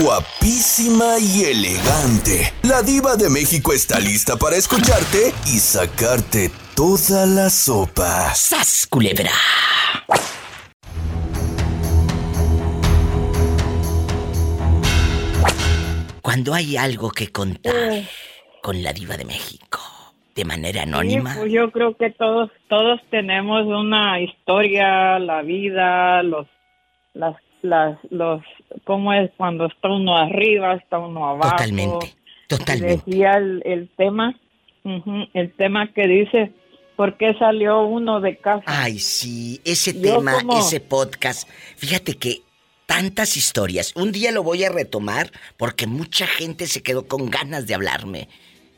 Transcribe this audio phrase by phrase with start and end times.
[0.00, 2.52] guapísima y elegante.
[2.62, 8.34] La diva de México está lista para escucharte y sacarte toda la sopa.
[8.34, 9.30] ¡Sas, culebra!
[16.22, 18.04] Cuando hay algo que contar
[18.62, 19.80] con la diva de México,
[20.34, 21.34] de manera anónima.
[21.34, 26.46] Sí, pues yo creo que todos todos tenemos una historia, la vida, los
[27.12, 28.42] las las los
[28.84, 31.50] cómo es cuando está uno arriba, está uno abajo.
[31.50, 32.14] Totalmente,
[32.48, 33.02] totalmente.
[33.06, 34.38] Decía el, el tema,
[35.34, 36.52] el tema que dice
[36.96, 38.64] ¿por qué salió uno de casa?
[38.66, 41.48] Ay, sí, ese Yo tema, como- ese podcast.
[41.76, 42.42] Fíjate que
[42.86, 43.92] tantas historias.
[43.96, 48.28] Un día lo voy a retomar porque mucha gente se quedó con ganas de hablarme.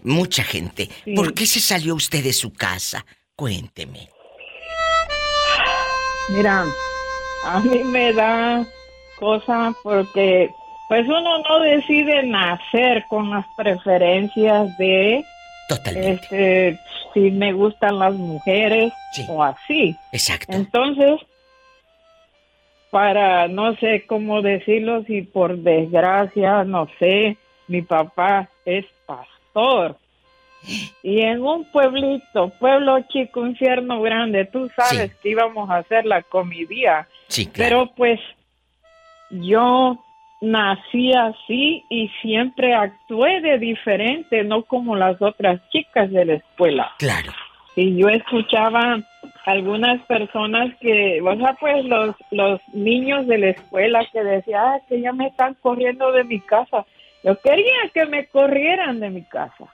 [0.03, 0.91] Mucha gente.
[1.05, 1.15] Sí.
[1.15, 3.05] ¿Por qué se salió usted de su casa?
[3.35, 4.09] Cuénteme.
[6.29, 6.65] Mira,
[7.45, 8.65] a mí me da
[9.19, 10.51] cosa porque
[10.89, 15.25] pues uno no decide nacer con las preferencias de
[15.69, 16.13] Totalmente.
[16.13, 16.79] este
[17.15, 19.25] si me gustan las mujeres Sí.
[19.29, 19.97] o así.
[20.13, 20.53] Exacto.
[20.53, 21.21] Entonces,
[22.91, 27.37] para no sé cómo decirlo, si por desgracia, no sé,
[27.69, 29.97] mi papá es pastor.
[31.03, 35.17] Y en un pueblito, pueblo chico, infierno grande, tú sabes Sí.
[35.23, 37.07] que íbamos a hacer la comidía.
[37.29, 37.85] Sí, claro.
[37.85, 38.21] Pero pues
[39.31, 39.99] yo
[40.41, 46.93] nací así y siempre actué de diferente, no como las otras chicas de la escuela.
[46.99, 47.33] Claro.
[47.77, 49.03] Y yo escuchaba
[49.47, 54.79] algunas personas que, o sea, pues los, los niños de la escuela que decían, ah,
[54.89, 56.85] que ya me están corriendo de mi casa.
[57.25, 59.65] Yo quería que me corrieran de mi casa,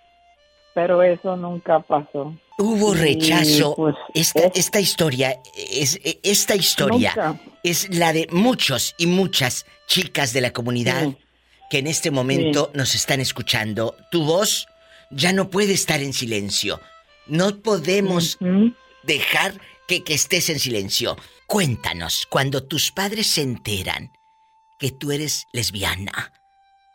[0.73, 2.33] pero eso nunca pasó.
[2.61, 3.75] Hubo rechazo.
[3.77, 7.41] pues, esta, es- esta historia es esta historia Nunca.
[7.63, 11.17] es la de muchos y muchas chicas de la comunidad Sí.
[11.71, 13.97] que en este momento nos están escuchando.
[14.11, 14.67] Tu voz
[15.11, 16.81] ya no puede estar en silencio.
[17.27, 18.39] No podemos
[19.03, 21.17] dejar que, que estés en silencio.
[21.47, 24.13] Cuéntanos, cuando tus padres se enteran
[24.79, 26.33] que tú eres lesbiana,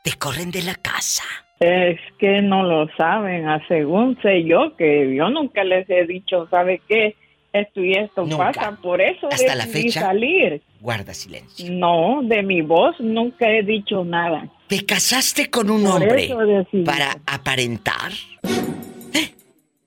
[0.04, 1.24] te corren de la casa.
[1.68, 6.48] Es que no lo saben, a según sé yo, que yo nunca les he dicho,
[6.52, 7.16] ¿sabe qué?
[7.54, 8.52] Esto y esto Nunca.
[8.52, 10.02] pasa, por eso Hasta la decidí fecha.
[10.02, 10.62] salir.
[10.82, 11.72] Guarda silencio.
[11.72, 14.48] No, de mi voz nunca he dicho nada.
[14.68, 16.30] ¿Te casaste con un Por hombre
[16.86, 18.12] para aparentar?
[19.14, 19.32] ¿Eh?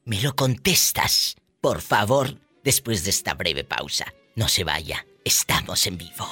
[0.06, 2.28] Me lo contestas, por favor,
[2.64, 4.06] después de esta breve pausa.
[4.34, 6.24] No se vaya, estamos en vivo.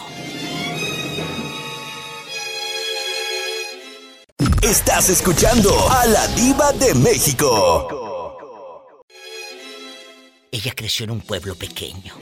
[4.69, 7.87] Estás escuchando a la diva de México.
[10.51, 12.15] Ella creció en un pueblo pequeño,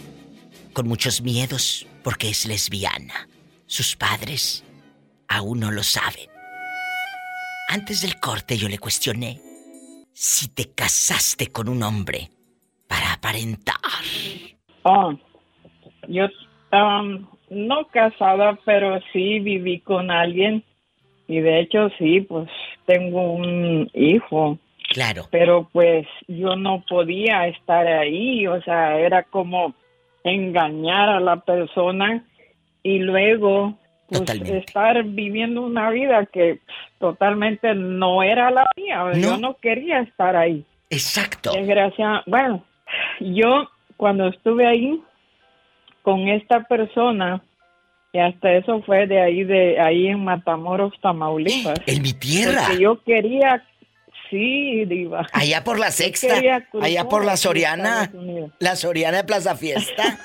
[0.74, 3.28] con muchos miedos porque es lesbiana.
[3.64, 4.62] Sus padres
[5.26, 6.28] aún no lo saben.
[7.70, 9.40] Antes del corte yo le cuestioné
[10.12, 12.28] si te casaste con un hombre
[12.86, 14.04] para aparentar.
[14.82, 15.14] Oh,
[16.08, 16.26] yo
[16.72, 20.62] um, no casada, pero sí viví con alguien
[21.28, 22.48] y de hecho sí, pues
[22.86, 24.58] tengo un hijo,
[24.90, 29.74] Claro, pero pues yo no podía estar ahí, o sea, era como
[30.22, 32.24] engañar a la persona
[32.82, 33.74] y luego
[34.08, 34.58] pues, Totalmente.
[34.58, 39.38] estar viviendo una vida que pff, totalmente no era la mía, yo No.
[39.38, 40.64] no quería estar ahí.
[40.90, 41.52] exacto.
[41.52, 42.62] Desgracia, bueno,
[43.20, 45.00] yo cuando estuve ahí
[46.02, 47.42] con esta persona,
[48.14, 51.80] y hasta eso fue de ahí, de ahí en Matamoros, Tamaulipas.
[51.84, 52.62] En mi tierra.
[52.68, 53.66] Porque yo quería,
[54.30, 55.26] sí, diva.
[55.32, 56.36] Allá por la sexta.
[56.80, 58.12] Allá por la Soriana.
[58.60, 60.20] La Soriana de Plaza Fiesta.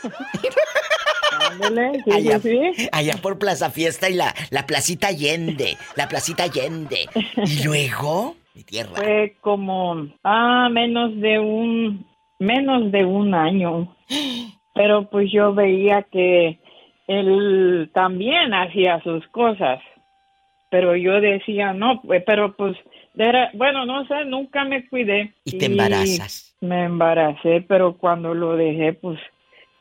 [2.05, 2.89] Sí, allá, sí, sí.
[2.91, 5.75] allá por Plaza Fiesta y la, la Placita Allende.
[5.95, 7.07] La Placita Allende.
[7.43, 8.91] Y luego, mi tierra.
[8.97, 12.05] Fue como, ah, menos de un,
[12.37, 13.95] menos de un año.
[14.75, 16.58] Pero pues yo veía que
[17.09, 19.79] él también hacía sus cosas.
[20.69, 22.77] Pero yo decía, no, pues, pero pues,
[23.17, 25.33] era- bueno, no sé, nunca me cuidé.
[25.43, 26.55] Y te embarazas.
[26.61, 29.19] Me embaracé, pero cuando lo dejé, pues,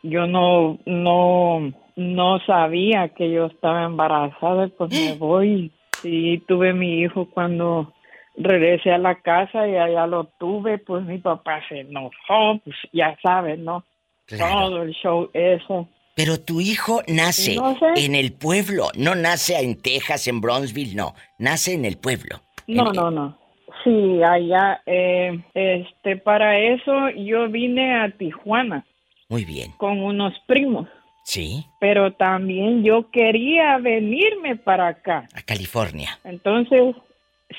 [0.03, 5.71] yo no, no, no sabía que yo estaba embarazada, pues me voy.
[6.03, 7.93] Y tuve mi hijo cuando
[8.37, 13.19] regresé a la casa y allá lo tuve, pues mi papá se enojó, pues ya
[13.23, 13.85] sabes, ¿no?
[14.27, 14.69] Claro.
[14.69, 15.89] Todo el show, eso.
[16.19, 18.05] Pero tu hijo nace No sé.
[18.05, 22.41] en el pueblo, no nace en Texas, en Bronzeville, no, nace en el pueblo.
[22.67, 23.39] No, En- no, no.
[23.85, 28.85] Sí, allá, eh, este, para eso yo vine a Tijuana
[29.29, 29.71] Muy bien.
[29.77, 30.89] con unos primos.
[31.23, 31.65] Sí.
[31.79, 35.29] Pero también yo quería venirme para acá.
[35.35, 36.19] A California.
[36.25, 36.97] Entonces,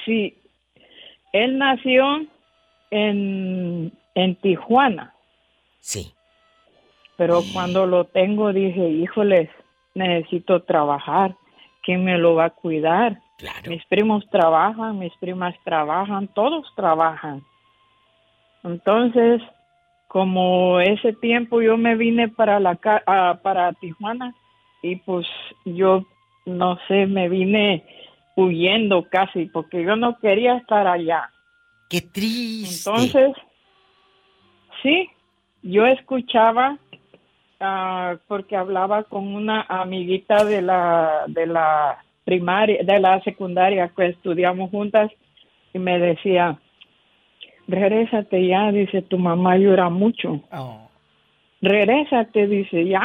[0.05, 0.35] sí,
[1.31, 2.25] él nació
[2.91, 5.13] en, en Tijuana.
[5.79, 6.11] Sí.
[7.19, 9.49] Pero cuando lo tengo dije, híjoles,
[9.93, 11.35] necesito trabajar.
[11.83, 13.19] ¿Quién me lo va a cuidar?
[13.37, 13.69] Claro.
[13.69, 17.43] Mis primos trabajan, mis primas trabajan, todos trabajan.
[18.63, 19.41] Entonces,
[20.07, 24.33] como ese tiempo yo me vine para la ah, para Tijuana
[24.81, 25.27] y pues
[25.65, 26.05] yo
[26.45, 27.83] no sé, me vine
[28.37, 31.29] huyendo casi porque yo no quería estar allá.
[31.89, 32.89] Qué triste.
[32.89, 33.35] Entonces,
[34.81, 35.09] sí,
[35.63, 36.77] yo escuchaba
[37.59, 44.07] ah, porque hablaba con una amiguita de la de la primaria, de la secundaria que
[44.07, 45.11] estudiamos juntas
[45.73, 46.59] y me decía,
[47.67, 50.41] regrésate ya, dice, tu mamá llora mucho.
[50.51, 50.89] Oh.
[51.61, 53.01] Regrésate, dice, ya,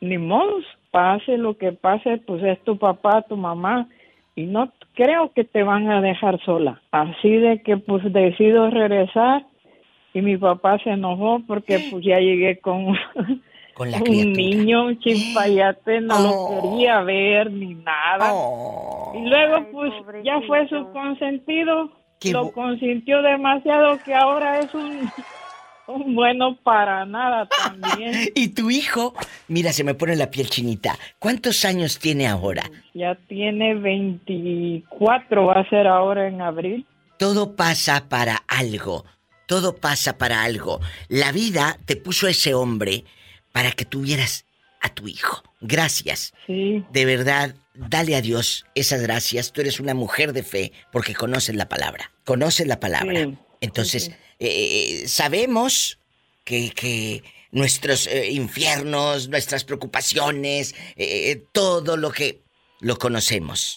[0.00, 0.60] ni modo,
[0.90, 3.88] pase lo que pase, pues es tu papá, tu mamá,
[4.34, 6.80] y no creo que te van a dejar sola.
[6.90, 9.44] Así de que pues decido regresar
[10.14, 12.96] y mi papá se enojó porque pues ya llegué con
[13.78, 16.62] Con la un niño, un chimpayate, no Oh.
[16.62, 18.30] lo quería ver ni nada.
[18.34, 19.12] Oh.
[19.16, 19.92] Y luego Ay, pues
[20.24, 21.90] ya fue su consentido,
[22.20, 25.08] Qué lo consintió demasiado que ahora es un,
[25.86, 28.28] un bueno para nada también.
[28.34, 29.14] Y tu hijo,
[29.46, 30.98] mira, se me pone la piel chinita.
[31.20, 32.64] ¿Cuántos años tiene ahora?
[32.94, 36.84] Ya tiene 24, va a ser ahora en abril.
[37.18, 39.04] Todo pasa para algo.
[39.46, 40.80] Todo pasa para algo.
[41.08, 43.04] La vida te puso a ese hombre
[43.52, 44.44] para que tuvieras
[44.80, 45.42] a tu hijo.
[45.60, 46.32] Gracias.
[46.46, 49.52] Sí, De verdad, dale a Dios esas gracias.
[49.52, 52.12] Tú eres una mujer de fe porque conoces la palabra.
[52.24, 53.24] Conoces la palabra.
[53.24, 55.98] Sí, Entonces, sí, eh, sabemos
[56.44, 62.42] que, que nuestros eh, infiernos, nuestras preocupaciones, eh, todo lo que
[62.80, 63.74] lo conocemos.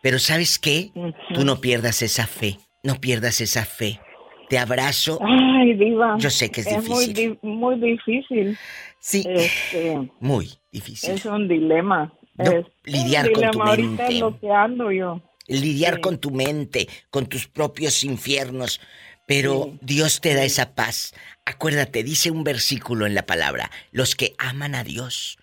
[0.00, 0.90] Pero ¿sabes qué?
[1.34, 2.58] Tú no pierdas esa fe.
[2.82, 4.00] No pierdas esa fe.
[4.48, 5.18] Te abrazo.
[5.22, 6.16] Ay, diva.
[6.18, 7.38] Yo sé que es muy, difícil.
[7.42, 8.56] di- muy difícil.
[9.00, 11.10] Sí, Este, muy difícil.
[11.10, 12.12] es un dilema.
[12.34, 14.18] No, Es lidiar un con tu Ahorita es mente.
[14.20, 15.20] lo que ando yo.
[15.46, 16.00] lidiar Sí.
[16.02, 18.80] con tu mente, con tus propios infiernos,
[19.26, 19.78] pero Sí.
[19.82, 21.14] Dios te da esa paz.
[21.46, 25.38] Acuérdate, dice un versículo en la palabra, los que aman a Dios,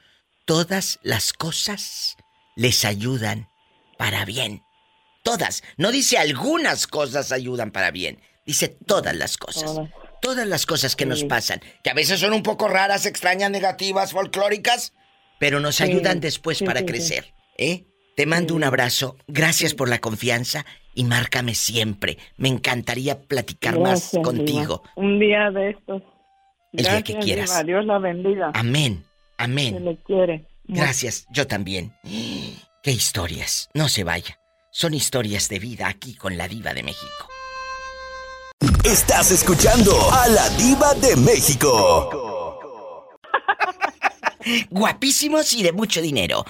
[0.45, 2.17] todas las cosas
[2.55, 3.49] les ayudan
[3.97, 4.61] para bien.
[5.23, 9.63] Todas, no dice algunas cosas ayudan para bien, dice todas las cosas.
[9.63, 9.89] Todas.
[10.25, 14.11] Todas las cosas que nos pasan, que a veces son un poco raras, extrañas, negativas,
[14.11, 14.93] folclóricas,
[15.39, 15.83] pero nos Sí.
[15.83, 17.83] ayudan después Sí, para crecer, ¿eh?
[18.15, 22.17] Te mando un abrazo, gracias por la confianza y márcame siempre.
[22.37, 24.81] Me encantaría platicar más contigo.
[24.83, 24.93] Diva.
[24.95, 26.01] Un día de estos.
[26.73, 27.49] El día que quieras.
[27.51, 27.63] Diva.
[27.63, 28.51] Dios la bendiga.
[28.55, 29.03] Amén,
[29.37, 29.85] Se amén.
[29.85, 30.47] le quiere.
[30.63, 31.93] Gracias, yo también.
[32.81, 34.39] Qué historias, no se vaya.
[34.71, 37.29] Son historias de vida aquí con la diva de México.
[38.83, 43.09] Estás escuchando a la diva de México.
[44.69, 46.45] guapísimos y de mucho dinero.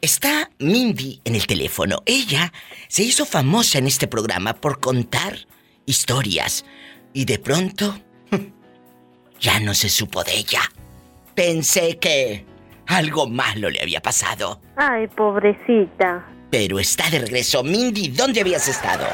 [0.00, 2.02] Está Mindy en el teléfono.
[2.04, 2.52] Ella
[2.88, 5.38] se hizo famosa en este programa por contar
[5.86, 6.64] historias.
[7.12, 7.98] Y de pronto,
[9.40, 10.60] ya no se supo de ella.
[11.34, 12.44] Pensé que
[12.86, 14.60] algo malo le había pasado.
[14.76, 16.26] Ay, pobrecita.
[16.50, 17.62] Pero está de regreso.
[17.62, 19.06] Mindy, ¿dónde habías estado?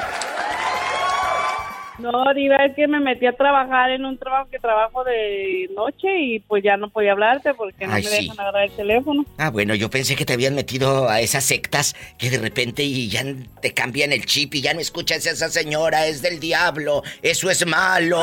[1.98, 6.08] No, Diva, es que me metí a trabajar en un trabajo que trabajo de noche
[6.18, 8.22] y pues ya no podía hablarte porque no Ay, me sí.
[8.22, 9.24] dejan agarrar el teléfono.
[9.38, 13.08] Ah, bueno, yo pensé que te habían metido a esas sectas que de repente y
[13.08, 13.22] ya
[13.60, 17.48] te cambian el chip y ya no escuchas a esa señora, es del diablo, eso
[17.48, 18.20] es malo,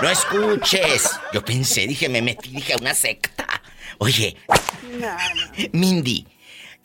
[0.00, 1.20] no escuches.
[1.34, 3.46] Yo pensé, dije, me metí, dije, a una secta.
[3.98, 4.36] Oye,
[5.72, 6.26] Mindy,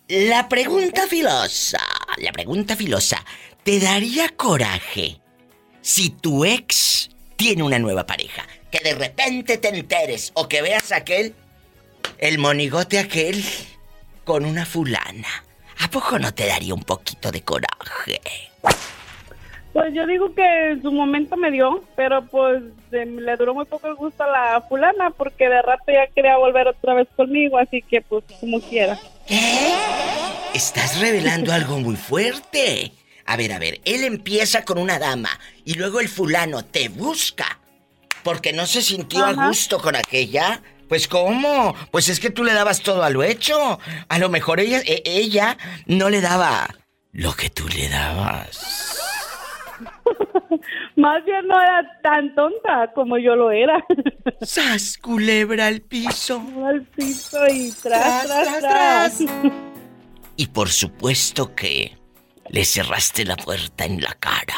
[0.09, 1.79] la pregunta filosa,
[2.17, 3.23] la pregunta filosa,
[3.63, 5.21] ¿te daría coraje
[5.87, 8.43] si tu ex tiene una nueva pareja?
[8.69, 11.33] Que de repente te enteres o que veas aquel
[12.17, 13.41] el monigote aquel
[14.25, 15.29] con una fulana.
[15.79, 18.19] ¿A poco no te daría un poquito de coraje?
[19.71, 23.63] Pues yo digo que en su momento me dio, pero pues de- le duró muy
[23.65, 27.57] poco el gusto a la fulana porque de rato ya quería volver otra vez conmigo,
[27.57, 28.99] así que pues como quiera.
[29.25, 29.73] ¿Qué?
[30.53, 32.91] Estás revelando algo muy fuerte.
[33.27, 35.29] A ver, a ver, él empieza con una dama
[35.65, 37.59] y luego el fulano te busca
[38.23, 40.61] porque no se sintió a gusto con aquella.
[40.87, 41.75] Pues cómo?
[41.91, 43.79] Pues es que tú le dabas todo a lo hecho.
[44.07, 46.73] A lo mejor ella, e- ella no le daba
[47.11, 48.97] lo que tú le dabas.
[50.95, 53.83] Más bien no era tan tonta como yo lo era.
[54.41, 56.41] ¡Sas, culebra al piso!
[56.65, 59.19] Al piso y tras, tras, tras.
[60.39, 61.96] Y por supuesto que
[62.49, 64.55] le cerraste la puerta en la cara.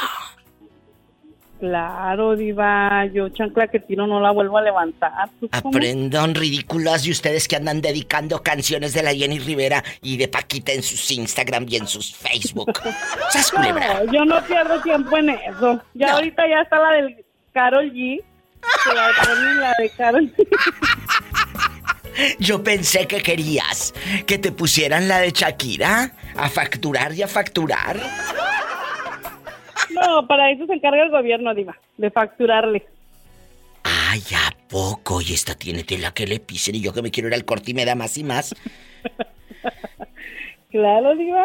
[1.60, 5.12] Claro, diva, yo chancla que tiro no la vuelvo a levantar.
[5.42, 10.30] Pues, Aprendan ridículas y ustedes que andan dedicando canciones de la Jenny Rivera y de
[10.30, 12.72] Paquita en sus Instagram y en sus Facebook.
[13.30, 14.06] ¿Sas culebra?
[14.06, 15.82] No, yo no pierdo tiempo en eso.
[15.96, 18.24] Ya ahorita ya está la del Carol G.
[18.96, 20.48] la, la de Carol G.
[22.40, 23.94] Yo pensé que querías
[24.26, 28.00] que te pusieran la de Shakira a facturar y a facturar.
[29.90, 32.86] No, para eso se encarga el gobierno, Diva, de facturarle.
[33.84, 35.22] Ay, ¿a poco?
[35.22, 37.72] Y esta tiene tela que le pisen y yo que me quiero ir al corte
[37.72, 38.56] y me da más y más.
[40.72, 41.44] claro, Diva.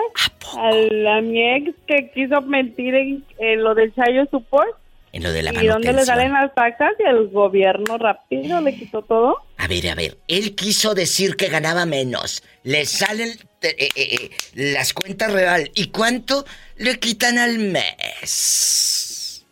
[0.57, 4.77] ¿A, a, mi ex que quiso mentir en, lo del Chayo Support.
[5.15, 6.91] En lo de la ¿Y dónde le salen las taxas?
[6.99, 9.37] Y el gobierno rápido le quitó todo.
[9.59, 10.19] A ver, a ver.
[10.27, 12.43] Él quiso decir que ganaba menos.
[12.65, 13.29] Le salen
[13.63, 15.71] eh, eh, eh, las cuentas real.
[15.77, 16.45] ¿Y cuánto
[16.77, 19.47] le quitan al mes?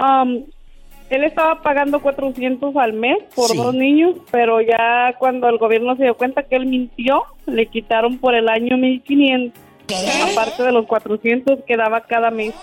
[0.00, 0.46] Um,
[1.10, 6.04] él estaba pagando 400 al mes por dos niños, pero ya cuando el gobierno se
[6.04, 9.67] dio cuenta que él mintió, le quitaron por el año 1500.
[10.32, 12.54] Aparte de los 400 que daba cada mes.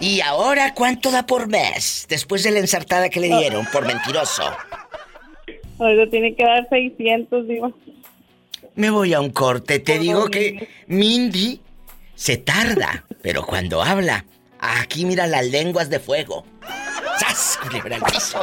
[0.00, 2.06] ¿Y ahora cuánto da por mes?
[2.08, 4.44] Después de la ensartada que le dieron por mentiroso.
[5.78, 7.72] Ahora tiene que dar 600, digo.
[8.74, 9.80] Me voy a un corte.
[9.80, 11.60] Te digo que Mindy
[12.14, 14.24] se tarda, pero cuando habla,
[14.60, 16.44] aquí mira las lenguas de fuego.
[17.18, 17.58] ¡Sas!
[17.62, 18.40] Culebra el piso.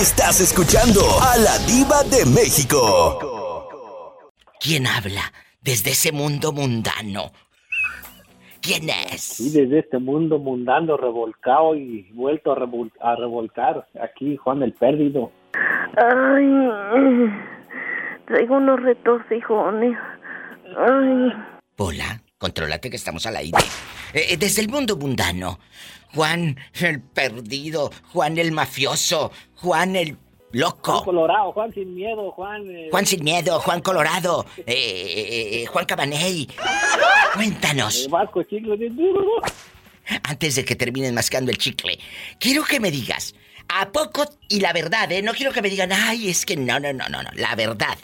[0.00, 3.18] Estás escuchando a la diva de México.
[4.60, 7.32] ¿Quién habla desde ese mundo mundano?
[8.60, 9.20] ¿Quién es?
[9.20, 13.88] Sí, desde este mundo mundano revolcado y vuelto a, revolcar.
[14.00, 15.32] Aquí Juan el Pérdido.
[15.96, 17.32] Ay,
[18.28, 19.98] traigo unos retorcijones.
[20.76, 21.32] Ay.
[21.74, 23.58] Pola, contrólate que estamos al aire.
[24.14, 25.58] Eh, eh, desde el mundo mundano,
[26.14, 30.16] Juan el perdido, Juan el mafioso, Juan el
[30.52, 30.92] loco.
[30.92, 32.70] Juan Colorado, Juan sin miedo, Juan.
[32.70, 34.46] Eh, Juan sin miedo, Juan Colorado,
[35.70, 36.48] Juan Cabaney.
[37.34, 38.08] Cuéntanos.
[38.10, 38.92] Vasco chicle.
[40.22, 41.98] Antes de que terminen mascando el chicle,
[42.40, 43.34] quiero que me digas,
[43.68, 44.24] ¿a poco?
[44.48, 45.22] Y la verdad, ¿eh?
[45.22, 47.30] No quiero que me digan, ay, es que no, no, no, no, no.
[47.34, 47.98] La verdad.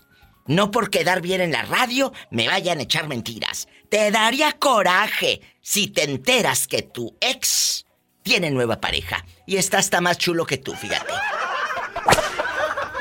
[0.46, 3.66] No por quedar bien en la radio me vayan a echar mentiras.
[3.88, 7.83] Te daría coraje si te enteras que tu ex
[8.24, 11.12] tiene nueva pareja y está hasta más chulo que tú, fíjate.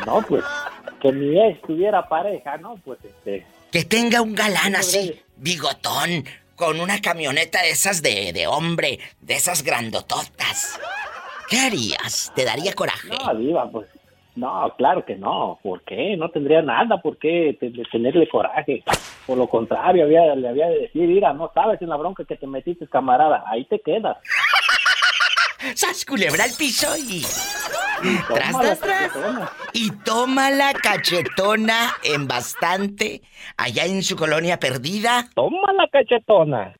[0.06, 0.44] No, pues
[1.01, 2.75] que mi ex tuviera pareja, ¿no?
[2.84, 3.46] Pues este.
[3.72, 6.25] Que tenga un galán así, bigotón,
[6.56, 10.80] con una camioneta de esas de, de hombre, de esas grandototas.
[11.50, 12.32] ¿Qué harías?
[12.36, 13.10] ¿Te daría coraje?
[13.10, 13.88] No, Diva, pues
[14.36, 15.60] no, claro que no.
[15.62, 16.18] ¿Por qué?
[16.18, 17.58] No tendría nada por qué
[17.92, 18.84] tenerle coraje.
[19.25, 22.36] Por lo contrario, había, le había de decir, mira, no sabes en la bronca que
[22.36, 23.44] te metiste, camarada.
[23.48, 24.18] Ahí te quedas.
[25.75, 27.25] ¡Sas culebra al piso y...
[28.27, 29.12] tras, tras, tras.
[29.74, 33.22] Y toma la cachetona en bastante
[33.58, 35.29] allá en su colonia perdida.
[35.36, 36.75] Toma la cachetona.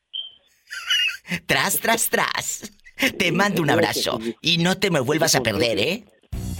[1.46, 2.72] Tras, tras, tras.
[3.18, 6.04] Te mando un abrazo y no te me vuelvas a perder, ¿eh?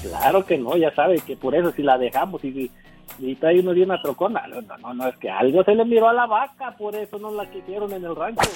[0.03, 2.71] Claro que no, ya sabes que por eso si la dejamos y,
[3.19, 6.09] y trae uno de una trocona, no, no, no, es que algo se le miró
[6.09, 8.43] a la vaca, por eso no la quisieron en el rancho.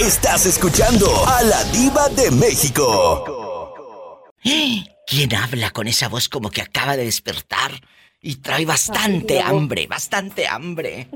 [0.00, 4.24] Estás escuchando a la diva de México.
[4.42, 7.72] ¿Quién habla con esa voz como que acaba de despertar?
[8.22, 11.08] Y trae bastante hambre, bastante hambre.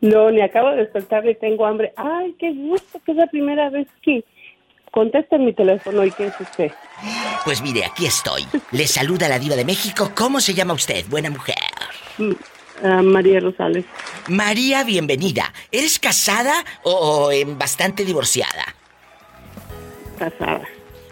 [0.00, 1.92] No, ni acabo de despertar y tengo hambre.
[1.96, 4.24] Ay, qué gusto, que es la primera vez que
[4.92, 6.70] Contesta mi teléfono y qué es usted.
[7.46, 8.42] Pues mire, aquí estoy.
[8.72, 10.12] Le saluda la diva de México.
[10.14, 11.56] ¿Cómo se llama usted, buena mujer?
[12.82, 13.84] María Rosales.
[14.28, 15.52] María, bienvenida.
[15.70, 16.52] ¿Eres casada
[16.84, 18.74] o, en bastante divorciada?
[20.18, 20.62] Casada.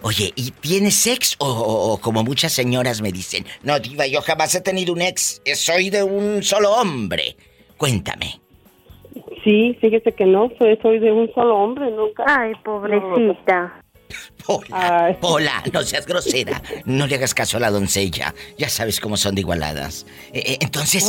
[0.03, 3.45] Oye, ¿y tienes ex o, o, como muchas señoras me dicen?
[3.63, 5.43] No, diva, yo jamás he tenido un ex.
[5.55, 7.37] Soy de un solo hombre.
[7.77, 8.41] Cuéntame.
[9.45, 12.25] Sí, fíjese que no, soy, soy de un solo hombre, nunca.
[12.27, 13.80] Ay, pobrecita.
[14.47, 16.61] Hola, hola, no seas grosera.
[16.85, 18.35] No le hagas caso a la doncella.
[18.59, 20.07] Ya sabes cómo son de igualadas.
[20.33, 21.09] Eh, eh, entonces,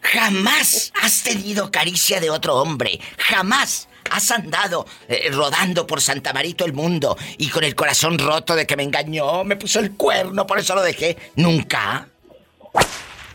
[0.00, 3.00] jamás has tenido caricia de otro hombre.
[3.18, 8.54] Jamás has andado eh, rodando por Santa Marito el mundo y con el corazón roto
[8.54, 11.16] de que me engañó, me puso el cuerno, por eso lo dejé.
[11.36, 12.08] Nunca.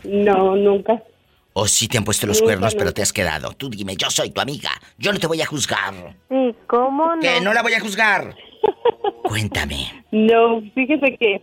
[0.04, 1.02] No, nunca.
[1.52, 3.52] ¿O sí te han puesto los cuernos, pero te has quedado?
[3.52, 4.70] Tú dime, yo soy tu amiga.
[4.98, 6.16] Yo no te voy a juzgar.
[6.30, 7.20] ¿Y cómo no?
[7.20, 8.34] Que no la voy a juzgar.
[9.22, 10.04] Cuéntame.
[10.10, 11.42] No, fíjese que.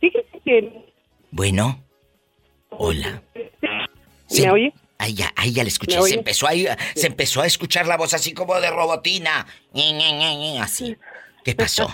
[0.00, 0.84] Fíjese que.
[1.30, 1.82] Bueno.
[2.70, 3.22] Hola.
[4.38, 4.72] ¿Me oye?
[4.98, 5.96] Ahí ya, ahí ya le escuché.
[5.96, 6.50] ¿Me Se empezó, a,
[6.94, 9.46] se empezó a escuchar la voz así como de robotina.
[10.62, 10.96] Así.
[11.44, 11.88] ¿Qué pasó?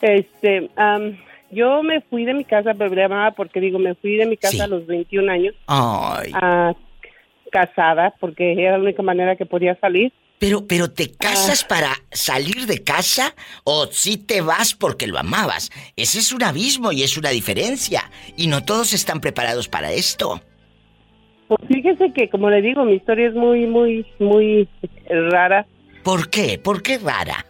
[0.00, 1.18] Este, am,
[1.50, 4.60] yo me fui de mi casa, llamaba porque digo, me fui de mi casa Sí.
[4.60, 6.30] a los 21 años, Ay.
[6.34, 6.74] ah,
[7.50, 10.12] casada, porque era la única manera que podía salir.
[10.38, 15.70] Pero, pero ¿te casas para salir de casa o si te vas porque lo amabas?
[15.96, 18.10] Ese es un abismo y es una diferencia.
[18.36, 20.40] Y no todos están preparados para esto.
[21.48, 24.68] Pues fíjese que, como le digo, mi historia es muy, muy, muy
[25.08, 25.66] rara,
[26.02, 26.58] ¿Por qué?
[26.58, 27.44] ¿Por qué rara?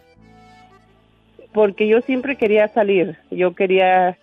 [1.53, 3.17] porque yo siempre quería salir.
[3.31, 4.17] Yo quería,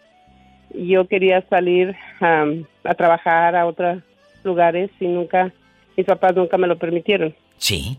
[0.74, 4.02] yo quería salir a trabajar a otros
[4.44, 5.52] lugares y nunca,
[5.96, 7.34] mis papás nunca me lo permitieron.
[7.58, 7.98] Sí.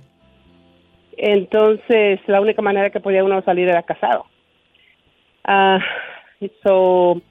[1.17, 4.25] Entonces, la única manera que podía uno salir era casado.
[5.43, 5.79] Ah,
[6.63, 7.21] so,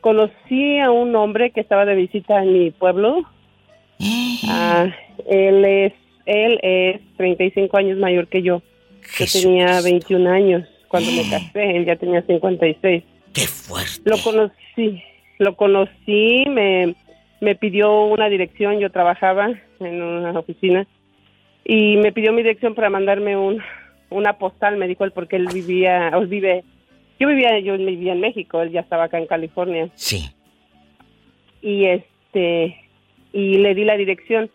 [0.00, 3.22] conocí a un hombre que estaba de visita en mi pueblo.
[4.48, 4.86] Ah,
[5.28, 5.92] él es
[6.26, 8.62] él es 35 años mayor que yo.
[9.18, 13.02] Yo tenía 21 años cuando me casé, él ya tenía 56.
[13.32, 14.02] ¡Qué fuerte!
[14.04, 15.02] Lo conocí,
[15.38, 16.94] lo conocí, me,
[17.40, 19.50] me pidió una dirección, yo trabajaba
[19.80, 20.86] en una oficina
[21.68, 23.60] y me pidió mi dirección para mandarme un,
[24.10, 26.62] una postal, me dijo él porque él vivía, o vive,
[27.18, 29.88] yo vivía, yo vivía en México, él ya estaba acá en California.
[29.94, 30.26] Sí.
[31.62, 32.76] y este
[33.32, 34.50] y le di la dirección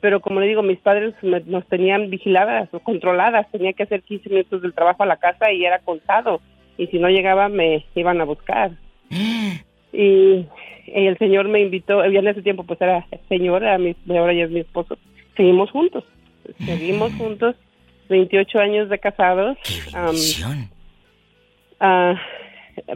[0.00, 4.02] pero como le digo mis padres me- nos tenían vigiladas o controladas tenía que hacer
[4.02, 6.40] 15 minutos del trabajo a la casa y era contado
[6.78, 8.70] y si no llegaba me iban a buscar.
[9.94, 10.46] Y,
[10.86, 14.32] y el señor me invitó ya en ese tiempo pues era señor era mi, ahora
[14.32, 14.96] ya es mi esposo
[15.36, 16.02] seguimos juntos
[16.64, 17.56] seguimos juntos
[18.08, 20.68] 28 años de casados ¡Qué bendición!
[21.80, 22.14] Ah,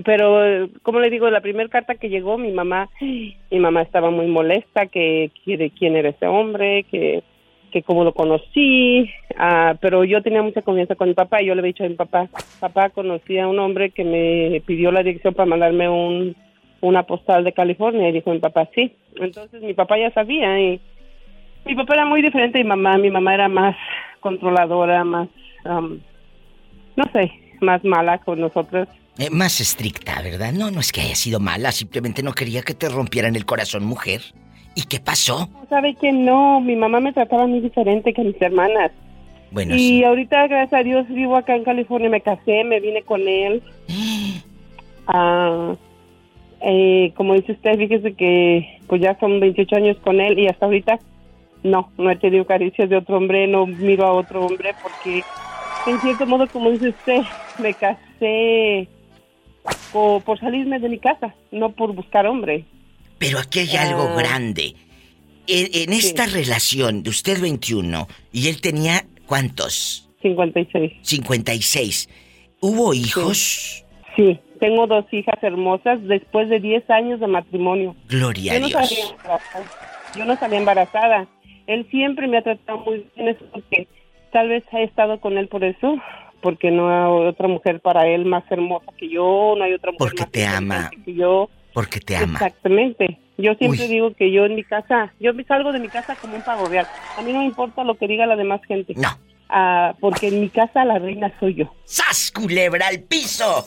[0.04, 4.26] pero como le digo, la primera carta que llegó, mi mamá, mi mamá estaba muy
[4.26, 7.22] molesta que, de quién era ese hombre, que
[7.72, 11.42] que cómo lo conocí, ah, pero yo tenía mucha confianza con mi papá.
[11.42, 12.28] Y yo le había dicho a mi papá,
[12.60, 16.36] papá conocí a un hombre que me pidió la dirección para mandarme un
[16.80, 20.80] una postal de California y dijo mi papá sí, entonces mi papá ya sabía y
[21.66, 23.76] mi papá era muy diferente de mi mamá, mi mamá era más
[24.20, 25.28] controladora, más
[25.64, 26.00] am,
[26.96, 28.88] no sé, más mala con nosotros.
[29.18, 30.52] Eh, más estricta, ¿verdad?
[30.52, 33.84] No, no es que haya sido mala, simplemente no quería que te rompieran el corazón,
[33.84, 34.20] mujer.
[34.74, 35.48] ¿Y qué pasó?
[35.70, 38.92] Sabe que no, mi mamá me trataba muy diferente que mis hermanas.
[39.50, 40.04] Bueno, y sí.
[40.04, 43.62] ahorita, gracias a Dios, vivo acá en California, me casé, me vine con él.
[45.08, 45.76] Ah,
[46.62, 50.66] eh, como dice usted, fíjese que pues ya son 28 años con él y hasta
[50.66, 50.98] ahorita
[51.62, 55.22] no, no he tenido caricias de otro hombre, no miro a otro hombre porque
[55.86, 57.22] en cierto modo, como dice usted,
[57.58, 58.88] me casé
[59.92, 62.64] por, por salirme de mi casa, no por buscar hombre.
[63.18, 64.16] Pero aquí hay algo Ah.
[64.16, 64.74] grande.
[65.48, 70.08] En, en esta relación de usted 21 y él tenía ¿cuántos?
[70.22, 70.92] 56.
[71.02, 72.08] 56.
[72.60, 73.84] ¿Hubo hijos?
[74.16, 77.94] Sí, tengo dos hijas hermosas después de 10 años de matrimonio.
[78.08, 78.88] Gloria Yo a no, Dios.
[78.88, 79.64] salí embarazada.
[80.16, 81.28] Yo no salí embarazada.
[81.66, 83.88] Él siempre me ha tratado muy bien, es porque
[84.32, 85.96] tal vez he estado con él por eso,
[86.40, 89.98] porque no hay otra mujer para él más hermosa que yo, no hay otra mujer
[90.08, 90.90] Porque más te ama.
[91.04, 91.48] que yo.
[91.72, 92.34] Porque te ama.
[92.34, 93.18] Exactamente.
[93.38, 93.88] Yo siempre Uy.
[93.88, 96.66] digo que yo en mi casa, yo me salgo de mi casa como un pavo
[96.66, 96.86] real.
[97.18, 98.94] A mí no me importa lo que diga la demás gente.
[98.96, 99.08] No.
[99.48, 101.72] Ah, porque en mi casa la reina soy yo.
[101.84, 103.66] ¡Sas, culebra al piso!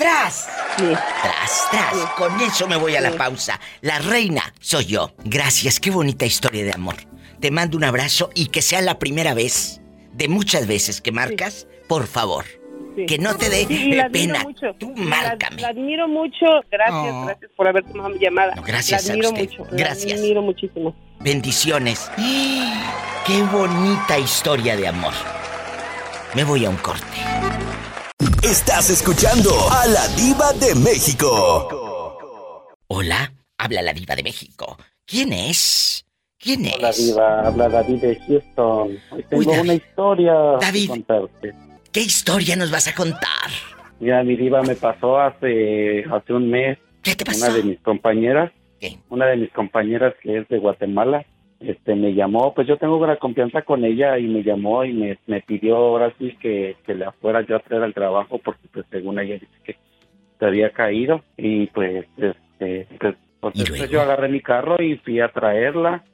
[0.00, 0.48] ¡Tras!
[0.78, 0.84] Sí.
[1.22, 1.92] Tras, tras.
[1.94, 2.00] Sí.
[2.16, 3.60] Con eso me voy a la pausa.
[3.82, 5.12] La reina soy yo.
[5.24, 6.96] Gracias, qué bonita historia de amor.
[7.38, 9.80] Te mando un abrazo y que sea la primera vez
[10.12, 12.44] de muchas veces que marcas, por favor.
[12.96, 13.06] Sí.
[13.06, 14.40] Que no te dé Sí, la pena.
[14.42, 14.66] mucho.
[14.78, 15.60] Tú La- márcame.
[15.62, 16.46] La, admiro mucho.
[16.70, 17.24] Gracias, Oh.
[17.26, 18.54] gracias por haber tomado mi llamada.
[18.56, 19.48] No, gracias La a admiro usted.
[19.50, 19.66] mucho.
[19.70, 20.12] Gracias.
[20.12, 20.96] La admiro muchísimo.
[21.20, 22.10] Bendiciones.
[23.26, 25.12] Qué bonita historia de amor.
[26.34, 27.06] Me voy a un corte.
[28.42, 31.68] Estás escuchando a la diva de México.
[32.88, 34.76] Hola, habla la diva de México.
[35.04, 36.04] ¿Quién es?
[36.38, 36.74] ¿Quién es?
[36.76, 38.98] Hola Diva, habla David de Houston.
[39.10, 39.60] Hoy tengo Uy, David.
[39.60, 40.82] una historia David.
[40.82, 41.52] que contarte.
[41.92, 43.50] ¿Qué historia nos vas a contar?
[43.98, 46.78] Mira, mi Diva me pasó hace, hace un mes.
[47.02, 47.44] ¿Qué te pasó?
[47.46, 48.98] Una de mis compañeras, ¿Qué?
[49.10, 51.26] una de mis compañeras que es de Guatemala,
[51.60, 55.18] este me llamó, pues yo tengo una confianza con ella y me llamó y me,
[55.26, 58.86] me pidió ahora sí que, que la fuera yo a traer al trabajo porque pues
[58.90, 59.76] según ella dice que
[60.38, 65.20] se había caído y pues este pues Pues después yo agarré mi carro y fui
[65.20, 66.04] a traerla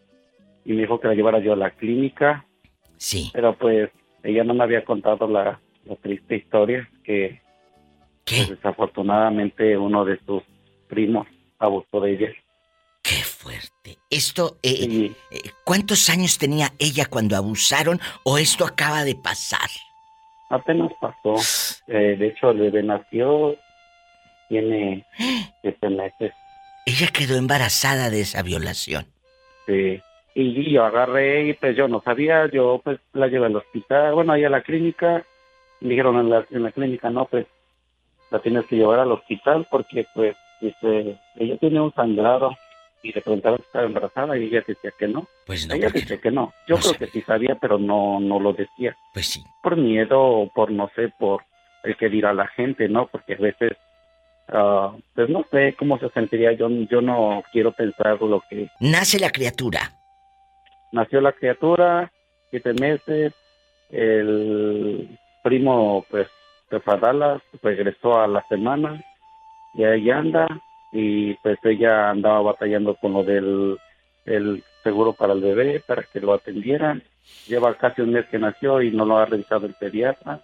[0.64, 2.44] y me dijo que la llevara yo a la clínica.
[2.96, 3.30] Sí.
[3.32, 3.90] Pero pues
[4.22, 5.60] ella no me había contado la,
[6.02, 7.40] triste historia que
[8.24, 10.42] pues, desafortunadamente uno de sus
[10.88, 11.26] primos
[11.58, 12.32] abusó de ella.
[13.06, 13.98] Qué fuerte.
[14.10, 19.68] Esto, eh, eh, ¿cuántos años tenía ella cuando abusaron o esto acaba de pasar?
[20.50, 21.36] Apenas pasó.
[21.86, 23.54] Eh, de hecho, el bebé nació,
[24.48, 25.06] tiene
[25.60, 26.32] siete meses.
[26.84, 29.06] Ella quedó embarazada de esa violación.
[29.66, 30.02] Sí.
[30.34, 34.32] Y yo agarré y pues yo no sabía, yo pues la llevé al hospital, bueno,
[34.32, 35.24] ahí a la clínica.
[35.80, 37.46] Me dijeron en la, en la clínica, no, pues
[38.32, 42.50] la tienes que llevar al hospital porque pues dice, ella tiene un sangrado
[43.06, 45.28] y le preguntaron si estaba embarazada y ella decía que no.
[45.46, 45.74] Pues no.
[45.74, 46.52] Ella decía que no.
[46.66, 48.96] Yo creo que sí sabía, pero no, no lo decía.
[49.12, 49.44] Pues sí.
[49.62, 51.44] Por miedo o por, no sé, por
[51.84, 53.06] el que dirá la gente, ¿no?
[53.06, 53.72] Porque a veces,
[54.48, 56.52] ah, pues no sé cómo se sentiría.
[56.52, 58.68] Yo, yo no quiero pensar lo que...
[58.80, 59.92] Nace la criatura.
[60.90, 62.10] Nació la criatura,
[62.50, 63.32] siete meses.
[63.90, 66.26] El primo, pues,
[66.72, 69.00] de Fadalas regresó a la semana
[69.74, 70.48] y ahí anda
[70.98, 73.76] y pues ella andaba batallando con lo del
[74.24, 77.02] el seguro para el bebé, para que lo atendieran.
[77.46, 80.40] Lleva casi un mes que nació y no lo ha revisado el pediatra.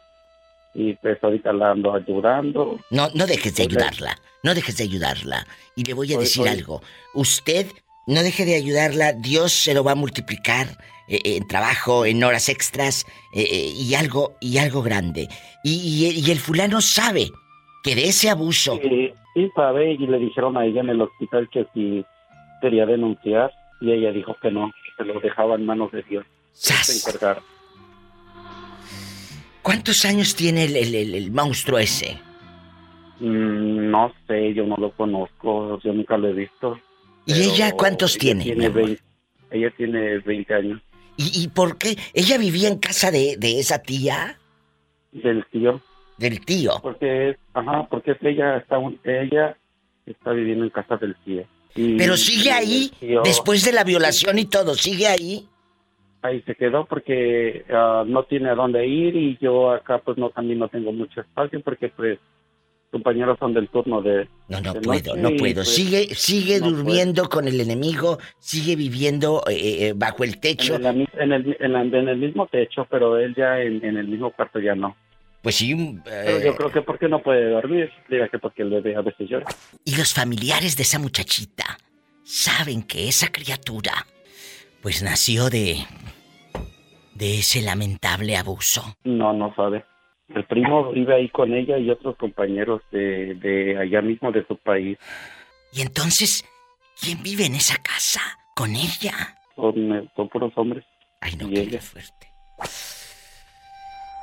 [0.74, 2.78] Y pues ahorita la ando ayudando.
[2.90, 4.18] No, no dejes de ayudarla.
[4.42, 5.46] No dejes de ayudarla.
[5.74, 6.82] Y le voy a decir algo.
[7.14, 7.66] Usted
[8.06, 9.14] no deje de ayudarla.
[9.14, 10.66] Dios se lo va a multiplicar
[11.08, 15.28] eh, eh, en trabajo, en horas extras eh, y algo y algo grande.
[15.64, 17.30] Y, y, el fulano sabe
[17.82, 18.78] que de ese abuso
[19.34, 22.04] sí sabe y le dijeron a ella en el hospital que si
[22.60, 26.24] quería denunciar y ella dijo que no, que se lo dejaba en manos de Dios.
[26.52, 26.74] Se
[29.62, 32.18] ¿Cuántos años tiene el, el, monstruo ese?
[33.20, 36.78] Mm, no sé, yo no lo conozco, yo nunca lo he visto.
[37.26, 38.44] ¿Y ella cuántos tiene?
[39.50, 40.82] ella tiene 20 años.
[41.16, 41.96] ¿Y, ¿Y, por qué?
[42.14, 44.38] ¿Ella vivía en casa de, de esa tía?
[45.12, 45.80] Del tío
[46.18, 46.72] del tío.
[46.82, 49.56] Porque ajá, porque ella está ella
[50.06, 51.44] está viviendo en casa del tío.
[51.74, 52.90] Pero sigue ahí
[53.24, 55.48] después de la violación y todo, sigue ahí.
[56.20, 60.30] Ahí se quedó porque ah, no tiene a dónde ir y yo acá pues no
[60.30, 62.18] también no tengo mucho espacio porque pues
[62.92, 67.48] compañeros son del turno de no no puedo no puedo pues, sigue sigue durmiendo con
[67.48, 72.18] el enemigo sigue viviendo eh, eh, bajo el techo en el, en, el, en, el,
[72.18, 74.94] mismo techo pero él ya en el mismo cuarto ya no
[75.42, 75.74] pues sí.
[76.04, 77.90] Pero yo eh, creo que porque no puede dormir.
[78.08, 79.46] Diga que porque el bebé a veces llora.
[79.84, 81.78] Y los familiares de esa muchachita
[82.22, 84.06] saben que esa criatura,
[84.80, 85.78] pues nació de.
[87.14, 88.96] de ese lamentable abuso.
[89.04, 89.84] No, no sabe.
[90.28, 94.56] El primo vive ahí con ella y otros compañeros de, de allá mismo de su
[94.56, 94.96] país.
[95.72, 96.44] Y entonces,
[97.00, 98.20] ¿quién vive en esa casa?
[98.54, 99.36] ¿Con ella?
[99.56, 100.84] Son, son puros hombres.
[101.20, 102.28] Ay, no, qué fuerte.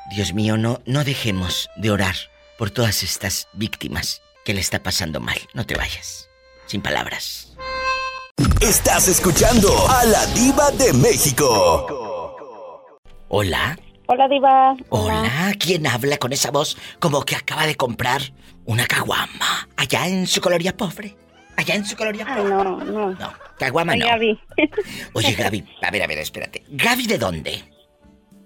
[0.10, 2.15] Dios mío, no, no dejemos de orar
[2.58, 5.38] por todas estas víctimas que le está pasando mal.
[5.54, 6.30] No te vayas.
[6.65, 7.56] Sin palabras.
[8.62, 12.28] Estás escuchando a la diva de México.
[13.28, 13.78] Hola.
[14.08, 14.76] Hola, diva.
[14.89, 15.54] Hola.
[15.60, 18.22] ¿Quién habla con esa voz como que acaba de comprar
[18.65, 21.15] una caguama allá en su coloría pobre?
[21.56, 22.50] Allá en su coloría pobre.
[22.50, 23.12] no, no.
[23.12, 24.08] No, caguama no.
[24.08, 24.39] Gaby.
[25.13, 26.63] Oye, Gaby, a ver, a ver, espérate.
[26.69, 27.63] ¿Gaby de dónde?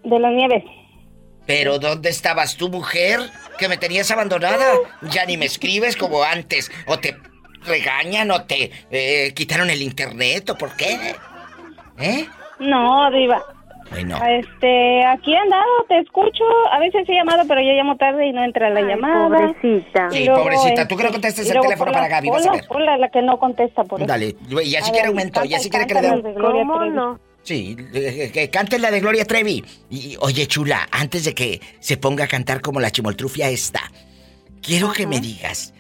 [0.04, 0.66] De la nieve.
[1.46, 3.20] Pero ¿dónde estabas tú, mujer?
[3.58, 4.66] Que me tenías abandonada.
[5.02, 6.72] Ya ni me escribes como antes.
[6.88, 7.18] O te
[7.66, 11.16] regañan o te eh, quitaron el internet o por qué.
[12.00, 12.26] ¿Eh?
[12.60, 13.44] No, diva.
[13.92, 14.18] Bueno.
[14.26, 16.44] Este, aquí he andado, te escucho.
[16.72, 19.54] A veces he llamado, pero yo llamo tarde y no entra la llamada.
[19.54, 20.10] Pobrecita.
[20.10, 20.88] Sí, pobrecita.
[20.88, 22.64] Tú que no contestas el teléfono para Gaby, vas a ver.
[22.70, 24.08] Hola, la que no contesta por eso.
[24.08, 27.20] Dale, y así quiere aumentó, y así quiere que le dé ¿Cómo no?
[27.44, 29.64] Sí, que cante la de Gloria Trevi.
[29.90, 33.92] Y, oye, chula, antes de que se ponga a cantar como la chimoltrufia esta,
[34.62, 35.74] quiero que me digas,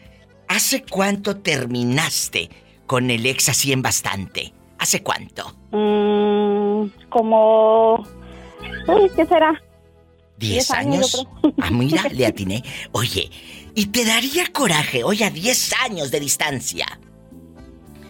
[0.49, 2.49] ¿hace cuánto terminaste
[2.86, 4.54] con el ex así en bastante?
[4.78, 5.56] ¿Hace cuánto?
[5.71, 8.06] Mm, como...
[8.88, 9.62] Uy, ¿qué será?
[10.38, 11.26] ¿Diez, años?
[11.62, 12.62] ah, mira, le atiné.
[12.91, 13.30] Oye,
[13.73, 16.99] ¿y te daría coraje, oye, a diez años de distancia?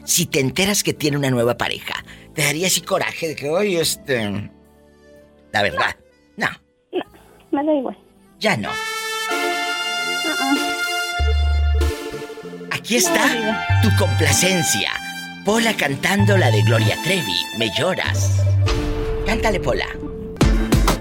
[0.03, 3.79] Si te enteras que tiene una nueva pareja, ¿Te daría así coraje de que, oye,
[3.79, 4.49] este...
[5.51, 5.95] La verdad,
[6.35, 6.47] no.
[6.91, 7.03] No,
[7.51, 7.97] me da igual.
[8.39, 8.69] Ya no.
[12.71, 13.23] Aquí está
[13.83, 14.91] tu complacencia.
[15.45, 17.45] Pola cantando la de Gloria Trevi.
[17.59, 18.43] Me lloras.
[19.27, 19.85] Cántale, Pola.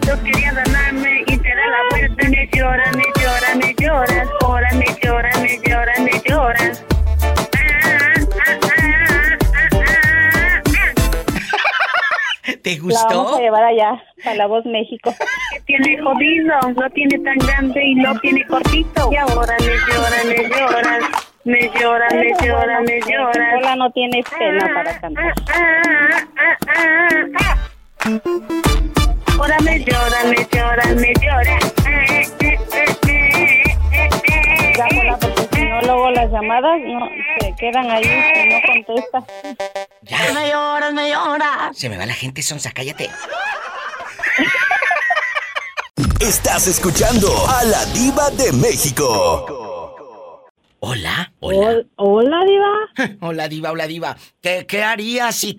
[0.06, 2.28] Yo quería ganarme y te da la vuelta.
[2.28, 4.28] Me lloras, me lloras, me lloras.
[4.40, 6.84] Pola, me lloras, me lloras, me lloras.
[12.76, 15.14] ¿Te La vamos a llevar allá, a La Voz México.
[15.66, 19.10] Tiene jodido, lo tiene tan grande y lo tiene cortito.
[19.12, 20.98] Y ahora me llora, me llora,
[21.44, 23.54] me llora, me Eso es llora, bueno, me porque llora.
[23.54, 25.34] Pola no tiene pena para cantar.
[25.52, 25.82] Ah,
[26.38, 27.58] ah, ah, ah,
[28.04, 28.18] ah.
[29.38, 31.58] Ahora me llora, me llora, me llora.
[35.84, 37.08] Luego las llamadas no
[37.40, 39.24] se quedan ahí y no contesta.
[40.02, 40.32] Ya.
[40.32, 41.76] Me lloras, me lloras.
[41.76, 43.08] Se me va la gente, Sonsa, cállate.
[46.20, 49.46] Estás escuchando a la diva de México.
[50.84, 51.82] Hola, hola.
[51.96, 53.16] Hola, Diva.
[53.20, 54.16] Hola, diva, hola, diva.
[54.40, 55.56] ¿Qué, qué harías si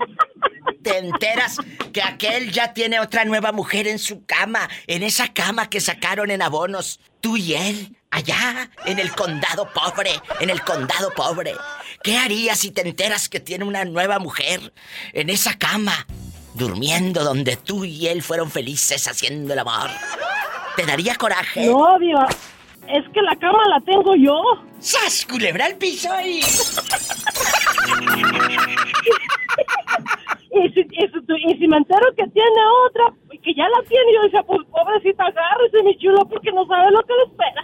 [0.84, 1.58] te enteras
[1.92, 4.70] que aquel ya tiene otra nueva mujer en su cama?
[4.86, 7.00] En esa cama que sacaron en abonos.
[7.22, 11.54] Tú y él, allá, en el condado pobre, en el condado pobre.
[12.04, 14.74] ¿Qué harías si te enteras que tiene una nueva mujer
[15.14, 16.06] en esa cama?
[16.54, 19.90] Durmiendo donde tú y él fueron felices haciendo el amor.
[20.76, 21.66] ¿Te daría coraje?
[21.66, 22.28] No, Diva.
[22.90, 24.42] Es que la cama la tengo yo.
[24.80, 26.42] ¡Sas, culebra al piso y...
[30.54, 33.82] Y si, y, si, y si me entero que tiene otra, y que ya la
[33.88, 37.64] tiene, yo decía, pues pobrecita, agárrese, mi chulo, porque no sabe lo que le espera.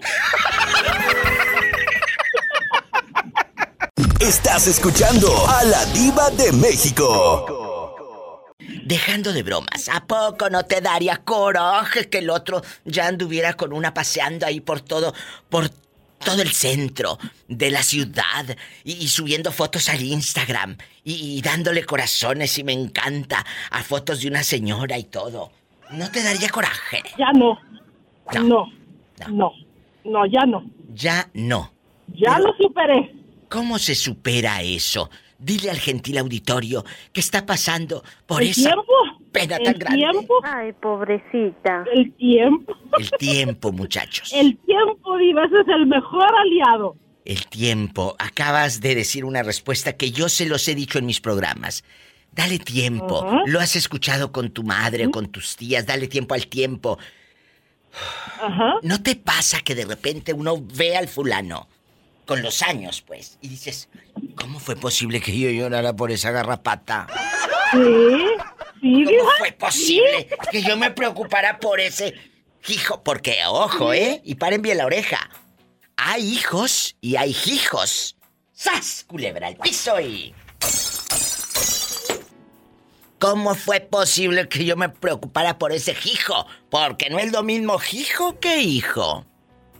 [4.19, 8.45] Estás escuchando a la diva de México.
[8.83, 13.71] Dejando de bromas, ¿a poco no te daría coraje que el otro ya anduviera con
[13.71, 15.13] una paseando ahí por todo,
[15.49, 15.69] por
[16.23, 18.45] todo el centro de la ciudad
[18.83, 24.21] y, y subiendo fotos al Instagram y, y dándole corazones y me encanta a fotos
[24.21, 25.51] de una señora y todo?
[25.91, 27.01] ¿No te daría coraje?
[27.17, 27.57] Ya no.
[28.33, 28.43] No.
[28.43, 28.65] No.
[29.29, 29.51] No.
[30.05, 30.63] No, ya no.
[30.93, 31.73] Ya no.
[32.07, 33.15] Ya Pero- lo superé.
[33.49, 35.09] ¿Cómo se supera eso?
[35.39, 38.93] Dile al gentil auditorio que está pasando por ¿El esa tiempo?
[39.31, 39.97] pena ¿El tan grande.
[40.11, 40.39] tiempo?
[40.43, 41.85] Ay, pobrecita.
[41.93, 42.73] El tiempo.
[42.97, 44.31] El tiempo, muchachos.
[44.33, 46.97] El tiempo, Diva, ese es el mejor aliado.
[47.23, 48.15] El tiempo.
[48.19, 51.83] Acabas de decir una respuesta que yo se los he dicho en mis programas.
[52.33, 53.25] Dale tiempo.
[53.45, 55.85] Lo has escuchado con tu madre o con tus tías.
[55.85, 56.99] Dale tiempo al tiempo.
[58.41, 58.75] Ajá.
[58.83, 61.67] ¿No te pasa que de repente uno ve al fulano
[62.29, 63.89] con los años, pues, y dices,
[64.35, 67.07] ¿cómo fue posible que yo llorara por esa garrapata?
[67.71, 72.13] Sí, ¿Cómo fue posible que yo me preocupara por ese
[72.67, 73.01] hijo?
[73.03, 74.21] Porque, ojo, ¿eh?
[74.23, 75.27] Y paren bien la oreja.
[75.97, 78.15] Hay hijos y hay hijos.
[78.53, 79.05] ¡Sas!
[79.07, 80.35] Culebra al piso y...
[83.17, 86.45] ¿Cómo fue posible que yo me preocupara por ese hijo?
[86.69, 89.25] Porque no es lo mismo hijo que hijo.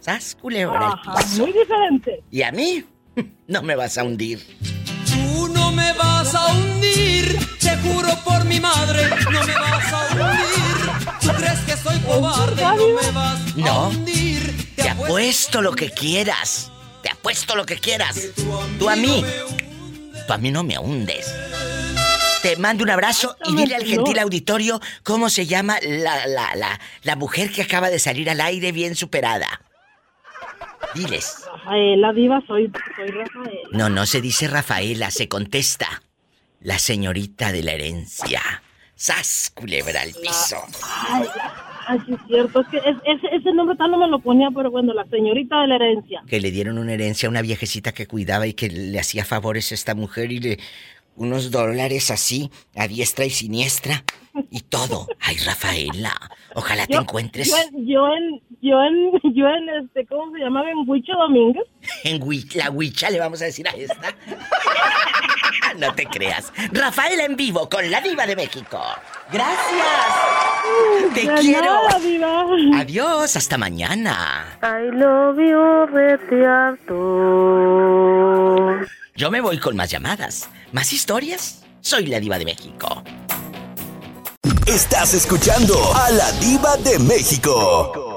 [0.10, 0.38] ¡Sas!
[0.42, 1.44] Culebra piso.
[1.44, 2.24] muy diferente.
[2.32, 2.84] ¿Y a mí?
[3.48, 4.40] No me vas a hundir.
[5.08, 10.08] Tú no me vas a hundir, te juro por mi madre, no me vas a
[10.14, 11.20] hundir.
[11.20, 13.88] Tú crees que soy cobarde, no me vas a No.
[13.90, 14.74] hundir.
[14.76, 16.72] Te apuesto lo que quieras.
[17.02, 18.20] Te apuesto lo que quieras.
[18.78, 19.24] Tú a mí.
[20.28, 21.34] Tú a mí no me hundes.
[22.44, 26.80] Te mando un abrazo y dile al gentil auditorio cómo se llama la, la, la,
[27.04, 29.48] la mujer que acaba de salir al aire bien superada.
[30.96, 31.44] Diles.
[31.52, 33.70] Rafaela, Diva, soy, soy Rafaela.
[33.72, 35.88] No, no se dice Rafaela, se contesta.
[36.62, 38.42] La señorita de la herencia.
[38.96, 40.58] ¡Sas, culebra al piso!
[41.10, 41.26] Ay.
[41.88, 42.60] Ay, es cierto.
[42.62, 45.62] Es que es- ese, ese nombre tal no me lo ponía, pero bueno, la señorita
[45.62, 46.22] de la herencia.
[46.28, 49.72] que le dieron una herencia a una viejecita que cuidaba y que le hacía favores
[49.72, 50.60] a esta mujer y le
[51.16, 54.04] unos dólares así a diestra y siniestra
[54.52, 55.08] y todo.
[55.20, 56.14] Ay, Rafaela,
[56.56, 60.70] ojalá te encuentres Yo, yo en, yo en, yo en, este, ¿cómo se llamaba?
[60.72, 61.64] En Huicho Domínguez.
[62.04, 64.14] en Hui- la huicha, le vamos a decir a esta.
[65.78, 66.52] No te creas.
[66.74, 68.82] Rafaela en vivo con la diva de México.
[69.32, 69.86] Gracias.
[71.14, 71.62] Te De quiero.
[71.84, 72.44] nada, Diva.
[72.80, 74.58] Adiós, hasta mañana.
[74.64, 76.96] I love you, retiarto.
[79.16, 81.64] Yo me voy con más llamadas, más historias.
[81.82, 83.04] Soy la diva de México.
[84.66, 88.09] Estás escuchando a la diva de México.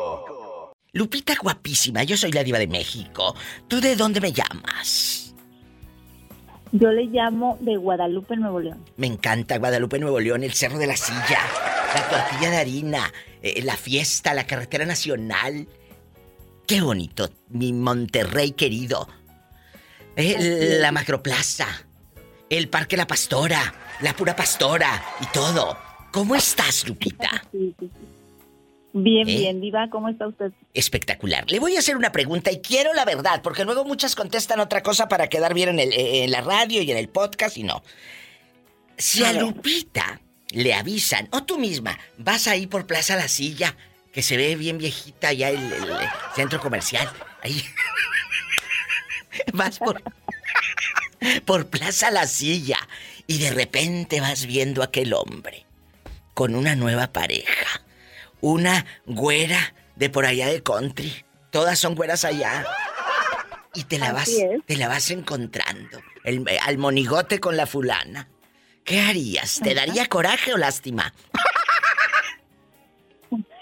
[0.94, 3.34] Lupita guapísima, yo soy la diva de México.
[3.66, 5.34] ¿Tú de dónde me llamas?
[6.70, 8.84] Yo le llamo de Guadalupe, Nuevo León.
[8.96, 11.40] Me encanta Guadalupe, Nuevo León, el Cerro de la Silla,
[11.94, 15.66] la tortilla de harina, eh, la fiesta, la carretera nacional.
[16.66, 19.08] Qué bonito, mi Monterrey querido.
[20.16, 21.66] Eh, la macroplaza,
[22.50, 25.78] el Parque La Pastora, la pura pastora y todo.
[26.12, 27.44] ¿Cómo estás, Lupita?
[27.50, 28.11] Sí, sí, sí.
[28.94, 29.36] Bien, ¿Eh?
[29.36, 30.52] bien, Diva, ¿cómo está usted?
[30.74, 31.50] Espectacular.
[31.50, 34.82] Le voy a hacer una pregunta y quiero la verdad, porque luego muchas contestan otra
[34.82, 37.82] cosa para quedar bien en, el- en la radio y en el podcast y no.
[38.98, 39.32] Si a.
[39.32, 43.74] Lupita le avisan, o tú misma, vas ahí por Plaza La Silla,
[44.12, 47.08] que se ve bien viejita el, el- el centro comercial.
[47.42, 47.64] Ahí.
[49.54, 50.02] vas por,
[51.46, 52.78] por Plaza La Silla
[53.26, 55.64] y de repente vas viendo a aquel hombre
[56.34, 57.61] con una nueva pareja.
[58.42, 61.24] Una güera de por allá de country.
[61.50, 62.66] Todas son güeras allá.
[63.74, 64.30] Y te la vas,
[64.66, 65.98] te la vas encontrando.
[66.24, 68.28] El- al monigote con la fulana.
[68.84, 69.60] ¿Qué harías?
[69.62, 71.14] ¿Te daría coraje o lástima?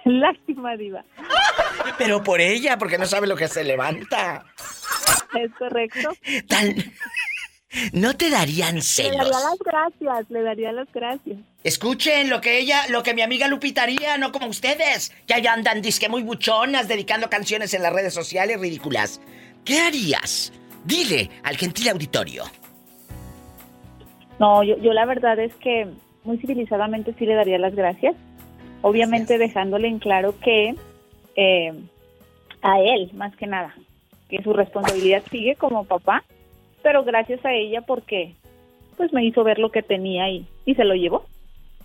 [0.05, 1.05] Lástima, Diva.
[1.99, 4.45] Pero por ella, porque no sabe lo que se levanta.
[5.39, 6.11] Es correcto.
[6.49, 6.93] Tal-
[7.93, 9.17] No te darían Le celos.
[9.17, 11.39] daría las gracias, le daría las gracias.
[11.63, 15.13] Escuchen lo que ella, lo que mi amiga Lupita haría, no como ustedes.
[15.27, 19.21] Que allá andan disque muy buchonas, dedicando canciones en las redes sociales ridículas.
[19.65, 20.53] ¿Qué harías?
[20.85, 22.45] Dile al gentil auditorio.
[24.39, 25.87] No, yo, yo la verdad es que
[26.25, 28.17] muy civilizadamente sí le daría las gracias.
[28.83, 30.75] Obviamente dejándole en claro que
[31.37, 31.73] eh,
[32.63, 33.75] a él, más que nada,
[34.29, 36.25] que su responsabilidad sigue como papá,
[36.83, 38.35] pero gracias a ella porque
[38.97, 41.27] pues me hizo ver lo que tenía y, se lo llevó.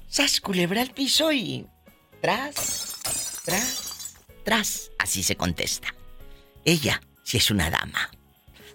[0.08, 1.66] Sas culebra al piso y.
[2.20, 4.92] Tras, tras, tras.
[5.00, 5.96] Así se contesta.
[6.66, 8.12] Ella sí es una dama.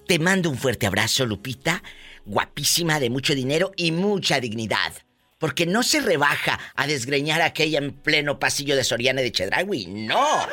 [0.07, 1.83] Te mando un fuerte abrazo, Lupita.
[2.25, 4.95] Guapísima, de mucho dinero y mucha dignidad.
[5.39, 9.87] Porque no se rebaja a desgreñar a aquella en pleno pasillo de Soriana de Chedraui.
[9.87, 10.47] No.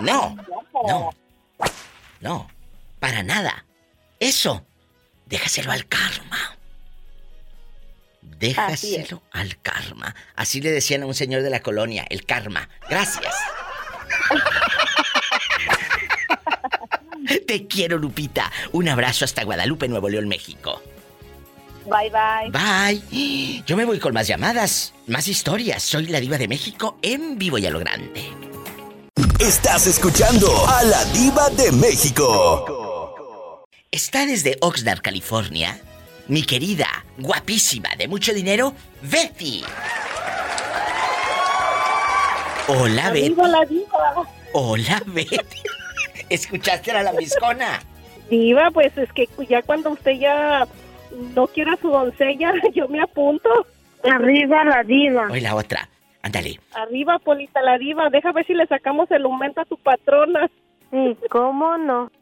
[0.00, 0.36] No.
[0.86, 1.10] No.
[2.20, 2.48] No.
[3.00, 3.66] Para nada.
[4.20, 4.67] Eso.
[5.28, 6.56] Déjaselo al karma.
[8.22, 10.14] Déjaselo al karma.
[10.36, 12.68] Así le decían a un señor de la colonia, el karma.
[12.88, 13.34] Gracias.
[17.46, 18.50] Te quiero, Lupita.
[18.72, 20.82] Un abrazo hasta Guadalupe, Nuevo León, México.
[21.84, 22.50] Bye, bye.
[22.50, 23.62] Bye.
[23.66, 25.82] Yo me voy con más llamadas, más historias.
[25.82, 28.24] Soy la diva de México en vivo y a lo grande.
[29.38, 32.87] Estás escuchando a la diva de México.
[33.98, 35.76] Está desde Oxnard, California,
[36.28, 36.86] mi querida,
[37.18, 39.64] guapísima, de mucho dinero, Betty.
[42.68, 43.30] Hola, Betty.
[43.30, 44.28] Diva, la diva.
[44.52, 45.62] Hola, Betty.
[46.28, 47.80] ¿Escuchaste a la lambiscona?
[48.30, 50.68] Diva, pues es que ya cuando usted ya
[51.34, 53.66] no quiera su doncella, yo me apunto.
[54.08, 55.26] Arriba la diva.
[55.28, 55.88] Hoy la otra.
[56.22, 56.60] Ándale.
[56.70, 58.10] Arriba, Polita, la diva.
[58.10, 60.48] Deja ver si le sacamos el aumento a tu patrona.
[60.92, 62.12] Sí, ¿cómo no?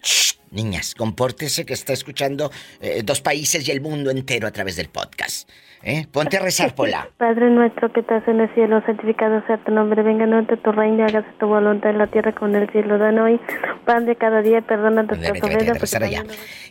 [0.57, 4.89] Niñas, compórtese que está escuchando eh, dos países y el mundo entero a través del
[4.89, 5.49] podcast.
[5.83, 6.07] ¿eh?
[6.11, 7.09] Ponte a rezar, Pola.
[7.19, 10.73] Padre nuestro que estás en el cielo, santificado sea tu nombre, venga a nosotros tu
[10.73, 12.99] reino, hágase tu voluntad en la tierra como en el cielo.
[12.99, 13.39] Dan hoy
[13.85, 15.93] pan de cada día, perdona nuestras ofensas.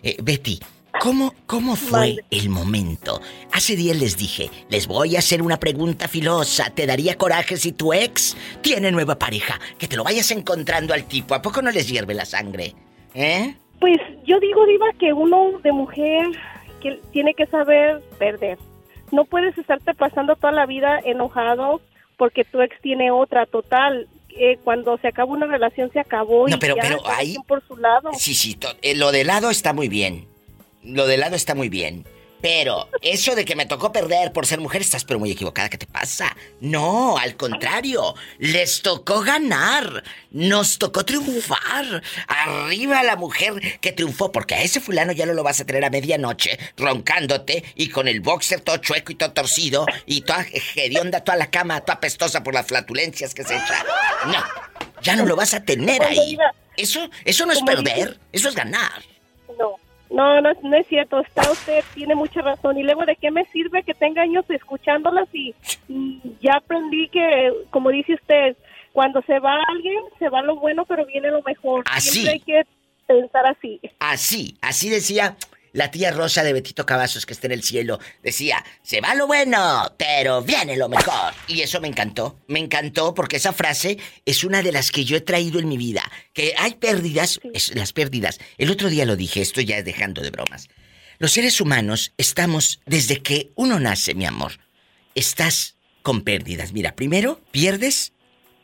[0.02, 0.60] Eh, Betty,
[1.00, 3.22] ¿cómo, ¿cómo fue el momento?
[3.54, 6.72] Hace días les dije, les voy a hacer una pregunta filosa.
[6.72, 9.60] ¿Te daría coraje si tu ex tiene nueva pareja?
[9.78, 11.36] Que te lo vayas encontrando al tipo.
[11.36, 12.74] ¿A poco no les hierve la sangre?
[13.14, 13.56] ¿Eh?
[13.80, 16.28] Pues yo digo, Diva, que uno de mujer
[16.82, 18.58] que tiene que saber perder.
[19.12, 21.82] No puedes estarte pasando toda la vida enojado
[22.18, 23.46] porque tu ex tiene otra.
[23.46, 24.08] Total,
[24.38, 26.48] eh, cuando se acaba una relación, se acabó.
[26.48, 28.12] No, y pero- ya, pero ahí- por su lado.
[28.14, 30.26] Sí, sí, eh, lo de lado está muy bien.
[30.84, 32.06] Lo de lado está muy bien.
[32.46, 35.68] Pero eso de que me tocó perder por ser mujer, estás pero muy equivocada.
[35.68, 36.38] ¿Qué te pasa?
[36.60, 38.14] No, al contrario.
[38.38, 40.04] Les tocó ganar.
[40.30, 42.04] Nos tocó triunfar.
[42.28, 45.84] Arriba la mujer que triunfó, porque a ese fulano ya no lo vas a tener
[45.86, 51.24] a medianoche, roncándote y con el boxer todo chueco y todo torcido y toda hedionda,
[51.24, 53.84] toda la cama, toda apestosa por las flatulencias que se echa.
[54.28, 54.44] No,
[55.02, 56.38] ya no lo vas a tener ahí.
[56.78, 59.02] Eso, eso no es perder, eso es ganar.
[59.58, 59.80] No,
[60.10, 61.20] no, no, no es cierto.
[61.20, 62.78] Está usted, tiene mucha razón.
[62.78, 65.28] Y luego, ¿de qué me sirve que tenga años escuchándolas?
[65.34, 65.54] Y,
[65.88, 68.56] y ya aprendí que, como dice usted,
[68.94, 71.84] cuando se va alguien, se va lo bueno, pero viene lo mejor.
[71.92, 72.12] Así.
[72.12, 72.64] Siempre hay que
[73.08, 73.80] pensar así.
[74.00, 75.36] Así, así decía
[75.76, 78.00] la tía Rosa de Betito Cavazos que está en el cielo.
[78.24, 81.34] Decía, se va lo bueno, pero viene lo mejor.
[81.48, 82.40] Y eso me encantó.
[82.48, 85.78] Me encantó porque esa frase es una de las que yo he traído en mi
[85.78, 86.10] vida.
[86.34, 88.40] Que hay pérdidas, es- las pérdidas.
[88.58, 90.70] El otro día lo dije, esto ya es dejando de bromas.
[91.20, 94.60] Los seres humanos estamos, desde que uno nace, mi amor,
[95.14, 96.72] estás con pérdidas.
[96.72, 98.14] Mira, primero pierdes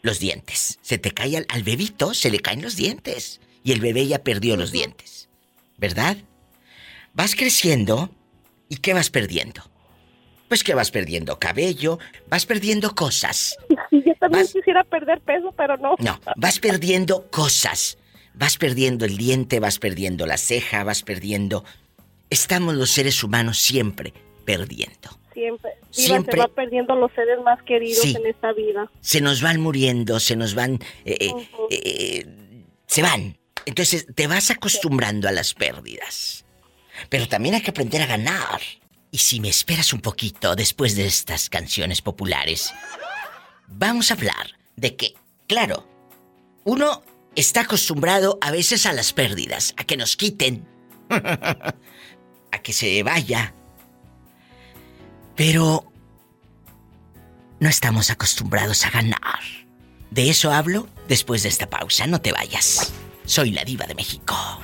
[0.01, 0.79] los dientes.
[0.81, 3.41] Se te cae al, al bebito, se le caen los dientes.
[3.63, 5.27] Y el bebé ya perdió los dientes.
[5.77, 6.17] ¿Verdad?
[7.13, 8.09] Vas creciendo
[8.69, 9.61] y ¿qué vas perdiendo?
[10.47, 11.97] Pues que vas perdiendo cabello,
[12.29, 13.57] vas perdiendo cosas.
[13.89, 15.95] Y yo también quisiera perder peso, pero no.
[15.99, 17.97] No, vas perdiendo cosas.
[18.33, 21.65] Vas perdiendo el diente, vas perdiendo la ceja, vas perdiendo...
[22.29, 24.13] Estamos los seres humanos siempre
[24.45, 25.19] perdiendo.
[25.33, 25.71] Siempre.
[25.89, 28.15] Siempre se va perdiendo los seres más queridos Sí.
[28.17, 28.89] en esta vida.
[29.01, 30.79] se nos van muriendo, se nos van...
[31.05, 31.33] eh, eh,
[31.69, 32.25] eh,
[32.87, 33.37] se van.
[33.65, 36.40] Entonces te vas acostumbrando a las pérdidas.
[37.09, 38.61] Pero también hay que aprender a ganar.
[39.11, 42.73] Y si me esperas un poquito después de estas canciones populares,
[43.67, 45.13] vamos a hablar de que,
[45.47, 45.87] claro,
[46.63, 47.03] uno
[47.35, 50.65] está acostumbrado a veces a las pérdidas, a que nos quiten,
[51.09, 53.53] a que se vaya.
[55.35, 55.91] Pero
[57.59, 59.39] no estamos acostumbrados a ganar.
[60.09, 62.07] De eso hablo después de esta pausa.
[62.07, 62.93] No te vayas.
[63.25, 64.60] Soy la diva de México.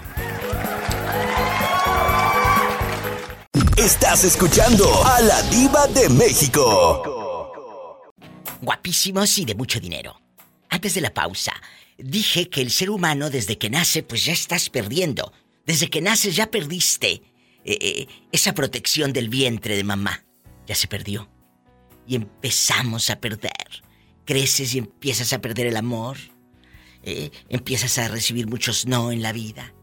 [3.88, 8.12] Estás escuchando a la diva de México.
[8.62, 10.20] Guapísimos y de mucho dinero.
[10.70, 11.54] Antes de la pausa,
[11.98, 15.32] dije que el ser humano desde que nace pues ya estás perdiendo.
[15.66, 17.22] Desde que naces ya perdiste
[17.64, 20.26] eh, eh, esa protección del vientre de mamá.
[20.66, 21.30] Ya se perdió.
[22.06, 23.84] Y empezamos a perder.
[24.26, 26.18] Creces y empiezas a perder el amor.
[27.04, 29.74] eh, empiezas a recibir muchos no en la vida.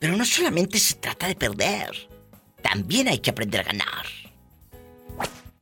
[0.00, 2.11] Pero no solamente se trata de perder.
[2.62, 4.06] También hay que aprender a ganar.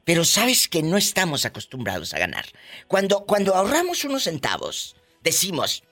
[0.05, 2.45] Pero sabes que no estamos acostumbrados a ganar.
[2.89, 5.85] Cuando, cuando ahorramos unos centavos, decimos,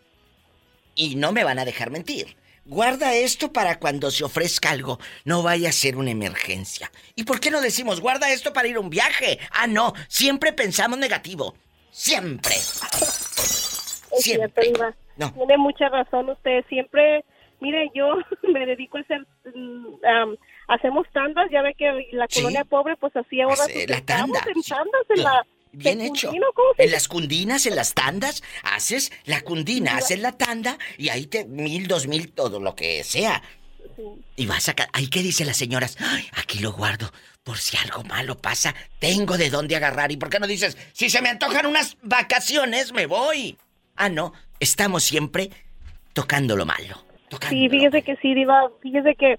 [0.94, 5.42] y no me van a dejar mentir, guarda esto para cuando se ofrezca algo, no
[5.42, 6.90] vaya a ser una emergencia.
[7.14, 9.38] ¿Y por qué no decimos, guarda esto para ir a un viaje?
[9.52, 11.54] Ah, no, siempre pensamos negativo.
[11.90, 12.54] Siempre.
[12.54, 14.50] Es Siempre.
[14.52, 14.96] cierto, Diva.
[15.16, 15.32] No.
[15.32, 16.64] Tiene mucha razón usted.
[16.68, 17.24] Siempre,
[17.60, 18.14] mire, yo
[18.52, 19.94] me dedico a hacer, mm,
[20.68, 22.40] hacemos tandas, ya ve que la Sí.
[22.40, 24.40] colonia pobre pues así ahora Hace la tanda.
[24.54, 25.46] en tandas en la...
[25.72, 26.28] Bien en hecho.
[26.28, 30.78] Cundino, ¿cómo se En las cundinas, en las tandas, haces la cundina, haces la tanda
[30.96, 33.42] y ahí te mil, dos mil, todo lo que sea.
[34.36, 34.74] Y vas a...
[34.92, 37.10] Ahí que dice las señoras, "Ay, aquí lo guardo,
[37.44, 40.10] por si algo malo pasa, tengo de dónde agarrar.
[40.12, 43.58] ¿Y por qué no dices, si se me antojan unas vacaciones, me voy?
[43.96, 45.50] Ah, no, estamos siempre
[46.12, 47.04] tocando lo malo.
[47.48, 48.70] Sí, fíjese que sí, Diva.
[48.80, 49.36] Fíjese que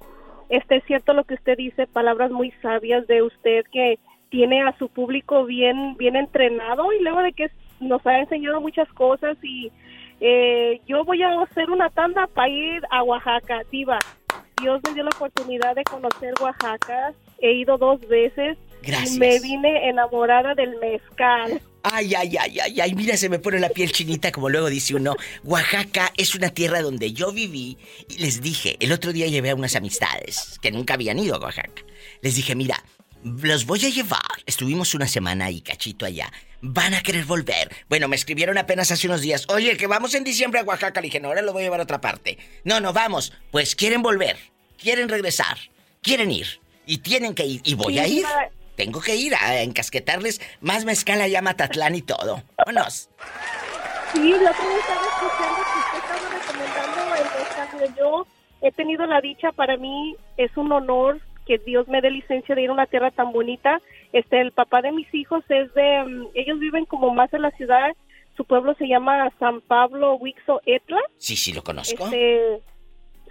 [0.50, 4.78] este es cierto lo que usted dice, palabras muy sabias de usted que tiene a
[4.78, 9.72] su público bien, bien entrenado y luego de que nos ha enseñado muchas cosas y
[10.20, 14.00] eh, yo voy a hacer una tanda para ir a Oaxaca, Diva.
[14.62, 17.14] Dios me dio la oportunidad de conocer Oaxaca.
[17.40, 19.16] He ido dos veces Gracias.
[19.16, 21.62] y me vine enamorada del mezcal.
[21.84, 24.96] Ay, ay, ay, ay, ay, mira, se me pone la piel chinita, como luego dice
[24.96, 25.16] uno.
[25.44, 27.78] Oaxaca es una tierra donde yo viví
[28.10, 31.40] y les dije, el otro día llevé a unas amistades que nunca habían ido a
[31.40, 31.84] Oaxaca.
[32.22, 32.84] Les dije, mira,
[33.24, 34.20] los voy a llevar.
[34.46, 36.32] Estuvimos una semana ahí, cachito allá.
[36.62, 37.74] Van a querer volver.
[37.88, 39.46] Bueno, me escribieron apenas hace unos días.
[39.50, 41.00] Oye, que vamos en diciembre a Oaxaca.
[41.00, 42.38] Le dije, no, ahora lo voy a llevar a otra parte.
[42.66, 43.32] No, no, vamos.
[43.52, 44.36] Pues quieren volver.
[44.78, 45.58] Quieren regresar.
[46.02, 46.60] Quieren ir.
[46.86, 47.62] Y tienen que ir.
[47.64, 48.26] Y voy Sí, a ir.
[48.80, 52.42] Tengo que ir a encasquetarles más mezcal allá a Matatlán y todo.
[52.58, 53.10] Vámonos.
[54.14, 57.96] Sí, la otra vez estaba escuchando que usted estaba recomendando el mezcal.
[57.98, 58.28] Yo
[58.62, 62.62] he tenido la dicha, para mí es un honor que Dios me dé licencia de
[62.62, 63.82] ir a una tierra tan bonita.
[64.14, 67.52] Este, el papá de mis hijos es de, mm, ellos viven como más en la
[67.52, 67.92] ciudad.
[68.38, 71.02] Su pueblo se llama San Pablo Huixo Etla.
[71.18, 72.06] Sí, sí, lo conozco.
[72.06, 72.62] Este,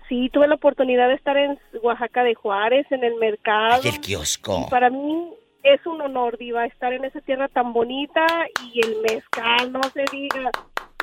[0.09, 3.83] sí, tuve la oportunidad de estar en Oaxaca de Juárez, en el mercado.
[3.85, 4.65] El kiosco.
[4.67, 5.33] Y para mí
[5.63, 8.25] es un honor, Diva, estar en esa tierra tan bonita
[8.73, 10.51] y el mezcal, no se diga.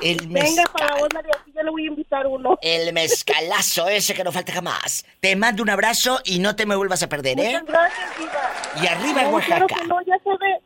[0.02, 0.66] El Venga mezcal.
[0.74, 2.58] para vos, María, yo le voy a invitar uno.
[2.62, 5.06] El mezcalazo ese que no falta jamás.
[5.22, 7.44] Te mando un abrazo y no te me vuelvas a perder, ¿eh?
[7.62, 8.84] Muchas gracias, Diva.
[8.84, 9.66] Y arriba No, Oaxaca.
[9.66, 10.60] claro que no, ya sabe,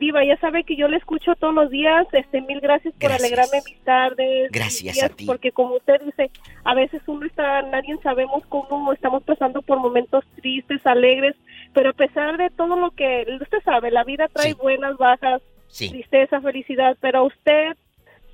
[0.00, 2.06] Diva, ya sabe que yo le escucho todos los días.
[2.12, 3.20] Este, mil gracias por Gracias.
[3.20, 4.50] alegrarme mis tardes.
[4.50, 5.26] Gracias días, a ti.
[5.26, 6.30] Porque como usted dice,
[6.64, 11.36] a veces uno está, nadie sabemos cómo estamos pasando por momentos tristes, alegres,
[11.74, 15.90] pero a pesar de todo lo que, usted sabe, la vida trae buenas, bajas, Sí.
[15.90, 17.76] tristeza, felicidad, pero usted,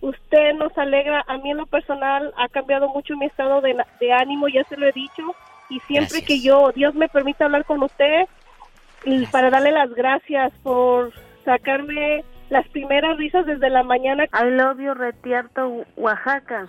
[0.01, 1.25] usted nos alegra.
[1.27, 4.77] A mí en lo personal ha cambiado mucho mi estado de, de ánimo, ya se
[4.77, 5.35] lo he dicho,
[5.69, 8.27] y siempre que yo, Dios me permite hablar con usted,
[9.33, 11.13] para darle las gracias por
[11.47, 14.25] sacarme las primeras risas desde la mañana.
[14.25, 16.69] I love you, Retierto, Oaxaca.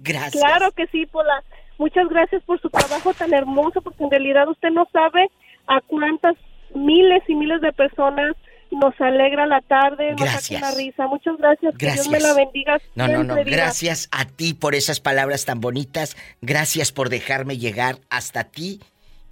[0.00, 0.44] Gracias.
[0.44, 1.42] Claro que sí, Pola.
[1.78, 5.30] Muchas gracias por su trabajo tan hermoso, porque en realidad usted no sabe
[5.66, 6.34] a cuántas
[6.74, 8.36] miles y miles de personas
[8.70, 11.06] nos alegra la tarde, nos saca una risa.
[11.06, 11.74] Muchas gracias.
[11.78, 12.08] Que Gracias.
[12.08, 12.78] Dios me la bendiga.
[12.94, 13.36] No, no, no.
[13.44, 16.16] Gracias a ti por esas palabras tan bonitas.
[16.42, 18.80] Gracias por dejarme llegar hasta ti.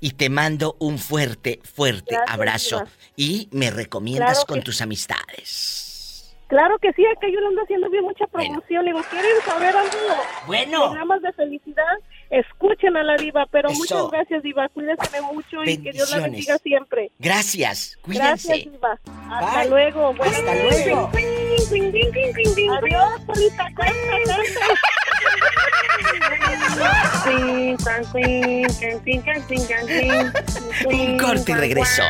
[0.01, 2.79] Y te mando un fuerte, fuerte Gracias, abrazo.
[2.79, 2.91] Diva.
[3.17, 6.37] Y me recomiendas Claro con que tus amistades.
[6.49, 8.85] Claro que sí, acá yo le ando haciendo bien mucha promoción.
[8.85, 10.23] Le digo, ¿quieren saber algo?
[10.47, 10.85] Bueno.
[10.87, 11.99] Programas de felicidad.
[12.31, 13.79] Escuchen a la diva, pero Eso.
[13.79, 17.11] muchas gracias diva, cuídese mucho y que Dios la bendiga siempre.
[17.19, 18.71] Gracias, Gracias cuídense.
[18.71, 18.99] diva.
[19.31, 19.71] Hasta Bye.
[19.71, 20.15] luego.
[20.15, 20.87] Buenas Hasta noches.
[20.87, 21.11] luego.
[22.79, 23.67] Adiós, Polita,
[30.87, 32.03] Un corte y regreso.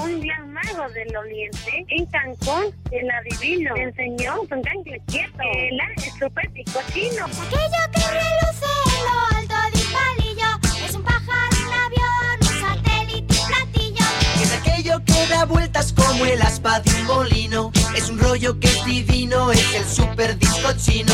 [0.00, 5.80] Un gran mago del oriente en Cancún, el adivino, me enseñó con tanque quieto, el
[5.96, 7.26] estropético chino.
[7.26, 10.50] Aquello que reluce en lo alto de un palillo
[10.86, 14.06] es un pájaro, un avión, un satélite, un platillo.
[14.42, 17.72] Es aquello que da vueltas como el aspa de un molino.
[17.96, 21.12] Es un rollo que es divino, es el super disco chino.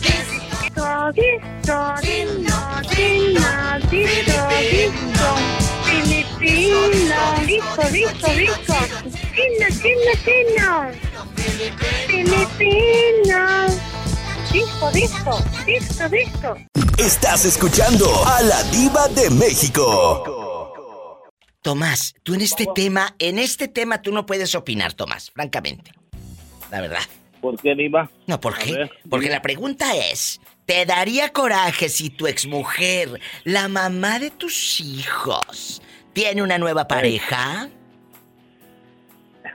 [0.00, 3.40] Disco, disco, chino, chino,
[3.90, 5.69] disco, disco,
[6.10, 7.14] filipino,
[7.46, 8.74] disco, disco, disco,
[9.34, 10.90] chino, chino, chino,
[12.08, 13.66] filipino,
[14.52, 16.56] disco, disco, disco, disco.
[16.98, 20.72] Estás escuchando a la diva de México.
[21.62, 25.92] Tomás, tú en este tema, en este tema tú no puedes opinar, Tomás, francamente.
[26.70, 27.02] La verdad.
[27.40, 28.10] ¿Por qué, Diva?
[28.26, 28.72] No, ¿por qué?
[28.72, 34.80] ver, Porque la pregunta es, ¿te daría coraje si tu exmujer, la mamá de tus
[34.80, 35.80] hijos,
[36.12, 37.68] tiene una nueva pareja?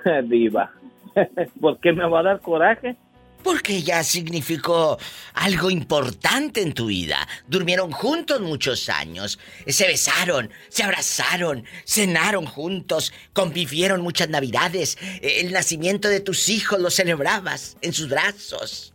[0.23, 0.71] Diva.
[1.61, 2.95] ¿Por qué me va a dar coraje?
[3.43, 4.97] Porque ya significó
[5.35, 7.27] algo importante en tu vida.
[7.47, 9.37] Durmieron juntos muchos años.
[9.67, 14.97] Se besaron, se abrazaron, cenaron juntos, convivieron muchas navidades.
[15.21, 18.94] El nacimiento de tus hijos lo celebrabas en sus brazos.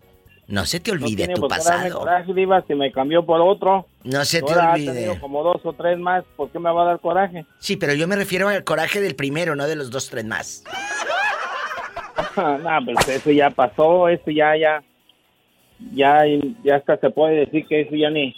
[0.50, 2.00] No se te No olvide tiene tu pasado.
[2.00, 3.86] coraje, Diva, si me cambió por otro.
[4.04, 5.18] No se te ha olvide.
[5.20, 6.24] como dos o tres más.
[6.36, 7.46] ¿Por qué me va a dar coraje?
[7.60, 10.64] Sí, pero yo me refiero al coraje del primero, no de los dos, tres más.
[12.36, 14.82] no, pues eso ya pasó, eso ya, ya,
[15.94, 16.22] ya,
[16.64, 18.34] ya hasta se puede decir que eso ya ni,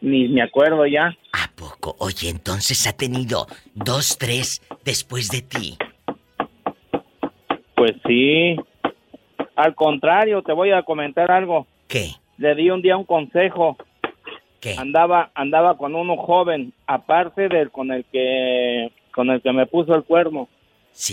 [0.00, 1.16] ni me acuerdo ya.
[1.32, 1.96] ¿A poco?
[1.98, 5.78] Oye, entonces ha tenido dos, tres después de ti.
[7.74, 8.56] Pues sí.
[9.56, 11.66] Al contrario, te voy a comentar algo.
[11.88, 12.10] ¿Qué?
[12.38, 13.76] Le di un día un consejo.
[14.60, 14.74] ¿Qué?
[14.76, 19.94] Andaba, andaba con uno joven, aparte del con el que, con el que me puso
[19.94, 20.48] el cuerno.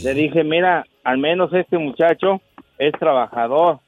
[0.04, 2.42] Le dije, mira, al menos este muchacho
[2.78, 3.80] es trabajador.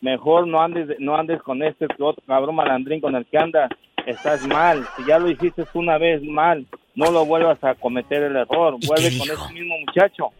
[0.00, 3.70] Mejor no andes, no andes con este otro cabrón malandrín con el que andas.
[4.06, 4.86] Estás mal.
[4.96, 8.76] Si ya lo hiciste una vez mal, no lo vuelvas a cometer el error.
[8.80, 10.30] ¿Y Vuelve con ese mismo muchacho.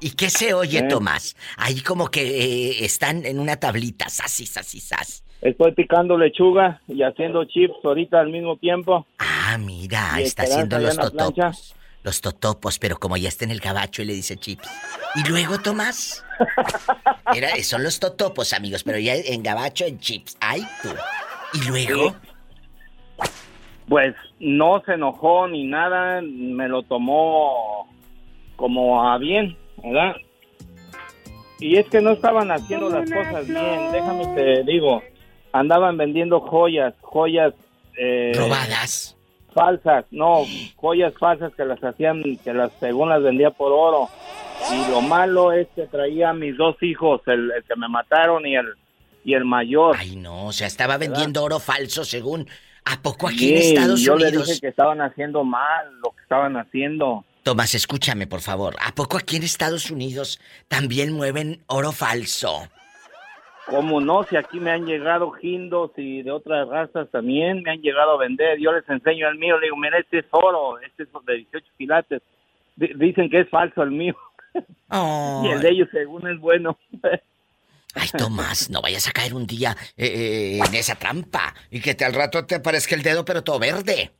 [0.00, 0.88] ¿Y qué se oye, ¿Eh?
[0.88, 1.36] Tomás?
[1.56, 5.24] Ahí como que eh, están en una tablita, sas y sas y sas.
[5.40, 9.06] Estoy picando lechuga y haciendo chips ahorita al mismo tiempo.
[9.18, 11.10] Ah, mira, Y está haciendo los plancha.
[11.16, 11.74] totopos.
[12.04, 14.68] Los totopos, pero como ya está en el gabacho y le dice chips.
[15.16, 16.24] ¿Y luego, Tomás?
[17.34, 20.36] Era, son los totopos, amigos, pero ya en gabacho, en chips.
[20.40, 20.90] ¡Ay, tú!
[21.54, 22.14] ¿Y luego?
[23.88, 27.88] Pues no se enojó ni nada, me lo tomó
[28.56, 30.16] como a bien, ¿verdad?
[31.60, 35.02] Y es que no estaban haciendo las cosas bien, déjame te digo.
[35.52, 37.52] Andaban vendiendo joyas, joyas...
[37.98, 39.16] eh, ¿Robadas?
[39.52, 40.44] Falsas, no,
[40.76, 44.08] joyas falsas que las hacían, que las según las vendía por oro.
[44.72, 48.46] Y lo malo es que traía a mis dos hijos, el, el que me mataron
[48.46, 48.66] y el,
[49.24, 49.96] y el mayor.
[49.98, 52.46] Ay, no, o sea, estaba vendiendo oro falso según...
[52.90, 54.46] ¿A poco aquí en Sí, Estados yo le Unidos?
[54.46, 57.22] dije que estaban haciendo mal lo que estaban haciendo.
[57.48, 58.76] Tomás, escúchame, por favor.
[58.78, 60.38] ¿A poco aquí en Estados Unidos
[60.68, 62.68] también mueven oro falso?
[63.64, 64.22] ¿Cómo no?
[64.24, 68.18] Si aquí me han llegado gindos y de otras razas también me han llegado a
[68.18, 68.58] vender.
[68.60, 71.66] Yo les enseño el mío, le digo, mira, este es oro, este es de 18
[71.78, 72.20] quilates.
[72.76, 74.14] Di- dicen que es falso el mío.
[74.90, 75.42] Oh.
[75.46, 76.78] Y el de ellos según es bueno.
[77.94, 81.94] Ay, Tomás, no vayas a caer un día eh, eh, en esa trampa y que
[81.94, 84.10] te, al rato te aparezca el dedo pero todo verde.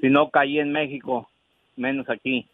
[0.00, 1.30] si no caí en México,
[1.76, 2.48] menos aquí.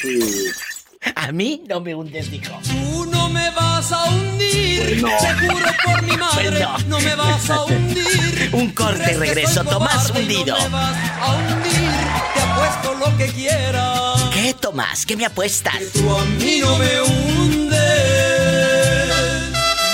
[0.00, 0.18] Sí.
[1.16, 2.58] A mí no me hundes, dijo.
[2.62, 5.08] Tú no me vas a hundir, No.
[5.18, 6.78] te juro por mi madre, Bueno.
[6.86, 8.50] no me vas a hundir.
[8.52, 10.56] Un corte y regreso, Tomás hundido.
[10.56, 11.90] No me vas a hundir,
[12.34, 14.22] te apuesto lo que quieras.
[14.32, 15.04] ¿Qué, Tomás?
[15.04, 15.74] ¿Qué me apuestas?
[15.92, 17.82] Tú a mí no me hundes.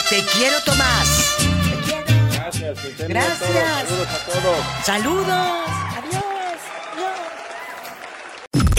[0.09, 1.37] Te quiero, Tomás.
[2.35, 3.39] Gracias, que Gracias.
[3.41, 3.89] todos.
[3.89, 4.87] Saludos a todos.
[4.87, 5.80] Saludos.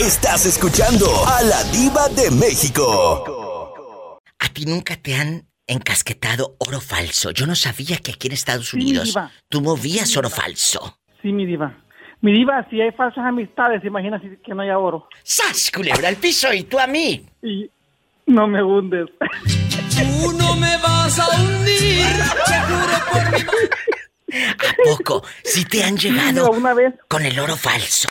[0.04, 4.18] Estás escuchando a la diva de México.
[4.38, 7.30] ¿A ti nunca te han encasquetado oro falso?
[7.30, 9.14] Yo no sabía que aquí en Estados Unidos
[9.48, 10.98] tú movías oro falso.
[11.22, 11.78] Sí, mi diva.
[12.20, 15.08] Mi diva, si hay falsas amistades, imagina si- que no haya oro.
[15.22, 17.24] ¡Sas, culebra al piso y tú a mí!
[17.42, 17.70] Y
[18.26, 19.06] no me hundes.
[19.18, 22.06] Tú no me vas a hundir,
[22.46, 24.38] te juro por mi.
[24.68, 25.22] ¿A poco?
[25.44, 26.94] ¿Sí te han llegado una vez.
[27.08, 28.08] con el oro falso?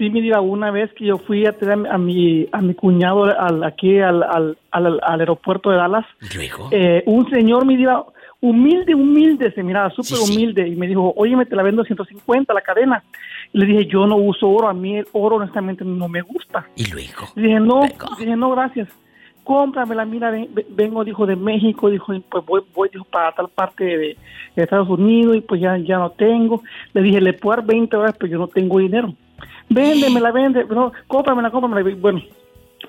[0.00, 3.24] Sí, mi diva, una vez que yo fui a traer a mi, a mi cuñado
[3.24, 6.68] al, aquí al, al, al, al aeropuerto de Dallas, ¿Y luego?
[6.70, 8.06] eh, un señor, mi diva,
[8.40, 10.32] humilde, humilde, se miraba súper Sí, sí.
[10.32, 13.02] humilde, y me dijo, oye, me te la vendo 150 la cadena.
[13.52, 16.66] Y le dije, yo no uso oro, a mí el oro honestamente no me gusta.
[16.76, 17.26] ¿Y luego?
[17.34, 17.82] Le dije, no,
[18.18, 18.88] dije, no, gracias.
[19.44, 23.48] Cómpramela, mira, ven- ven- vengo, dijo, de México, dijo, pues voy, voy dijo, para tal
[23.48, 24.16] parte de,
[24.56, 26.62] de Estados Unidos y pues ya, ya no tengo.
[26.94, 29.12] Le dije, le puedo dar 20 horas, pero yo no tengo dinero.
[29.70, 31.96] Véndemela, vende, no, cómpramela, cómpramela.
[31.96, 32.20] Bueno,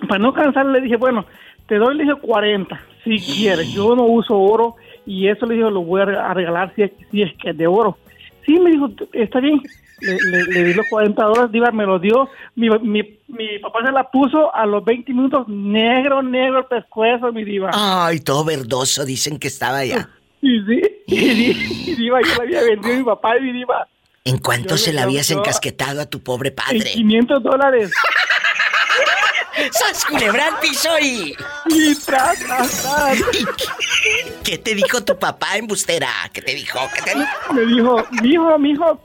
[0.08, 1.26] para no cansarle, le dije, bueno,
[1.68, 3.72] te doy, le dije, 40, si quieres.
[3.72, 4.76] Yo no uso oro
[5.06, 7.52] y eso le dije, lo voy a re- a regalar si es, si es que
[7.52, 7.98] es de oro.
[8.46, 9.62] Sí, me dijo, está bien.
[10.02, 12.28] Le, le- le di los 40 dólares, Diva, me lo dio.
[12.56, 17.32] Mi, mi, mi papá se la puso a los 20 minutos, negro, negro el pescuezo,
[17.32, 17.70] mi Diva.
[17.74, 20.10] Ay, todo verdoso, dicen que estaba ya.
[20.44, 23.88] Y sí, y, y Diva, yo la había vendido a mi papá y mi Diva
[24.24, 26.92] ¿En cuánto Yo- se la habías yo- encasquetado a tu pobre en padre?
[26.92, 27.92] 500 dólares.
[29.72, 31.36] ¡Sas culebra al piso y...
[31.68, 33.22] Y tras, tras, tras.
[34.44, 36.08] ¿Qué te dijo tu papá, embustera?
[36.34, 36.80] ¿Qué te dijo?
[36.96, 37.54] ¿Qué te?
[37.54, 39.02] Me dijo, mijo, mijo,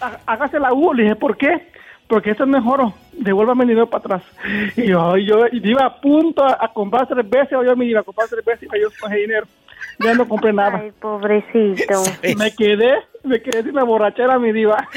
[0.00, 0.92] há- hágase la U.
[0.94, 1.70] Le dije, ¿por qué?
[2.08, 2.92] Porque esto es mejor.
[3.12, 4.22] Devuélvame el dinero para atrás.
[4.76, 7.50] Y yo, yo y iba a punto a, a comprar tres veces.
[7.64, 9.46] Yo me iba a comprar tres veces y yo cogí dinero.
[10.00, 10.80] Ya no compré nada.
[10.82, 12.02] Ay, pobrecito.
[12.36, 12.94] Me quedé,
[13.24, 14.88] me quedé sin la borrachera, mi diva.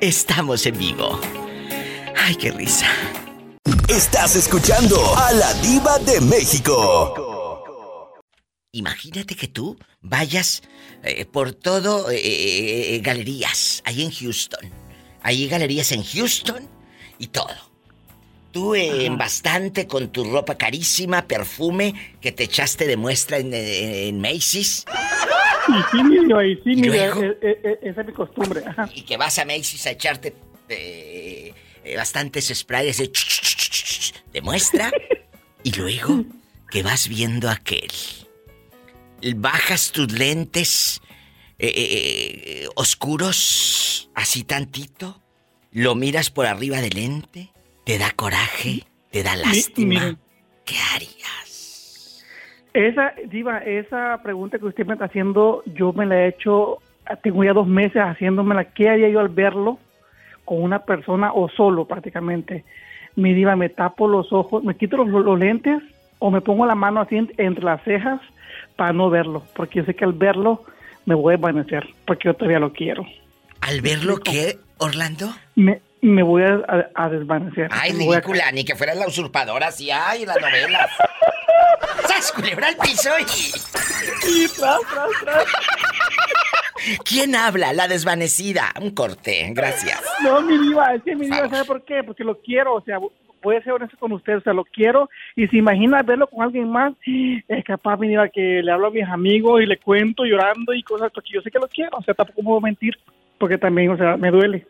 [0.00, 1.20] Estamos en vivo.
[2.16, 2.86] Ay, qué risa.
[3.88, 8.12] Estás escuchando a la diva de México.
[8.72, 10.62] Imagínate que tú vayas
[11.02, 14.70] eh, por todo eh, eh, galerías, ahí en Houston.
[15.22, 16.68] Hay galerías en Houston
[17.18, 17.54] y todo.
[18.52, 23.52] Tú eh, en bastante con tu ropa carísima, perfume que te echaste de muestra en,
[23.54, 24.84] en Macy's
[25.68, 27.22] Y sí, y sí, ¿Y mi diva, luego?
[27.22, 28.62] e- e- e- esa es mi costumbre.
[28.66, 28.88] Ajá.
[28.94, 30.34] y que vas a Macy's a echarte
[30.68, 31.52] eh,
[31.96, 34.90] bastantes sprays de, muestra
[35.62, 36.24] y luego
[36.70, 37.90] que vas viendo aquel.
[39.36, 41.00] Bajas tus lentes
[41.58, 45.20] eh, eh, oscuros, así tantito,
[45.72, 47.52] lo miras por arriba del lente,
[47.84, 50.18] te da coraje, te da Mi- lástima.
[50.64, 51.12] ¿Qué harías?
[52.78, 56.78] Esa, Diva, esa pregunta que usted me está haciendo, yo me la he hecho,
[57.24, 58.66] tengo ya dos meses haciéndomela.
[58.66, 59.78] ¿Qué haría yo al verlo
[60.44, 62.64] con una persona o solo prácticamente?
[63.16, 65.82] Mi Diva, me tapo los ojos, me quito los, los lentes
[66.20, 68.20] o me pongo la mano así en- entre las cejas
[68.76, 70.62] para no verlo, porque yo sé que al verlo
[71.04, 73.04] me voy a desvanecer, porque yo todavía lo quiero.
[73.60, 75.30] ¿Al verlo qué, Orlando?
[75.56, 77.68] Me, me voy a, a- a desvanecer.
[77.72, 80.90] Ay, Me voy a- ridícula, ni que fueras la usurpadora, así, ay, las novelas.
[82.06, 83.24] ¡Sas, culebra al piso y...
[84.30, 85.44] Y tras, tras, tras.
[87.04, 87.72] ¿Quién habla?
[87.72, 88.72] La desvanecida.
[88.80, 90.00] Un corte, gracias.
[90.22, 92.02] No, mi diva, es que mi diva, ¿sabe por qué?
[92.04, 92.98] Porque lo quiero, o sea,
[93.42, 96.42] voy a ser honesto con usted, o sea, lo quiero, y si imagina verlo con
[96.42, 100.24] alguien más, es capaz, mi diva, que le hablo a mis amigos y le cuento
[100.24, 102.96] llorando y cosas, porque yo sé que lo quiero, o sea, tampoco puedo mentir,
[103.38, 104.66] porque también, o sea, me duele.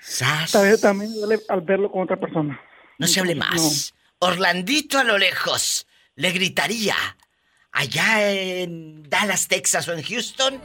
[0.00, 0.52] ¡Sas!
[0.52, 2.60] También, también duele al verlo con otra persona.
[2.98, 3.94] No se hable más.
[4.18, 6.96] Orlandito a lo lejos le gritaría
[7.72, 10.60] allá en Dallas, Texas o en Houston.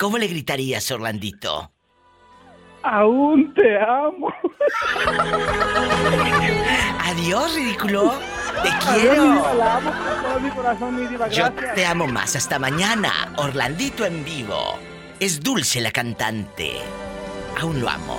[0.00, 1.72] ¿Cómo le gritarías, Orlandito?
[2.82, 4.32] Aún te amo.
[7.04, 8.14] Adiós, ridículo.
[8.62, 9.24] Te quiero.
[9.24, 12.34] diva, la amo con todo mi corazón, mi diva, Yo te amo más.
[12.34, 13.34] Hasta mañana.
[13.36, 14.78] Orlandito en vivo.
[15.18, 16.78] Es dulce la cantante.
[17.60, 18.18] Aún lo amo.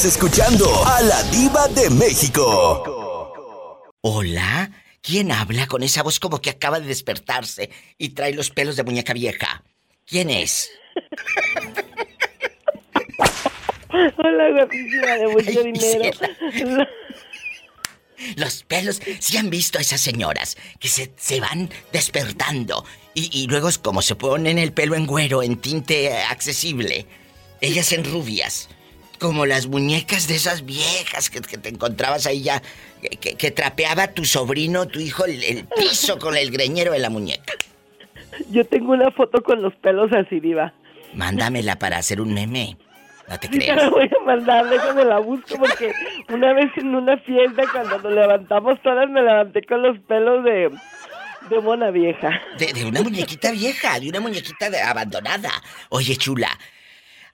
[0.00, 2.82] Estás escuchando a la diva de México.
[4.00, 4.70] Hola.
[5.02, 8.84] ¿Quién habla con esa voz como que acaba de despertarse y trae los pelos de
[8.84, 9.62] muñeca vieja?
[10.06, 10.70] ¿Quién es?
[13.90, 16.18] Hola, guapísima de mucho dinero.
[18.36, 23.48] Los pelos, si han visto a esas señoras que se, se van despertando y, y
[23.48, 27.06] luego es como se ponen el pelo en güero, en tinte accesible,
[27.60, 28.70] ellas en rubias,
[29.20, 32.60] como las muñecas de esas viejas que, que te encontrabas ahí ya,
[33.20, 37.10] que, que- trapeaba tu sobrino, tu hijo, el, el piso con el greñero de la
[37.10, 37.52] muñeca.
[38.50, 40.72] Yo tengo una foto con los pelos así, diva.
[41.14, 42.76] Mándamela para hacer un meme.
[43.28, 43.76] No te Sí, creas.
[43.76, 45.92] la voy a mandar, déjame la busco porque
[46.30, 50.70] una vez en una fiesta cuando nos levantamos todas me levanté con los pelos de,
[51.50, 52.40] de mona vieja.
[52.58, 55.50] De, de una muñequita vieja, de una muñequita de- abandonada.
[55.90, 56.48] Oye, chula,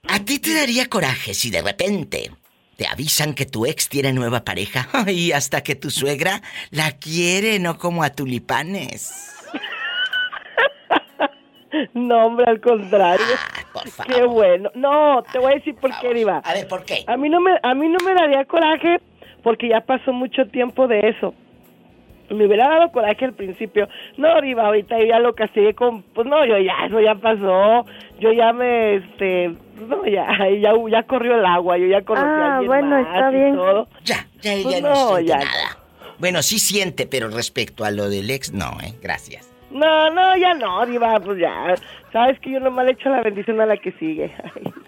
[0.07, 2.31] ¿a ti te daría coraje si de repente
[2.75, 4.87] te avisan que tu ex tiene nueva pareja?
[5.07, 6.41] Y hasta que tu suegra
[6.71, 9.33] la quiere, no como a tulipanes.
[11.93, 13.25] No, hombre, al contrario.
[14.07, 14.71] Qué bueno.
[14.73, 16.39] No, te voy a decir por qué, Diva.
[16.39, 17.03] A ver, ¿por qué?
[17.05, 18.99] A mí no me, a mí no me daría coraje
[19.43, 21.35] porque ya pasó mucho tiempo de eso.
[22.29, 23.87] Me hubiera dado coraje al principio.
[24.17, 26.03] No, Diva, ahorita yo ya lo castigué con...
[26.03, 27.85] Pues no, yo ya, eso ya pasó.
[28.19, 29.55] Yo ya me, este...
[29.87, 30.27] No, ya,
[30.59, 31.77] ya, ya corrió el agua.
[31.77, 33.55] Yo ya conocí a Ah, alguien bueno, más está y bien.
[33.55, 33.87] todo.
[34.03, 35.37] Ya, ya Pues ella no, no, siente ya.
[35.37, 35.77] nada.
[36.19, 38.93] Bueno, sí siente, pero respecto a lo del ex, no, ¿eh?
[39.01, 39.53] Gracias.
[39.69, 41.75] No, no, ya no, Diva, pues ya.
[42.11, 44.33] Sabes que yo nomás le echo la bendición a la que sigue.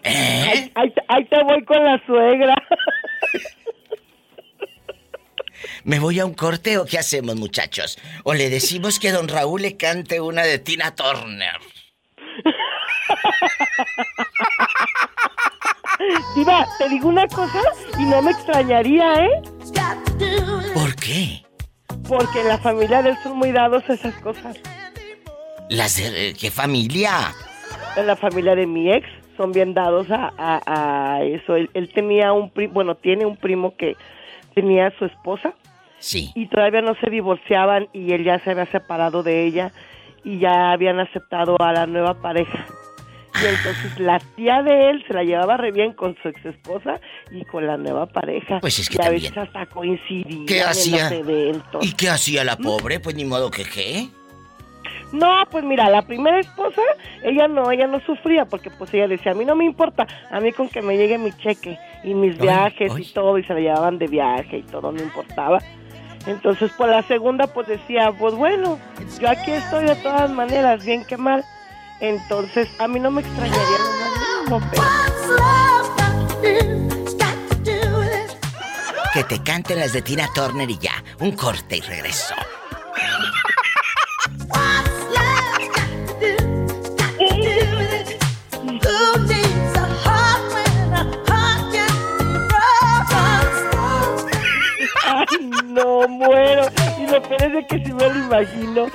[0.04, 2.56] Ahí, ahí te- ahí te voy con la suegra.
[5.90, 7.98] ¿Me voy a un corte o qué hacemos, muchachos?
[8.24, 11.58] ¿O le decimos que don Raúl le cante una de Tina Turner?
[16.36, 17.60] Diva, te digo una cosa
[17.98, 19.42] y no me extrañaría, ¿eh?
[20.76, 21.42] ¿Por qué?
[22.08, 24.58] Porque la familia de él son muy dados a esas cosas.
[25.70, 27.34] ¿Las de eh, qué familia?
[27.96, 31.56] En la familia de mi ex son bien dados a, a- a eso.
[31.56, 33.98] Él, él tenía un primo, bueno, tiene un primo que
[34.54, 35.56] tenía a su esposa.
[36.00, 36.32] Sí.
[36.36, 39.72] Y todavía no se divorciaban y él ya se había separado de ella
[40.24, 42.66] y ya habían aceptado a la nueva pareja.
[43.42, 47.00] Y entonces la tía de él se la llevaba re bien con su ex esposa
[47.32, 48.60] y con la nueva pareja.
[48.60, 51.04] Pues es que y a veces hasta coincidían ¿Qué en hacía?
[51.04, 51.86] los eventos.
[51.86, 53.00] ¿Y qué hacía la pobre?
[53.00, 54.10] Pues ni modo que qué.
[55.12, 56.82] No, pues mira, la primera esposa,
[57.24, 60.40] ella no, ella no sufría porque pues ella decía, a mí no me importa, a
[60.40, 63.60] mí con que me llegue mi cheque y mis viajes y todo, y se la
[63.60, 65.60] llevaban de viaje y todo, no importaba.
[66.26, 68.80] Entonces, pues la segunda pues decía, pues bueno,
[69.20, 71.46] yo aquí estoy de todas maneras, bien que mal.
[72.00, 74.84] Entonces, a mí no me extrañaría lo más mínimo, pero...
[79.14, 81.04] Que te canten las de Tina Turner y ya.
[81.20, 82.36] Un corte y regreso.
[95.80, 96.70] no, muero.
[96.98, 98.88] Y lo peor es de que sí me lo imagino.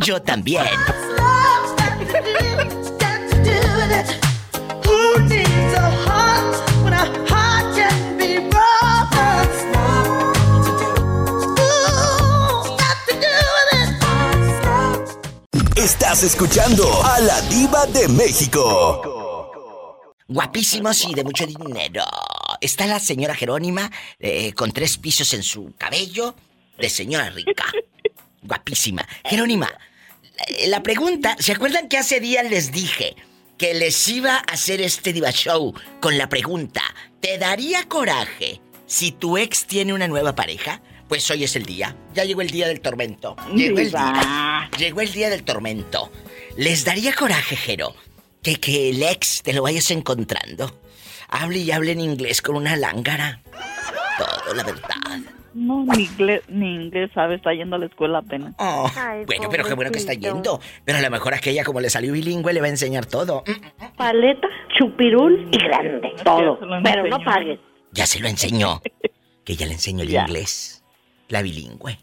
[0.00, 0.64] Yo también.
[15.76, 19.52] Estás escuchando a la diva de México.
[20.28, 22.02] Guapísimos y de mucho dinero.
[22.66, 26.34] Está la señora Jerónima eh, con tres pisos en su cabello
[26.76, 27.64] de señora rica.
[28.42, 29.06] Guapísima.
[29.24, 29.70] Jerónima,
[30.66, 33.14] la, pregunta, ¿se acuerdan que hace días les dije
[33.56, 36.82] que les iba a hacer este diva show con la pregunta,
[37.20, 40.82] ¿te daría coraje si tu ex tiene una nueva pareja?
[41.06, 41.96] Pues hoy es el día.
[42.14, 43.36] Ya llegó el día del tormento.
[43.54, 44.70] Llegó el día.
[44.76, 46.10] Llegó el día del tormento.
[46.56, 47.94] ¿Les daría coraje, Jero,
[48.42, 50.80] que, que el ex te lo vayas encontrando?
[51.38, 53.40] Hable y hable en inglés con una lángara.
[54.18, 55.34] Todo, la verdad.
[55.54, 58.54] No, ni inglés, ni inglés sabe, está yendo a la escuela apenas.
[58.58, 58.90] Oh,
[59.26, 60.60] bueno, pero qué bueno que está yendo.
[60.84, 63.42] Pero a lo mejor aquella, como le salió bilingüe, le va a enseñar todo.
[63.46, 66.12] Mm, Paleta, chupirul y grande.
[66.24, 66.58] Todo.
[66.82, 67.58] Pero no pagues.
[67.92, 68.80] Ya se lo enseñó.
[69.44, 70.22] Que ya le enseñó el Ya.
[70.22, 70.84] inglés.
[71.28, 71.98] La bilingüe.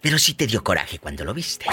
[0.00, 1.66] Pero sí te dio coraje cuando lo viste.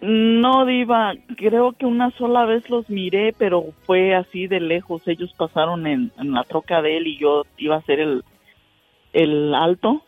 [0.00, 5.02] No, Diva, creo que una sola vez los miré, pero fue así de lejos.
[5.06, 8.22] Ellos pasaron en, en la troca de él y yo iba a hacer el,
[9.12, 10.04] el alto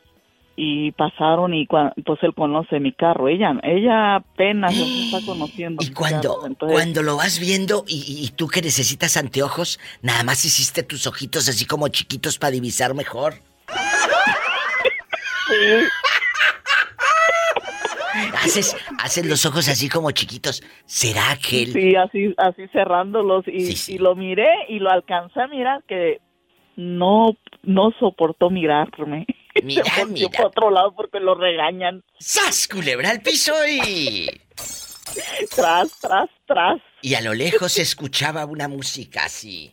[0.54, 3.28] y pasaron y cua- pues él conoce mi carro.
[3.28, 5.82] Ella ella apenas se está conociendo.
[5.82, 10.84] Y cuando, cuando lo vas viendo y, y- tú que necesitas anteojos, nada más hiciste
[10.84, 13.34] tus ojitos así como chiquitos para divisar mejor.
[18.42, 20.62] Haces, haces los ojos así como chiquitos.
[20.86, 21.72] ¿Será que él?
[21.72, 26.20] Sí, así, así cerrándolos y, y lo miré y lo alcancé a mirar que
[26.76, 29.26] no, no soportó mirarme.
[29.64, 30.28] Mira, Se mira.
[30.30, 32.02] para otro lado porque lo regañan.
[32.18, 34.30] ¡Sas, culebra al piso y...
[35.54, 36.80] Tras, tras, tras.
[37.02, 39.72] Y a lo lejos se escuchaba una música así.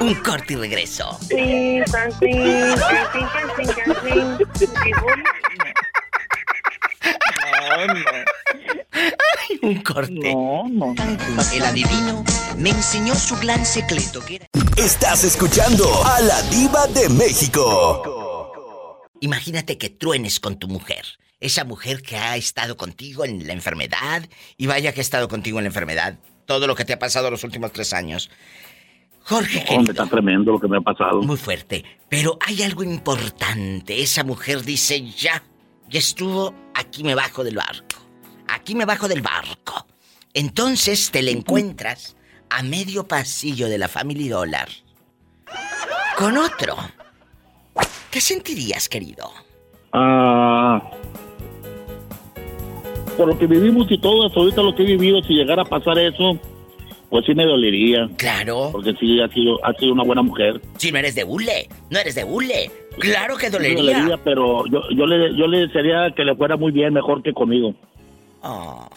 [0.00, 1.18] Un corte y regreso.
[9.62, 10.34] Un corte.
[10.34, 10.94] No, no.
[11.52, 12.24] El adivino
[12.58, 14.46] me enseñó su gran secreto que era...
[14.76, 19.00] Estás escuchando a la diva de México.
[19.20, 21.04] Imagínate que truenes con tu mujer.
[21.40, 24.22] Esa mujer que ha estado contigo en la enfermedad
[24.56, 26.18] y vaya que ha estado contigo en la enfermedad.
[26.46, 28.30] Todo lo que te ha pasado los últimos tres años.
[29.26, 31.22] Jorge, Hombre, querido, está tremendo lo que me ha pasado.
[31.22, 31.84] muy fuerte.
[32.08, 34.00] Pero hay algo importante.
[34.02, 35.42] Esa mujer dice, ya,
[35.88, 37.96] ya estuvo, aquí me bajo del barco.
[38.48, 39.86] Aquí me bajo del barco.
[40.34, 42.16] Entonces te le encuentras
[42.50, 44.68] a medio pasillo de la Family Dollar
[46.16, 46.76] con otro.
[48.10, 49.30] ¿Qué sentirías, querido?
[49.92, 50.82] Ah,
[53.16, 55.64] por lo que vivimos y todo, hasta ahorita lo que he vivido, si llegara a
[55.64, 56.38] pasar eso,
[57.14, 58.08] pues sí me dolería.
[58.16, 58.70] Claro.
[58.72, 60.60] Porque sí ha sido, ha sido una buena mujer.
[60.78, 62.68] Si no eres de hule, no eres de hule.
[62.98, 63.92] Claro que Sí me dolería.
[63.98, 67.32] dolería, pero yo, yo, le, yo le desearía que le fuera muy bien, mejor que
[67.32, 67.72] conmigo.
[68.42, 68.88] Oh,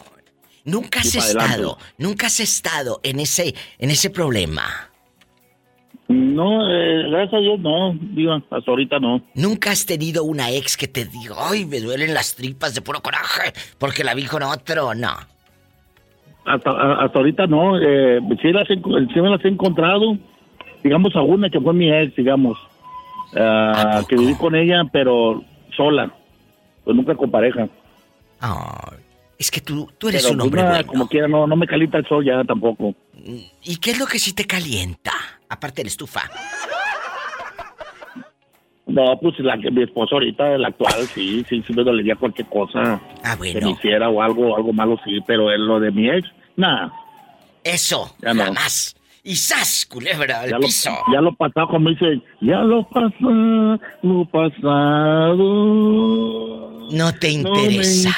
[0.64, 1.52] Nunca has Sí, adelante.
[1.52, 4.64] estado, nunca has estado en ese, en ese problema.
[6.08, 9.22] No, eh, gracias a Dios no, digo, hasta ahorita no.
[9.36, 13.00] Nunca has tenido una ex que te diga, ay, me duelen las tripas de puro
[13.04, 14.96] coraje porque la vi con otro.
[14.96, 15.14] No.
[16.48, 16.72] Hasta,
[17.04, 20.18] hasta ahorita no, eh, sí, las, sí me las he encontrado,
[20.82, 22.58] digamos a una que fue mi ex, digamos,
[23.36, 25.44] ah, que viví con ella, pero
[25.76, 26.12] sola,
[26.86, 27.68] pues nunca con pareja.
[28.40, 28.98] Ay,
[29.38, 30.88] es que tú, tú eres Pero, un pues, hombre bueno.
[30.88, 32.96] Como quiera, no, no me calienta el sol ya tampoco.
[33.64, 35.12] ¿Y qué es lo que sí te calienta?
[35.50, 36.22] Aparte de la estufa.
[38.88, 42.48] No, pues la que mi esposo ahorita, la actual, sí, sí, sí me dolería cualquier
[42.48, 43.70] cosa Ah, que me bueno.
[43.72, 46.92] hiciera o algo, algo malo, sí, pero en lo de mi ex, nada.
[47.64, 48.46] Eso, Ya no.
[48.46, 48.96] jamás.
[49.24, 50.90] Y sas, culebra al Ya lo, piso.
[51.12, 54.26] ya lo pasado, como dice, ya lo pasado, lo
[55.48, 56.88] pasado.
[56.92, 58.16] No te No me interesa.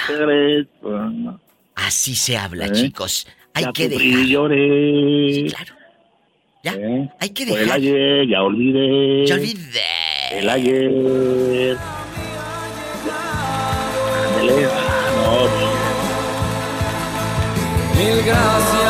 [1.76, 2.72] Así se habla, ¿Eh?
[2.74, 3.26] chicos.
[3.55, 4.26] Hay Ya que dejar.
[4.26, 5.34] lloré.
[5.34, 5.74] Sí, claro.
[6.61, 7.09] Ya, ¿Eh?
[7.20, 7.78] hay que Fue el dejar.
[7.80, 9.26] ayer, ya olvidé.
[9.26, 9.80] Ya olvidé.
[10.30, 10.92] El ayer.
[15.26, 15.68] Anoche.
[17.98, 18.89] Mil gracias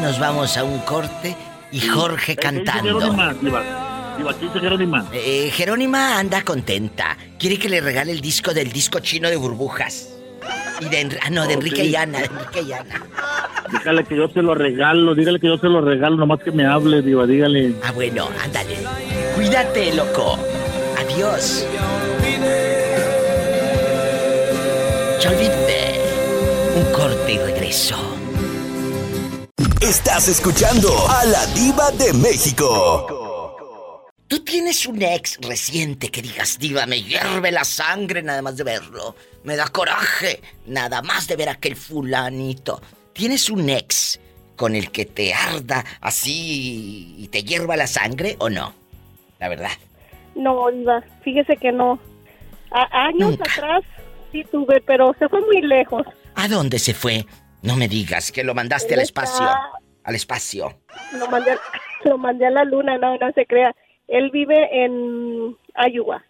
[0.00, 1.36] nos vamos a un corte
[1.70, 2.98] y Jorge Eh, ¿qué dice cantando.
[3.00, 4.14] Jerónima, Diva?
[4.16, 5.06] Diva, ¿qué dice Jerónima?
[5.12, 7.16] Eh, Jerónima anda contenta.
[7.38, 10.08] Quiere que le regale el disco del disco chino de burbujas.
[10.80, 11.88] Y de, Enri- ah, no, de Enrique sí.
[11.90, 13.02] y Ana, de Enrique y Ana.
[13.70, 16.66] Dígale que yo se lo regalo, dígale que yo se lo regalo, nomás que me
[16.66, 17.74] hable, Diva, dígale.
[17.84, 18.76] Ah, bueno, ándale.
[19.36, 20.38] Cuídate, loco.
[20.98, 21.64] Adiós.
[25.20, 26.00] Ya olvidé.
[26.76, 27.96] Un corte y regreso.
[29.88, 34.06] Estás escuchando a la diva de México.
[34.26, 38.64] Tú tienes un ex reciente que digas, diva, me hierve la sangre nada más de
[38.64, 39.14] verlo.
[39.42, 42.80] Me da coraje nada más de ver a aquel fulanito.
[43.12, 44.18] ¿Tienes un ex
[44.56, 48.72] con el que te arda así y te hierva la sangre o no?
[49.38, 49.72] La verdad.
[50.34, 51.98] No, Diva, fíjese que no.
[52.70, 53.82] A- años atrás
[54.32, 56.02] sí tuve, pero se fue muy lejos.
[56.36, 57.26] ¿A dónde se fue?
[57.64, 59.48] No me digas que lo mandaste al espacio.
[60.04, 60.82] Al espacio.
[61.18, 61.56] Lo mandé,
[62.04, 63.74] lo mandé a la luna, no, no se crea.
[64.06, 65.56] Él vive en
[65.90, 66.22] Iowa.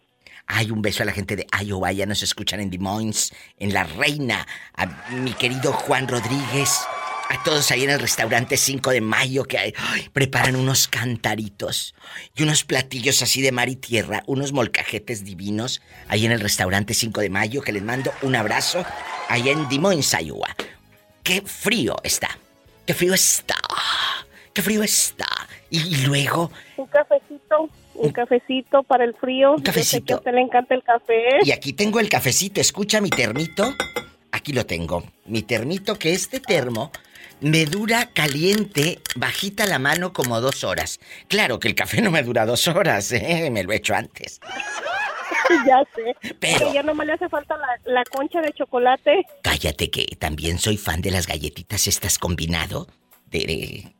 [0.47, 3.74] Hay un beso a la gente de Iowa, ya nos escuchan en Des Moines, en
[3.74, 6.87] La Reina, a mi querido Juan Rodríguez,
[7.28, 9.74] a todos ahí en el restaurante 5 de Mayo que ay,
[10.12, 11.97] preparan unos cantaritos
[12.37, 16.95] y unos platillos así de mar y tierra, unos molcajetes divinos ahí en el restaurante
[16.95, 18.85] 5 de Mayo que les mando un abrazo
[19.28, 20.55] allá en Des Moines, Iowa.
[21.25, 22.29] Qué frío está,
[22.85, 23.57] qué frío está,
[24.53, 25.27] qué frío está.
[25.70, 29.57] Y, luego Un cafecito, un cafecito para el frío.
[29.57, 30.16] Yo sé que a cafecito.
[30.16, 31.39] usted le encanta el café.
[31.43, 32.61] Y aquí tengo el cafecito.
[32.61, 33.64] Escucha mi termito.
[34.33, 35.03] Aquí lo tengo.
[35.25, 36.93] Mi termito, que este termo
[37.41, 41.01] me dura caliente, bajita la mano como dos horas.
[41.29, 43.49] Claro que el café no me dura dos horas, ¿eh?
[43.51, 44.41] Me lo he hecho antes.
[45.66, 46.34] ya sé.
[46.40, 49.24] Pero- Que ya nomás le hace falta la, la concha de chocolate.
[49.42, 52.86] Cállate que también soy fan de las galletitas estas combinado.
[53.26, 53.95] De, de-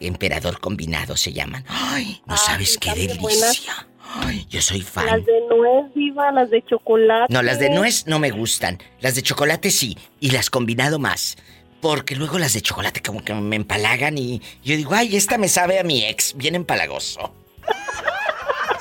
[0.00, 1.64] emperador combinado se llaman.
[1.68, 3.86] Ay, no sabes qué delicia.
[4.16, 5.06] Ay, yo soy fan.
[5.06, 7.32] Las de nuez, viva, las de chocolate.
[7.32, 8.78] No, las de nuez no me gustan.
[9.00, 9.96] Las de chocolate sí.
[10.20, 11.36] Y las combinado más.
[11.80, 15.48] Porque luego las de chocolate como que me empalagan y yo digo, ay, esta me
[15.48, 16.34] sabe a mi ex.
[16.36, 17.34] Bien empalagoso.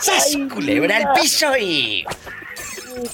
[0.04, 2.06] ¡Sas, culebra al piso y...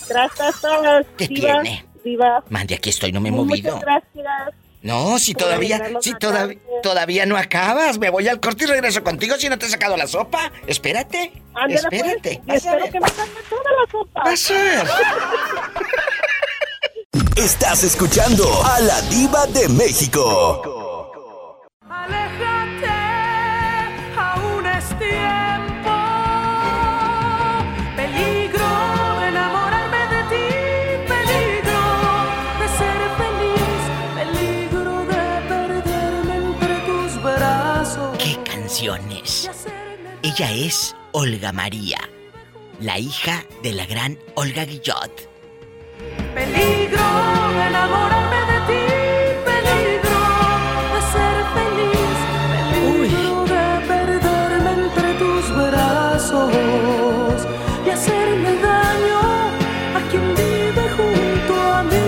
[0.07, 1.05] Tras, tras, tras.
[1.17, 1.85] ¿Qué diva, tiene?
[2.03, 2.43] Diva.
[2.49, 3.75] Mande, aquí estoy, no me he movido.
[3.75, 4.55] Muchas gracias.
[4.81, 7.99] No, si todavía, si todavía, todavía no acabas.
[7.99, 10.51] Me voy al corte y regreso contigo si no te he sacado la sopa.
[10.65, 11.31] Espérate.
[11.53, 12.41] Ándale, pues, espérate.
[12.47, 14.23] a espero que me salga toda la sopa.
[14.23, 14.87] Vas a ver.
[17.35, 20.78] Estás escuchando a la diva de México.
[40.39, 41.97] Ella es Olga María,
[42.79, 45.29] la hija de la gran Olga Guillot.
[46.33, 47.07] Peligro
[47.67, 48.83] enamorarme de ti,
[49.43, 50.21] peligro
[50.93, 52.19] de ser feliz,
[52.71, 57.45] peligro de perderme entre tus brazos
[57.85, 59.21] y hacerle daño
[59.93, 62.07] a quien vive junto a mí.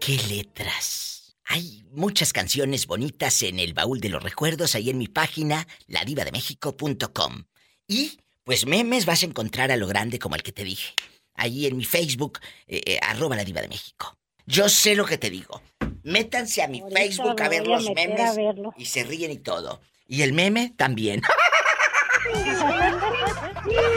[0.00, 0.73] ¡Qué letras!
[2.04, 7.44] Muchas canciones bonitas en el baúl de los recuerdos ahí en mi página, ladivademéxico.com.
[7.88, 10.92] Y, pues memes vas a encontrar a lo grande como el que te dije.
[11.32, 14.18] Ahí en mi Facebook, eh, eh, arroba la diva de México.
[14.44, 15.62] Yo sé lo que te digo.
[16.02, 18.36] Métanse a mi Ahorita Facebook a ver a los memes
[18.76, 19.80] y se ríen y todo.
[20.06, 21.22] Y el meme también.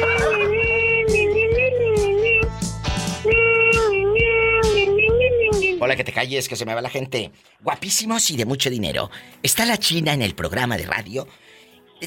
[5.97, 7.31] que te calles, que se me va la gente.
[7.61, 9.09] Guapísimos y de mucho dinero.
[9.43, 11.27] Está la China en el programa de radio.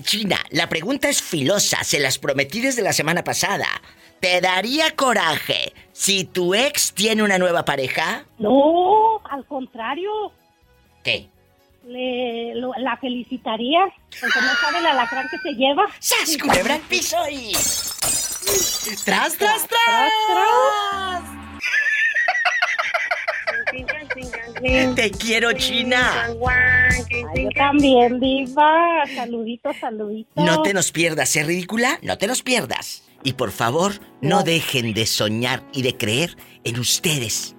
[0.02, 3.66] China, la pregunta es filosa, se las prometí desde la semana pasada.
[4.20, 8.24] ¿Te daría coraje si tu ex tiene una nueva pareja?
[8.38, 10.10] No, al contrario,
[11.02, 11.28] ¿Qué?
[11.86, 13.80] le, lo- la felicitaría,
[14.20, 15.86] porque no sabe el alacrán que se lleva.
[15.98, 17.52] ¡Sas, culebra al piso y...
[19.04, 21.39] ¡Tras, tras, tras!
[24.60, 26.28] Te quiero, China.
[26.46, 29.04] Ay, yo también, viva.
[29.14, 30.44] Saluditos, saluditos.
[30.44, 31.98] No te nos pierdas, ¿es ridícula?
[32.02, 33.04] No te nos pierdas.
[33.22, 37.54] Y por favor, no dejen de soñar y de creer en ustedes.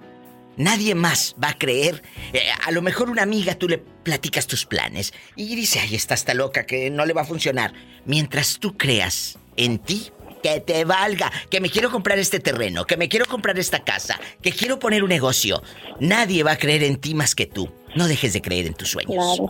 [0.56, 2.02] Nadie más va a creer.
[2.32, 6.14] Eh, a lo mejor una amiga tú le platicas tus planes y dice, ay, está
[6.14, 7.72] hasta loca, que no le va a funcionar.
[8.04, 10.10] Mientras tú creas en ti,
[10.42, 14.18] que te valga, que me quiero comprar este terreno, que me quiero comprar esta casa,
[14.42, 15.62] que quiero poner un negocio.
[16.00, 17.72] Nadie va a creer en ti más que tú.
[17.94, 19.14] No dejes de creer en tus sueños.
[19.38, 19.46] Claro.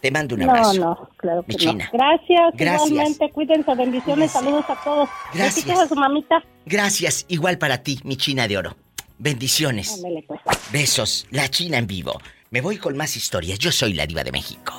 [0.00, 0.74] Te mando un No, abrazo.
[0.74, 1.58] no, claro que no.
[1.58, 1.90] China.
[1.92, 2.90] Gracias, Gracias.
[2.90, 3.30] igualmente.
[3.32, 5.08] Cuídense, bendiciones, saludos a todos.
[5.32, 5.78] Gracias.
[5.78, 6.44] A su mamita.
[6.66, 8.76] Gracias, igual para ti, mi China de oro.
[9.18, 9.94] Bendiciones.
[9.94, 10.40] Ándale, pues.
[10.70, 12.20] Besos, la China en vivo.
[12.50, 13.58] Me voy con más historias.
[13.58, 14.74] Yo soy la diva de México.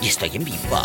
[0.00, 0.78] Y estoy en vivo.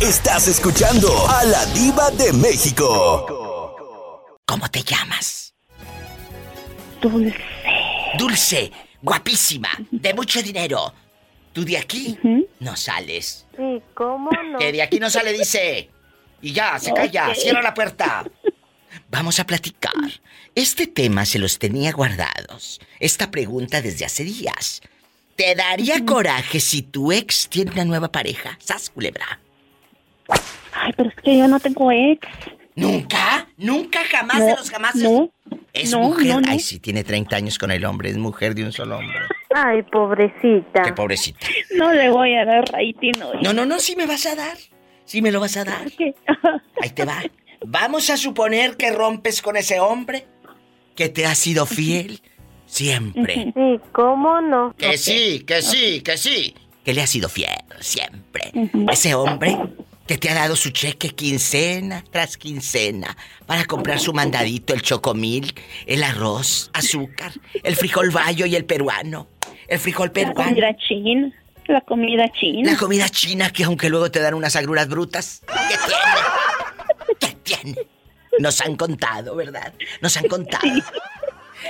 [0.00, 4.26] Estás escuchando a la diva de México.
[4.46, 5.54] ¿Cómo te llamas?
[7.02, 7.36] Dulce.
[8.16, 8.72] Dulce,
[9.02, 10.94] guapísima, de mucho dinero.
[11.52, 12.18] ¿Tú de aquí?
[12.60, 13.44] No sales.
[13.54, 14.58] Sí, ¿cómo no?
[14.58, 15.90] Que de aquí no sale, dice.
[16.40, 18.24] Y ya, se calla, cierra la puerta.
[19.10, 19.92] Vamos a platicar.
[20.54, 22.80] Este tema se los tenía guardados.
[23.00, 24.80] Esta pregunta desde hace días.
[25.36, 28.58] ¿Te daría coraje si tu ex tiene una nueva pareja?
[28.64, 29.40] ¿Sas, culebra?
[30.90, 32.26] Ay, pero es que yo no tengo ex.
[32.74, 33.46] ¿Nunca?
[33.56, 34.94] ¿Nunca jamás No, de los jamás?
[34.96, 35.30] no,
[35.72, 36.26] Es no, mujer.
[36.26, 36.50] no, no.
[36.50, 38.10] Ay, sí, tiene 30 años con el hombre.
[38.10, 39.18] Es mujer de un solo hombre.
[39.54, 40.82] Ay, pobrecita.
[40.82, 41.46] Qué pobrecita.
[41.76, 43.38] No le voy a dar rating hoy.
[43.42, 44.56] No, no, no, sí me vas a dar.
[45.04, 45.86] Sí me lo vas a dar.
[46.82, 47.22] Ahí te va.
[47.66, 50.26] Vamos a suponer que rompes con ese hombre
[50.96, 52.20] que te ha sido fiel
[52.66, 53.52] siempre.
[53.54, 54.74] Sí, ¿cómo no?
[54.78, 56.54] Que sí, que sí, que sí.
[56.84, 58.52] Que le ha sido fiel siempre.
[58.90, 59.58] Ese hombre
[60.10, 65.54] que te ha dado su cheque quincena tras quincena para comprar su mandadito, el chocomil,
[65.86, 67.30] el arroz, azúcar,
[67.62, 69.28] el frijol bayo y el peruano.
[69.68, 70.42] El frijol La peruano.
[70.46, 71.32] comida china.
[71.68, 72.72] La comida china.
[72.72, 75.42] La comida china que aunque luego te dan unas agruras brutas.
[75.46, 76.16] ¿Qué tiene?
[77.20, 77.78] ¿Qué tiene?
[78.40, 79.72] Nos han contado, ¿verdad?
[80.02, 80.66] Nos han contado.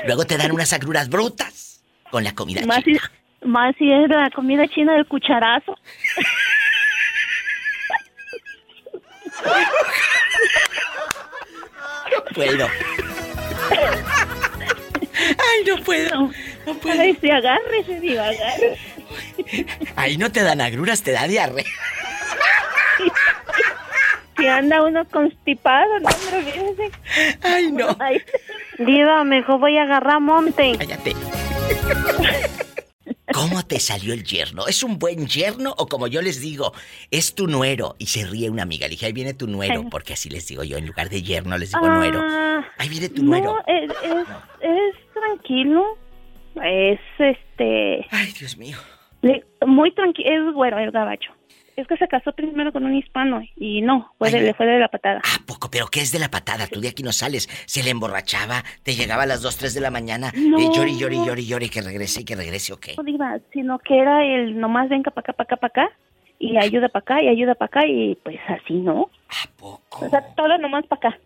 [0.07, 3.13] Luego te dan unas agruras brutas con la comida Más si, china.
[3.45, 5.77] más si es la comida china del cucharazo.
[12.13, 12.69] No puedo.
[15.39, 16.31] Ay, no puedo.
[16.67, 17.01] No puedo.
[17.01, 18.23] Ay, si agárrese, digo.
[19.97, 21.65] Ahí no te dan agruras, te da diarrea.
[24.37, 26.91] Si anda uno constipado, no, hombre, fíjese.
[27.43, 27.97] Ay, no.
[27.99, 28.23] Ay.
[28.79, 30.77] Diva, mejor voy a agarrar monte.
[30.79, 31.15] Cállate.
[33.33, 34.67] ¿Cómo te salió el yerno?
[34.67, 36.73] ¿Es un buen yerno o como yo les digo,
[37.11, 37.95] es tu nuero?
[37.99, 38.87] Y se ríe una amiga.
[38.87, 41.57] Le dije, ahí viene tu nuero, porque así les digo yo, en lugar de yerno
[41.59, 42.21] les digo nuero.
[42.23, 43.55] Ah, Ahí viene tu nuero.
[43.55, 44.27] No, es, es,
[44.61, 45.85] es tranquilo.
[46.63, 48.07] Es este.
[48.11, 48.77] Ay, Dios mío.
[49.23, 50.29] le- muy tranquilo.
[50.49, 51.33] Es güero, el gabacho.
[51.77, 54.79] Es que se casó primero con un hispano y no, fue de- le fue de
[54.79, 55.21] la patada.
[55.47, 56.67] Poco, pero ¿qué es de la patada?
[56.67, 57.49] Tú de aquí no sales.
[57.67, 60.33] Se le emborrachaba, te llegaba a las 2, 3 de la mañana.
[60.37, 60.59] No.
[60.59, 62.89] eh, llori, llori, llori, llori, que regrese y que regrese, ¿ok?
[62.99, 65.97] No, diva, sino que era el nomás venga para acá, para acá, para acá.
[66.39, 69.11] Y ayuda para acá y ayuda para acá y pues así, ¿no?
[69.29, 70.07] ¿A poco?
[70.07, 71.19] O sea, todo nomás para acá.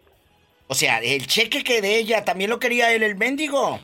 [0.67, 3.79] O sea, el cheque que de ella también lo quería él, el mendigo.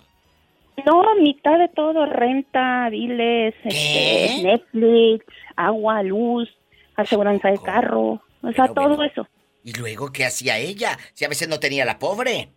[0.86, 6.48] No, mitad de todo, renta, biles, este, Netflix, agua, luz,
[6.96, 9.26] aseguranza de carro, o sea, todo eso.
[9.62, 10.96] ¿Y luego qué hacía ella?
[11.12, 12.48] Si a veces no tenía la pobre.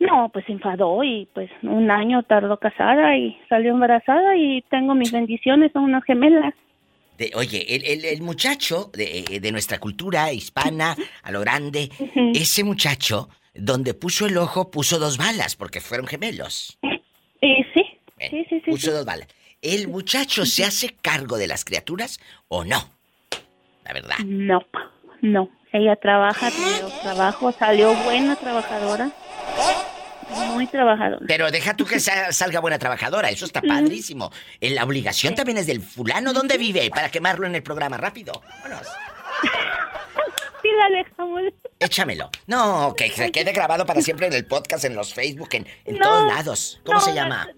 [0.00, 4.94] No, pues se enfadó y pues un año tardó casada y salió embarazada y tengo
[4.94, 6.54] mis bendiciones, son unas gemelas.
[7.18, 11.90] De, oye, el, el- el muchacho de, de nuestra cultura hispana, a lo grande,
[12.34, 16.78] ese muchacho, donde puso el ojo, puso dos balas, porque fueron gemelos.
[17.46, 17.82] Y sí,
[18.30, 18.72] sí, sí, sí.
[18.78, 18.90] Sí.
[18.90, 19.28] dos balas.
[19.60, 22.88] ¿El muchacho se hace cargo de las criaturas o no?
[23.84, 24.16] La verdad.
[24.24, 24.60] No,
[25.22, 25.48] no.
[25.72, 29.10] Ella trabaja, tiene dos trabajos, salió buena trabajadora.
[30.54, 31.24] Muy trabajadora.
[31.26, 34.30] Pero deja tú que sa- salga buena trabajadora, eso está padrísimo.
[34.60, 36.32] Eh, La obligación también es del fulano.
[36.32, 36.88] ¿Dónde vive?
[36.90, 38.40] Para quemarlo en el programa rápido.
[38.62, 38.86] Vámonos.
[40.62, 41.42] Sí, la dejamos.
[41.78, 42.30] Échamelo.
[42.46, 45.96] No, que se quede grabado para siempre en el podcast, en los Facebook, en, en
[45.96, 46.80] No, todos lados.
[46.84, 47.48] ¿Cómo no, se llama?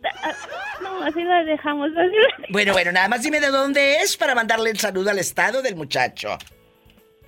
[0.83, 1.91] No, así la dejamos.
[1.91, 2.47] Así la...
[2.51, 5.77] Bueno, bueno, nada más dime de dónde es para mandarle el saludo al estado del
[5.77, 6.37] muchacho.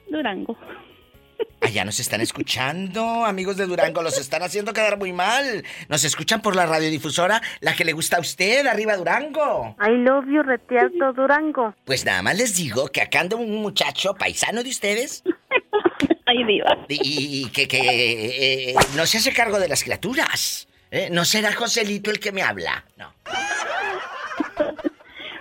[0.09, 0.57] Durango.
[1.61, 5.64] Allá nos están escuchando, amigos de Durango, los están haciendo quedar muy mal.
[5.89, 9.76] Nos escuchan por la radiodifusora, la que le gusta a usted, arriba Durango.
[9.80, 11.74] I love you, Retiarto Durango.
[11.84, 15.22] Pues nada más les digo que acá anda un muchacho paisano de ustedes.
[16.29, 16.76] Ay, viva.
[16.89, 20.68] Y, y que, que eh, no se hace cargo de las criaturas.
[20.91, 21.09] ¿eh?
[21.11, 22.85] No será Joselito el que me habla.
[22.97, 23.14] No.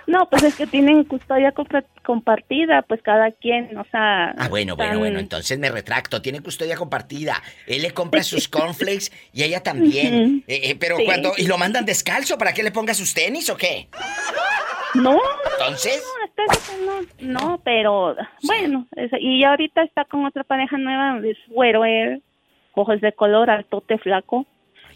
[0.06, 4.30] No, pues es que tienen custodia compa- compartida, pues cada quien, o sea...
[4.38, 6.22] Ah, bueno, bueno, bueno, entonces me retracto.
[6.22, 7.42] Tiene custodia compartida.
[7.66, 10.44] Él le compra sus cornflakes y ella también.
[10.48, 11.04] Eh, eh, pero Sí.
[11.04, 11.34] cuando.
[11.36, 13.88] ¿Y lo mandan descalzo para que le ponga sus tenis o qué?
[14.94, 15.18] No.
[15.58, 16.02] Entonces.
[16.84, 18.86] No, no, pero bueno,
[19.20, 22.22] y ahorita está con otra pareja nueva, es güero él,
[22.74, 24.46] ojos de color, altote flaco.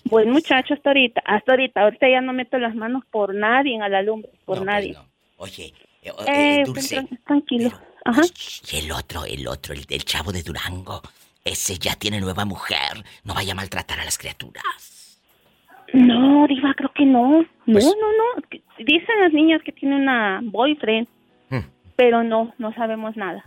[0.05, 3.89] Buen muchacho hasta ahorita, hasta ahorita, ahorita ya no meto las manos por nadie a
[3.89, 4.97] la lumbre, por nadie.
[5.37, 5.73] Oye,
[6.03, 7.07] eh, eh, Eh, Dulce.
[7.25, 7.71] tranquilo.
[8.05, 8.23] Ajá.
[8.73, 11.01] Y el otro, el otro, el del chavo de Durango.
[11.45, 13.05] Ese ya tiene nueva mujer.
[13.25, 14.65] No vaya a maltratar a las criaturas.
[15.93, 17.41] No, Diva, creo que no.
[17.43, 18.59] No, Pues no, no.
[18.79, 21.07] Dicen las niñas que tiene una boyfriend,
[21.51, 21.67] Hmm.
[21.97, 23.45] pero no, no sabemos nada.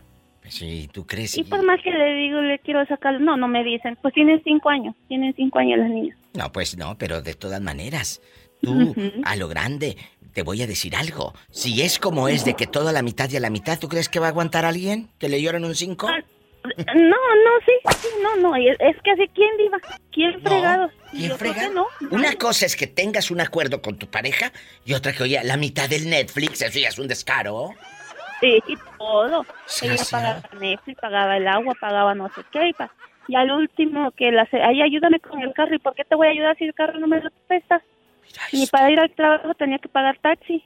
[0.48, 1.36] Sí, ¿tú crees?
[1.38, 3.98] Y por más que le digo, le quiero sacar, no, no me dicen.
[4.02, 6.18] Pues tienen cinco años, tienen cinco años las niñas.
[6.36, 8.22] No, pues no, pero de todas maneras.
[8.62, 9.98] Tú, a lo grande,
[10.34, 11.34] te voy a decir algo.
[11.52, 14.08] Si es como es de que toda la mitad y a la mitad, ¿tú crees
[14.10, 15.10] que va a aguantar a alguien?
[15.20, 16.08] ¿Que le lloran un cinco?
[16.68, 18.56] No, no, sí, sí, no, no.
[18.56, 19.80] Es, que así, ¿quién, Diva?
[20.12, 20.92] ¿Quién No, fregado?
[21.12, 21.74] ¿quién Yo fregado?
[21.74, 21.88] no.
[22.12, 24.52] Una cosa es que tengas un acuerdo con tu pareja
[24.86, 27.72] y otra que, oye, la mitad del Netflix, eso ya es un descaro.
[28.42, 29.46] Sí, y todo.
[29.82, 30.42] Ella Desgraciado.
[30.42, 32.70] pagaba Netflix, pagaba el agua, pagaba no sé qué.
[32.70, 32.92] Y, pa-
[33.28, 35.76] y al último, que la ay, ayúdame con el carro.
[35.76, 37.82] ¿Y por qué te voy a ayudar si el carro no me lo prestas?
[38.52, 40.64] Ni para ir al trabajo tenía que pagar taxi.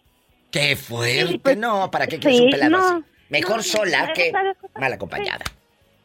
[0.52, 1.28] ¡Qué fuerte!
[1.28, 3.06] Sí, pues, no, ¿para qué quieres sí, un pelado no, así?
[3.30, 4.34] Mejor no, sola que
[4.76, 5.46] mal acompañada.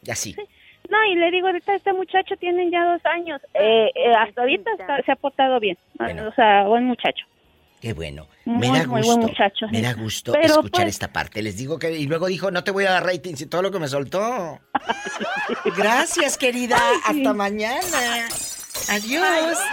[0.05, 0.37] Y así.
[0.91, 3.41] No, y le digo, ahorita este muchacho tiene ya dos años.
[3.55, 5.79] Eh, eh, hasta ahorita está- se ha portado bien.
[5.99, 7.25] O sea, buen muchacho.
[7.81, 8.27] Qué bueno.
[8.47, 9.17] Muy, me da muy gusto.
[9.17, 9.67] buen muchacho.
[9.71, 11.43] Me da gusto Pero, escuchar pues- esta parte.
[11.43, 11.91] Les digo que.
[11.93, 14.59] Y luego dijo, no te voy a dar ratings y todo lo que me soltó.
[15.77, 16.77] Gracias, querida.
[17.07, 18.29] Hasta mañana.
[18.91, 19.59] Adiós.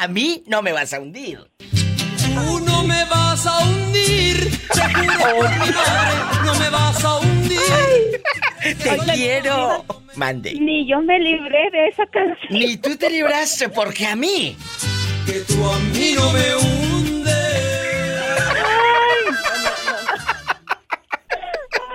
[0.00, 1.38] A mí no me vas a hundir.
[2.34, 7.18] Tú no me vas a hundir, te juro por mi madre, no me vas a
[7.18, 8.22] hundir.
[8.82, 9.84] Te quiero.
[10.16, 10.54] Mande.
[10.54, 12.36] Ni yo me libré de esa canción.
[12.50, 14.56] Ni tú te libraste porque a mí.
[15.24, 17.36] Que tú a mí no me hundes.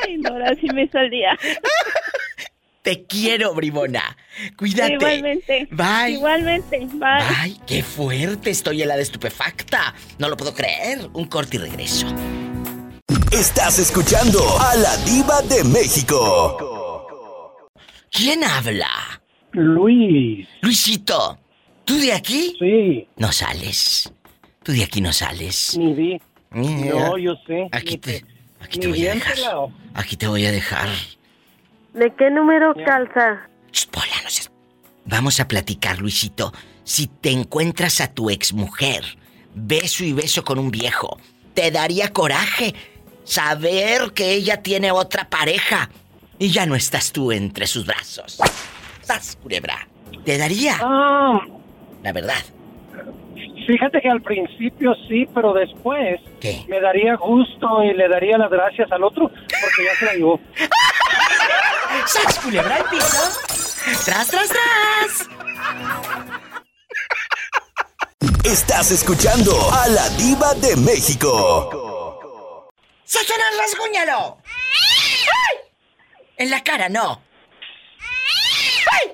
[0.02, 1.38] Ay, no, ahora sí me salía.
[2.86, 4.16] Te quiero, bribona.
[4.56, 4.94] Cuídate.
[4.94, 5.68] Igualmente.
[5.72, 6.12] Bye.
[6.12, 6.88] Igualmente.
[6.94, 7.24] Bye.
[7.40, 8.52] Ay, qué fuerte.
[8.52, 9.96] Estoy helada estupefacta.
[10.20, 11.10] No lo puedo creer.
[11.14, 12.06] Un corte y regreso.
[13.32, 17.58] Estás escuchando a la diva de México.
[18.12, 19.20] ¿Quién habla?
[19.54, 20.48] Luis.
[20.62, 21.40] Luisito,
[21.86, 22.56] ¿tú de aquí?
[22.60, 23.08] Sí.
[23.18, 24.14] No sales.
[24.62, 25.76] Tú de aquí no sales.
[25.76, 26.22] Ni vi.
[26.52, 27.68] No, yo sé.
[27.72, 28.24] Aquí te,
[28.60, 29.38] aquí Ni te voy a dejar.
[29.96, 30.88] Aquí te voy a dejar.
[31.96, 33.48] ¿De qué número calza?
[35.06, 36.52] Vamos a platicar, Luisito.
[36.84, 39.04] Si te encuentras a tu exmujer,
[39.54, 41.18] beso y beso con un viejo,
[41.54, 42.74] ¿te daría coraje
[43.24, 45.90] saber que ella tiene otra pareja
[46.38, 48.40] y ya no estás tú entre sus brazos?
[49.00, 49.88] ¿Estás, culebra?
[50.26, 50.76] ¿Te daría?
[50.82, 51.40] Ah,
[52.04, 52.44] La verdad.
[53.68, 56.66] fíjate que al principio sí, pero después ¿Qué?
[56.68, 60.40] me daría gusto y le daría las gracias al otro porque ya se la llevó.
[62.06, 63.42] ¡Sas, culebra al piso!
[64.06, 65.30] ¡Tras, tras, tras!
[68.44, 72.70] Estás escuchando a la diva de México.
[73.04, 74.38] ¡Satanás, rasguñalo!
[74.46, 75.58] ¡Ay!
[76.38, 77.22] En la cara, no.
[78.92, 79.14] ¡Ay!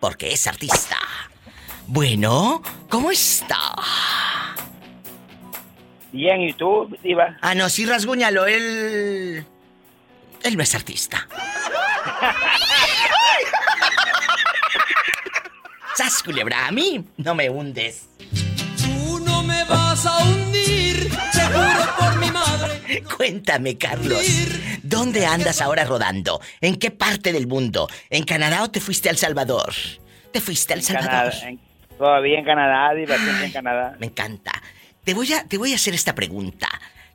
[0.00, 0.96] Porque es artista.
[1.86, 3.74] Bueno, ¿cómo está?
[6.12, 7.36] Bien, ¿y tú, Diva?
[7.42, 9.46] Ah, no, sí, rasguñalo, él...
[10.42, 11.28] Él no es artista.
[15.96, 16.66] ¡Sas, culebra!
[16.66, 18.08] A mí no me hundes.
[18.76, 23.02] Tú no me vas a hundir, seguro por mi madre.
[23.16, 24.22] Cuéntame, Carlos.
[24.82, 26.40] ¿Dónde andas ahora rodando?
[26.60, 27.88] ¿En qué parte del mundo?
[28.10, 29.72] ¿En Canadá o te fuiste a El Salvador?
[30.32, 31.32] ¿Te fuiste a El Salvador?
[31.32, 31.60] Canadá, en-
[31.98, 33.96] todavía en Canadá, siempre en Canadá.
[33.98, 34.52] Me encanta.
[35.04, 36.68] Te voy a, te voy a hacer esta pregunta.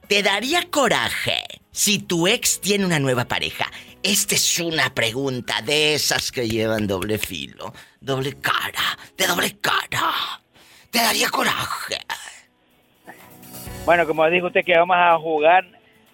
[0.10, 1.42] ¿Te daría coraje
[1.74, 3.70] si tu ex tiene una nueva pareja?
[4.04, 10.40] Esta es una pregunta de esas que llevan doble filo, doble cara, de doble cara.
[10.92, 11.98] ¿Te daría coraje?
[13.86, 15.66] Bueno, como dijo usted que vamos a jugar.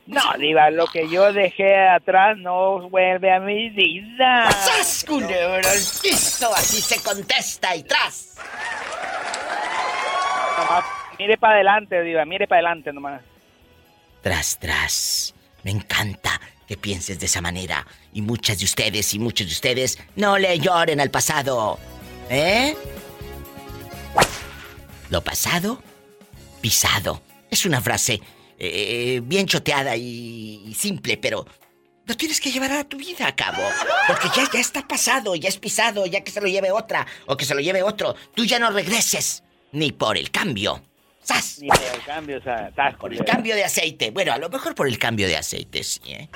[0.08, 4.50] No, Diva, lo que yo dejé atrás no vuelve a mi vida.
[4.50, 5.06] ¡Sas,
[6.02, 6.52] piso!
[6.56, 8.38] Así se contesta y tras.
[10.58, 10.86] Nomás
[11.20, 13.22] mire para adelante, Diva, mire para adelante nomás.
[14.22, 15.36] Tras, tras.
[15.70, 17.86] Me encanta que pienses de esa manera.
[18.12, 21.78] Y muchas de ustedes y muchos de ustedes no le lloren al pasado.
[22.28, 22.76] ¿Eh?
[25.12, 25.80] Lo pasado,
[26.60, 27.22] pisado.
[27.52, 28.20] Es una frase
[28.58, 31.46] eh, bien choteada y, simple, pero
[32.08, 33.62] lo tienes que llevar a tu vida a cabo.
[34.08, 37.38] Porque ya, ya está pasado, ya es pisado, ya que se lo lleve otra o
[37.38, 38.16] que se lo lleve otro.
[38.34, 40.82] Tú ya no regreses ni por el cambio.
[41.22, 41.60] ¡Sas!
[41.62, 44.12] Ni por el cambio, o sea, Por el cambio de aceite.
[44.12, 46.30] Bueno, a lo mejor por el cambio de aceite, sí, ¿eh?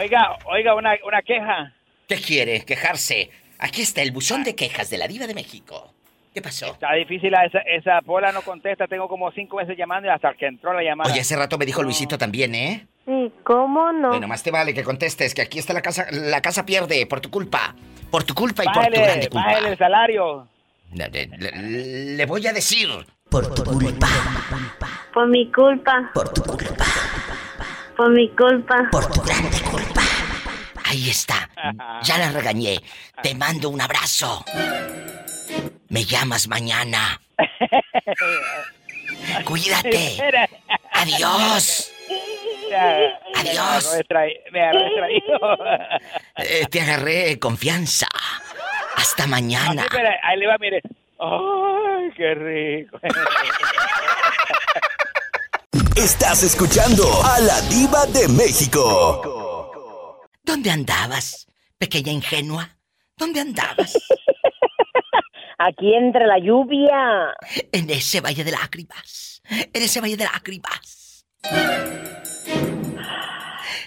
[0.00, 1.72] Oiga, oiga, una, una queja.
[2.08, 2.64] ¿Qué quiere?
[2.64, 3.30] Quejarse.
[3.58, 5.92] Aquí está el buzón de quejas de la Diva de México.
[6.34, 6.72] ¿Qué pasó?
[6.72, 10.46] Está difícil, esa, esa pola no contesta, tengo como cinco veces llamando y hasta que
[10.46, 11.10] entró la llamada.
[11.12, 12.86] Oye, hace rato me dijo Luisito también, ¿eh?
[13.04, 14.08] Sí, ¿cómo no?
[14.08, 17.20] Bueno, más te vale que contestes, que aquí está la casa, la casa pierde por
[17.20, 17.74] tu culpa.
[18.10, 19.46] Por tu culpa y por tu Bájale, grande culpa.
[19.46, 20.48] bájale el salario.
[20.92, 22.88] Le, le- le- le voy a decir.
[23.28, 24.08] Por tu culpa.
[25.12, 26.10] Por mi culpa.
[26.12, 26.84] Por tu culpa.
[27.96, 28.88] Por mi culpa.
[28.90, 30.02] Por tu grande culpa.
[30.84, 31.48] Ahí está.
[32.02, 32.78] Ya la regañé.
[33.22, 34.44] Te mando un abrazo.
[35.88, 37.20] Me llamas mañana.
[39.44, 40.18] Cuídate.
[40.92, 41.90] Adiós.
[43.34, 43.96] Adiós.
[44.52, 45.38] Me distraído.
[46.36, 48.08] Eh, te agarré confianza.
[48.96, 49.82] Hasta mañana.
[49.82, 50.80] Así, pero ahí le va, mire.
[51.18, 52.98] ¡Ay, qué rico!
[55.96, 60.20] Estás escuchando a la diva de México.
[60.42, 61.46] ¿Dónde andabas,
[61.78, 62.76] pequeña ingenua?
[63.16, 63.96] ¿Dónde andabas?
[65.58, 67.34] Aquí entre la lluvia.
[67.70, 69.42] En ese valle de lágrimas.
[69.48, 71.24] En ese valle de lágrimas.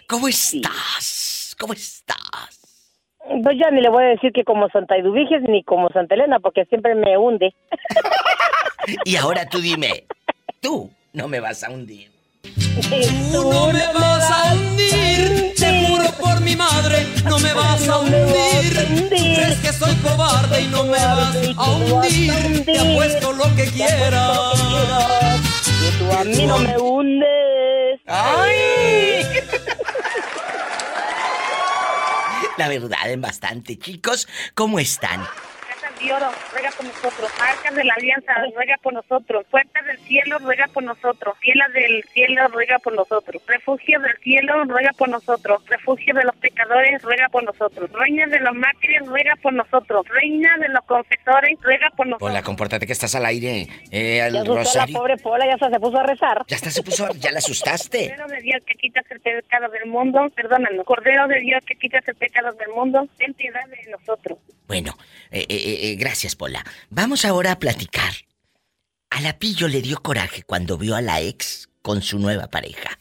[0.08, 1.56] ¿Cómo estás?
[1.60, 2.55] ¿Cómo estás?
[3.44, 6.40] Pues ya ni le voy a decir que como Santa Eduviges ni como Santa Elena,
[6.40, 7.54] porque siempre me hunde.
[9.04, 10.06] Y ahora tú dime,
[10.62, 12.12] tú no me vas a hundir.
[13.32, 18.00] Tú no me vas a hundir, te juro por mi madre, no me vas a
[18.00, 19.10] hundir.
[19.10, 22.64] Crees que soy cobarde y no me vas a hundir.
[22.64, 25.42] Te apuesto lo que quieras.
[25.82, 28.02] Y tú a mí no me hundes.
[28.06, 29.26] ¡Ay!
[32.58, 33.78] La verdad, en bastante.
[33.78, 35.26] Chicos, ¿cómo están?
[36.12, 37.32] Oro, ruega por nosotros.
[37.40, 39.46] Arcas de la alianza, ruega por nosotros.
[39.50, 41.36] Puertas del cielo, ruega por nosotros.
[41.40, 43.42] Fielas del cielo, ruega por nosotros.
[43.48, 45.64] Refugio del cielo, ruega por nosotros.
[45.68, 47.90] Refugio de los pecadores, ruega por nosotros.
[47.92, 50.08] Reina de los mártires, ruega por nosotros.
[50.10, 52.30] Reina de los confesores, ruega por nosotros.
[52.32, 53.68] Hola, compórtate que estás al aire.
[53.92, 56.44] Eh, Ya al asustó a la pobre Pola, ya se puso a rezar.
[56.48, 58.10] Ya está, se puso, ya la asustaste.
[58.10, 60.86] Cordero de Dios que quitas el pecado del mundo, perdónanos.
[60.86, 64.38] Cordero de Dios que quitas el pecado del mundo, ten piedad de nosotros.
[64.68, 64.98] Bueno,
[65.32, 66.64] eh, eh, eh, gracias, Pola.
[66.90, 68.12] Vamos ahora a platicar.
[69.10, 72.98] A la Pillo le dio coraje cuando vio a la ex con su nueva pareja.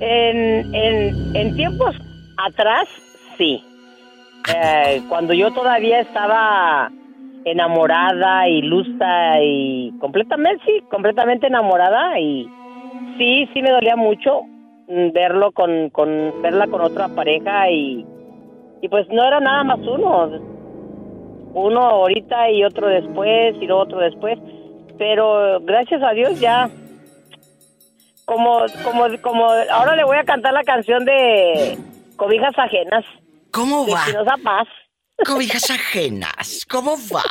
[0.00, 1.94] En, en, en tiempos
[2.38, 2.88] atrás,
[3.38, 3.62] sí.
[4.54, 6.90] Eh, cuando yo todavía estaba
[7.44, 12.48] enamorada, ilusa y completamente, sí, completamente enamorada y
[13.18, 14.42] sí, sí me dolía mucho
[14.88, 18.06] mm, verlo con, con verla con otra pareja y,
[18.80, 20.30] y pues no era nada más uno,
[21.54, 24.38] uno ahorita y otro después y luego otro después,
[24.98, 26.70] pero gracias a Dios ya
[28.24, 31.76] como, como, como, ahora le voy a cantar la canción de
[32.16, 33.04] Cobijas Ajenas.
[33.50, 34.04] ¿Cómo va?
[34.42, 34.68] Paz.
[35.26, 37.22] Cobijas ajenas, ¿cómo va?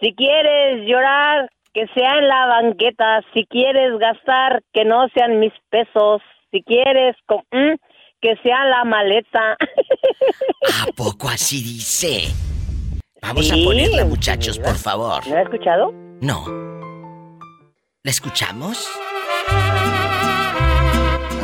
[0.00, 3.20] Si quieres llorar, que sea en la banqueta.
[3.32, 6.22] Si quieres gastar, que no sean mis pesos.
[6.52, 7.74] Si quieres, mm,
[8.20, 9.56] que sea en la maleta.
[10.82, 12.32] ¿A poco así dice?
[13.26, 15.26] Vamos a Sí, ponerla, muchachos, por favor.
[15.26, 15.92] ¿No has escuchado?
[16.20, 16.44] No.
[18.02, 18.86] ¿La escuchamos?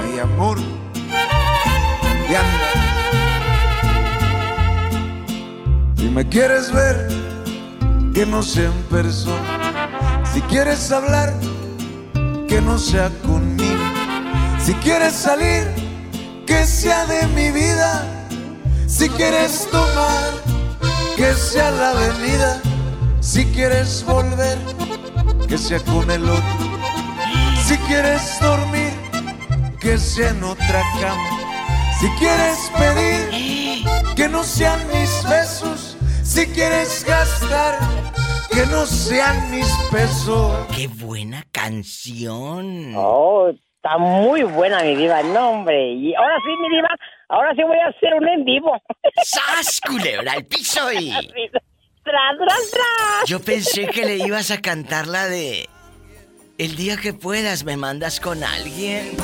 [0.02, 0.58] Ay, amor.
[5.96, 7.08] Si me quieres ver,
[8.14, 10.22] que no sea en persona.
[10.32, 11.32] Si quieres hablar,
[12.48, 13.84] que no sea conmigo.
[14.58, 15.64] Si quieres salir,
[16.46, 18.04] que sea de mi vida.
[18.86, 20.30] Si quieres tomar,
[21.20, 22.62] que sea la avenida.
[23.20, 24.56] Si quieres volver,
[25.46, 26.64] que sea con el otro.
[27.66, 28.90] Si quieres dormir,
[29.82, 31.30] que sea en otra cama.
[32.00, 33.84] Si quieres pedir,
[34.16, 35.98] que no sean mis besos.
[36.22, 37.78] Si quieres gastar,
[38.50, 40.66] que no sean mis pesos.
[40.74, 42.94] ¡Qué buena canción!
[42.96, 45.92] Oh, está muy buena mi diva, no hombre.
[45.92, 46.88] Y ahora sí, mi diva,
[47.30, 48.72] ahora sí voy a hacer un en vivo.
[49.24, 51.10] ¡Sas, culebra, al piso y...
[52.02, 53.28] ¡Tras, tras, tras!
[53.28, 55.68] Yo pensé que le ibas a cantar la de...
[56.58, 59.16] El día que puedas me mandas con alguien.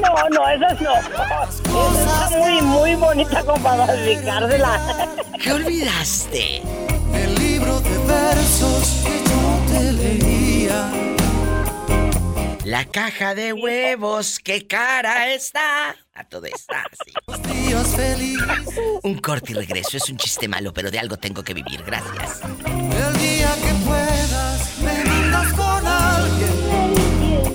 [0.00, 0.94] No, no, esas no.
[0.94, 5.08] Esa está muy, muy bonita como para dedicársela.
[5.42, 6.62] ¿Qué olvidaste?
[7.12, 11.15] El libro de versos que yo te leía.
[12.66, 15.94] La caja de huevos, qué cara está.
[16.12, 17.12] A todo está así.
[19.04, 21.84] Un corte y regreso es un chiste malo, pero de algo tengo que vivir.
[21.84, 22.40] Gracias.
[22.42, 25.04] El día que puedas me
[25.54, 27.54] con alguien.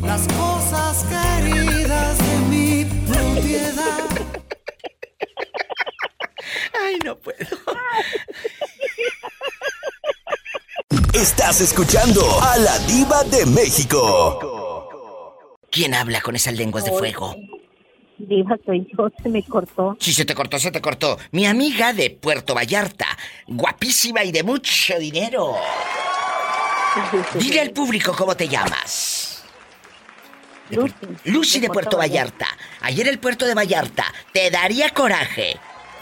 [0.00, 4.08] Las cosas queridas de mi propiedad.
[6.82, 7.58] Ay, no puedo.
[11.12, 15.58] Estás escuchando a la diva de México.
[15.70, 17.36] ¿Quién habla con esas lenguas de fuego?
[18.16, 19.96] Diva, soy yo, se me cortó.
[20.00, 21.18] Si se te cortó, se te cortó.
[21.30, 23.06] Mi amiga de Puerto Vallarta,
[23.46, 25.56] guapísima y de mucho dinero.
[27.34, 29.44] Dile al público cómo te llamas.
[30.70, 30.94] Lucy.
[31.24, 32.46] Lucy de Puerto Vallarta.
[32.80, 34.06] Ayer el puerto de Vallarta.
[34.32, 35.58] ¿Te daría coraje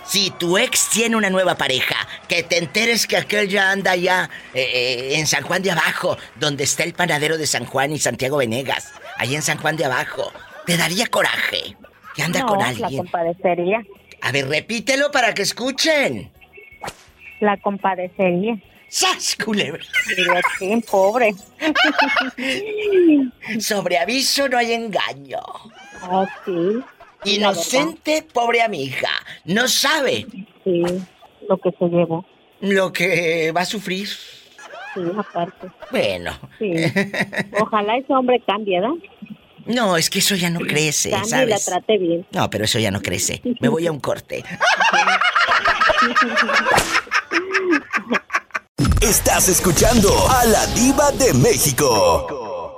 [0.08, 1.96] si tu ex tiene una nueva pareja?
[2.28, 6.16] Que te enteres que aquel ya anda allá eh, eh, en San Juan de Abajo,
[6.36, 8.92] donde está el panadero de San Juan y Santiago Venegas.
[9.18, 10.32] Ahí en San Juan de Abajo.
[10.66, 11.76] ¿Te daría coraje?
[12.14, 12.98] Que anda no, con la alguien.
[12.98, 13.82] compadecería.
[14.22, 16.30] A ver, repítelo para que escuchen.
[17.40, 18.56] La compadecería.
[18.88, 19.82] ¡Sas, culebra!
[20.58, 21.34] Sí, pobre.
[23.60, 25.40] Sobre aviso no hay engaño.
[26.02, 26.80] Ah, sí.
[27.26, 29.10] Inocente, pobre amiga.
[29.44, 30.26] No sabe
[30.64, 30.82] Sí,
[31.48, 32.24] lo que se llevó.
[32.60, 34.08] lo que va a sufrir.
[34.08, 35.68] Sí, aparte.
[35.90, 36.32] Bueno.
[36.58, 36.72] Sí.
[37.60, 38.94] Ojalá ese hombre cambie, ¿verdad?
[39.66, 41.64] No, es que eso ya no crece, Cambie y la ¿sabes?
[41.66, 42.26] trate bien.
[42.32, 43.42] No, pero eso ya no crece.
[43.60, 44.44] Me voy a un corte.
[49.00, 52.72] Estás escuchando a la diva de México.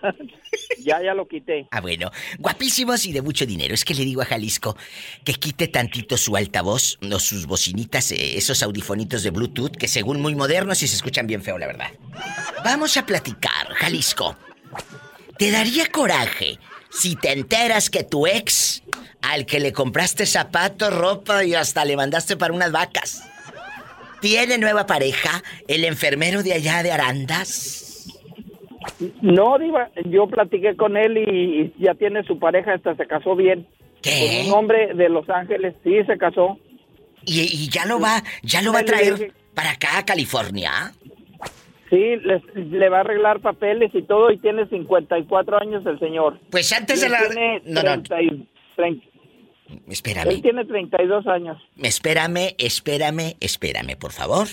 [0.78, 1.68] Ya, ya lo quité.
[1.70, 2.10] Ah, bueno.
[2.38, 3.74] Guapísimos y de mucho dinero.
[3.74, 4.76] Es que le digo a Jalisco
[5.24, 10.20] que quite tantito su altavoz, o sus bocinitas, eh, esos audifonitos de Bluetooth, que según
[10.20, 11.90] muy modernos y se escuchan bien feo, la verdad.
[12.64, 14.36] Vamos a platicar, Jalisco.
[15.38, 16.58] ¿Te daría coraje
[16.90, 18.82] si te enteras que tu ex
[19.22, 23.22] al que le compraste zapatos, ropa y hasta le mandaste para unas vacas.
[24.20, 27.91] ¿Tiene nueva pareja el enfermero de allá de Arandas?
[29.20, 33.36] No, Diva, yo platiqué con él y, y ya tiene su pareja, hasta se casó
[33.36, 33.66] bien.
[34.02, 34.42] ¿Qué?
[34.42, 36.58] Con un hombre de Los Ángeles, sí, se casó.
[37.24, 40.92] ¿Y, y ya lo va, ya lo va a traer para acá, a California?
[41.90, 46.40] Sí, les- le va a arreglar papeles y todo y tiene 54 años el señor.
[46.50, 47.18] Pues antes de la...
[47.28, 49.06] Tiene No, no, 30 y- 30
[49.88, 50.30] espérame.
[50.30, 51.58] él tiene 32 años.
[51.80, 54.48] Espérame, espérame, espérame, por favor.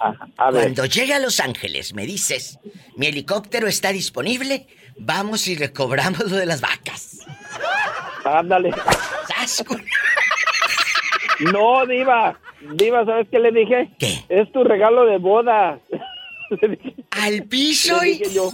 [0.00, 0.62] A ver.
[0.62, 2.58] Cuando llegue a Los Ángeles, me dices,
[2.96, 4.66] mi helicóptero está disponible,
[4.96, 7.18] vamos y le cobramos lo de las vacas.
[8.24, 8.70] Ándale.
[9.28, 9.76] ¡Sas, cu-
[11.52, 12.38] No, Diva.
[12.74, 13.90] Diva, ¿sabes qué le dije?
[13.98, 14.24] ¿Qué?
[14.28, 15.78] Es tu regalo de boda.
[17.10, 18.18] Al piso y...
[18.18, 18.50] dije yo.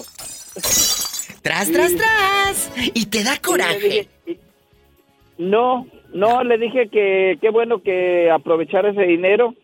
[1.43, 2.71] Tras, tras, tras.
[2.95, 4.09] Y te da coraje.
[5.39, 9.55] No, no, le dije que qué bueno que aprovechara ese dinero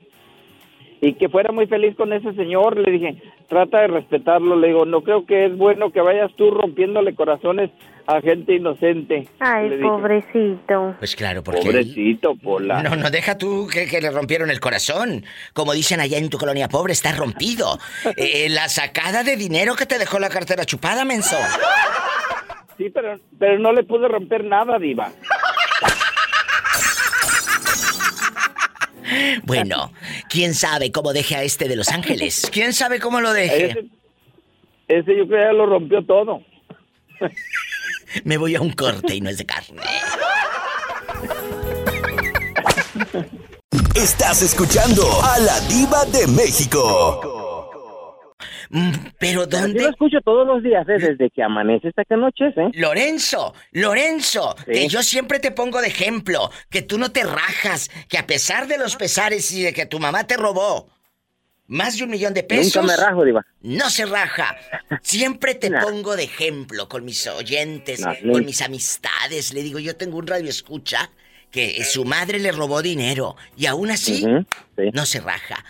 [1.00, 2.76] y que fuera muy feliz con ese señor.
[2.76, 4.56] Le dije, trata de respetarlo.
[4.56, 7.70] Le digo, no creo que es bueno que vayas tú rompiéndole corazones
[8.06, 9.28] a gente inocente.
[9.38, 10.96] Ay, Le dije, pobrecito.
[10.98, 11.62] Pues claro, porque...
[11.62, 12.82] Pobrecito, Pola.
[12.82, 15.24] No, no, deja tú que, que le rompieron el corazón.
[15.54, 17.78] Como dicen allá en tu colonia pobre, está rompido.
[18.16, 21.36] Eh, la sacada de dinero que te dejó la cartera chupada, menso.
[22.76, 25.10] Sí, pero, pero no le pude romper nada, Diva.
[29.44, 29.92] Bueno,
[30.28, 32.48] quién sabe cómo deje a este de Los Ángeles.
[32.52, 33.70] ¿Quién sabe cómo lo deje?
[33.70, 33.84] Ese,
[34.88, 36.42] ese yo creo que ya lo rompió todo.
[38.24, 39.82] Me voy a un corte y no es de carne.
[43.94, 47.39] Estás escuchando a la diva de México.
[48.72, 49.82] Mm, Pero Yo ¿dónde?
[49.82, 50.94] lo escucho todos los días, ¿eh?
[50.98, 52.68] desde que amanece hasta que anochece.
[52.74, 54.72] Lorenzo, Lorenzo, Sí.
[54.72, 58.68] que yo siempre te pongo de ejemplo, que tú no te rajas, que a pesar
[58.68, 60.88] de los pesares y de que tu mamá te robó
[61.66, 62.76] más de un millón de pesos.
[62.82, 63.44] Nunca me rajo, Diva.
[63.62, 64.56] No se raja.
[65.02, 69.52] Siempre te pongo de ejemplo con mis oyentes, No, con mis amistades.
[69.52, 71.10] Le digo, yo tengo un radio escucha
[71.50, 74.90] que su madre le robó dinero y aún así sí.
[74.92, 75.64] no se raja.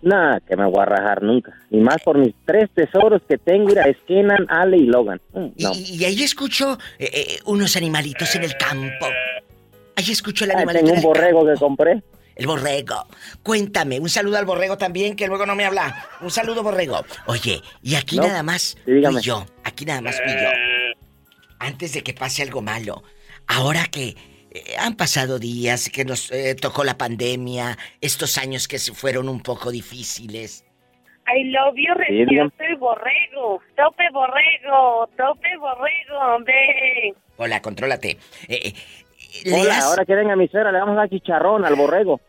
[0.00, 1.52] Nada, que me voy a rajar nunca.
[1.70, 5.20] Y más por mis tres tesoros que tengo, mira, es Kenan, Ale y Logan.
[5.32, 5.72] Mm, No.
[5.74, 9.06] Y, y ahí escucho eh, eh, unos animalitos en el campo.
[9.96, 10.84] Ahí escucho el Ah, animalito.
[10.84, 12.02] tengo en un borrego que compré.
[12.36, 13.04] El borrego.
[13.42, 16.06] Cuéntame, un saludo al borrego también, que luego no me habla.
[16.20, 17.04] Un saludo, borrego.
[17.26, 19.44] Oye, y aquí No, nada más sí, y yo.
[19.64, 20.48] Aquí nada más y yo.
[21.58, 23.02] Antes de que pase algo malo.
[23.48, 24.14] Ahora que
[24.50, 29.28] eh, han pasado días, que nos eh, tocó la pandemia, estos años que se fueron
[29.28, 30.64] un poco difíciles.
[31.30, 33.60] I love you, respirate borrego.
[33.76, 37.14] Tope borrego, tope borrego, ve.
[37.36, 38.16] Hola, contrólate.
[38.48, 38.72] Eh,
[39.44, 42.20] eh, Hola, has- ahora que venga mi suegra, le vamos a dar chicharrón al borrego.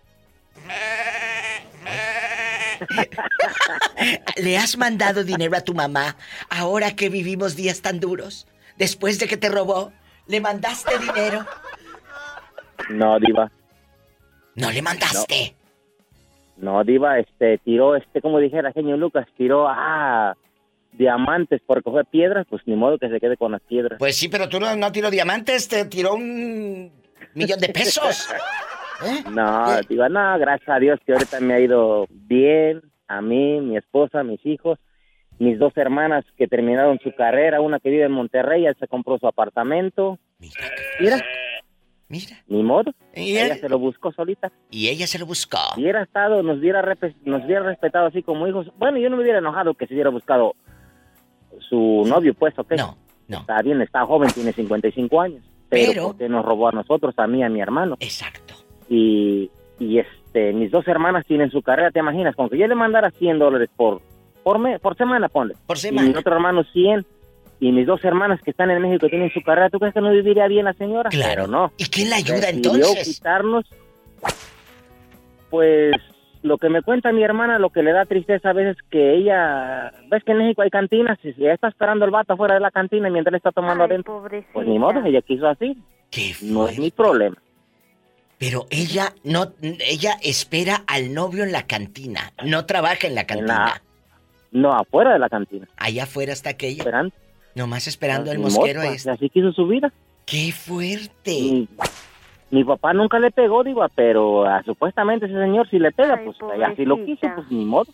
[4.38, 6.16] ¿Le has mandado dinero a tu mamá
[6.50, 8.48] ahora que vivimos días tan duros?
[8.78, 9.92] Después de que te robó,
[10.28, 11.46] ¿le mandaste dinero?
[12.90, 13.52] No, Diva.
[14.56, 15.56] ¿No le mandaste?
[16.58, 20.36] No, Diva, este, tiró, este, como dijera genio Lucas, tiró, ah,
[20.94, 24.00] diamantes por coger piedras, pues ni modo que se quede con las piedras.
[24.00, 26.92] Pues sí, pero tú no, no tiró diamantes, te tiró un
[27.34, 28.30] millón de pesos.
[29.06, 29.24] ¿Eh?
[29.32, 33.78] No, Diva, no, gracias a Dios que ahorita me ha ido bien, a mí, mi
[33.78, 34.78] esposa, mis hijos,
[35.40, 39.18] mis dos hermanas que terminaron su carrera, una que vive en Monterrey, ya se compró
[39.18, 40.20] su apartamento.
[40.40, 40.54] Mira.
[41.00, 41.26] Mira.
[42.48, 42.92] Ni modo.
[43.16, 43.60] ¿Y ella él?
[43.60, 44.52] se lo buscó solita.
[44.72, 45.58] Y ella se lo buscó.
[45.76, 46.82] Si hubiera estado, nos hubiera,
[47.26, 48.72] nos hubiera respetado así como hijos.
[48.78, 50.56] Bueno, yo no me hubiera enojado que se hubiera buscado
[51.70, 52.74] su novio, pues, ¿ok?
[52.78, 53.40] No, no.
[53.40, 55.44] Está bien, está joven, tiene 55 años.
[55.70, 57.96] Pero, Pero- ¿por qué nos robó a nosotros, a mí, a mi hermano?
[58.00, 58.56] Exacto.
[58.90, 62.36] Y, y este, mis dos hermanas tienen su carrera, ¿te imaginas?
[62.36, 64.02] Con que yo le mandara 100 dólares por,
[64.44, 65.56] por, me- por semana, ponle.
[65.68, 66.08] Por Y semana.
[66.10, 67.06] mi otro hermano 100.
[67.60, 70.12] Y mis dos hermanas que están en México tienen su carrera, ¿tú crees que no
[70.12, 71.10] viviría bien la señora?
[71.10, 71.30] Claro.
[71.30, 71.72] Pero no.
[71.78, 73.18] ¿Y quién la ayuda Decidió entonces?
[73.18, 73.66] quitarnos,
[75.50, 75.94] pues,
[76.42, 79.92] lo que me cuenta mi hermana, lo que le da tristeza a veces que ella,
[80.10, 82.72] ves que en México hay cantinas, y ella está esperando el vato afuera de la
[82.72, 84.26] cantina mientras él está tomando adentro.
[84.54, 85.78] Pues ni modo, ella quiso así.
[86.44, 87.36] no es mi problema.
[88.38, 93.82] Pero ella no, ella espera al novio en la cantina, no trabaja en la cantina.
[94.52, 95.68] No, afuera de la cantina.
[95.76, 96.80] Allá afuera está aquella.
[96.80, 97.14] Esperando.
[97.56, 99.12] Nomás esperando el mosquero este.
[99.12, 99.92] Así quiso su vida.
[100.26, 101.32] ¡Qué fuerte!
[101.32, 101.68] Mi,
[102.52, 106.38] mi papá nunca le pegó, digo, pero ah, supuestamente ese señor si le pega, pues
[106.64, 107.36] así lo quiso, pobrecita.
[107.36, 107.92] pues ni modo.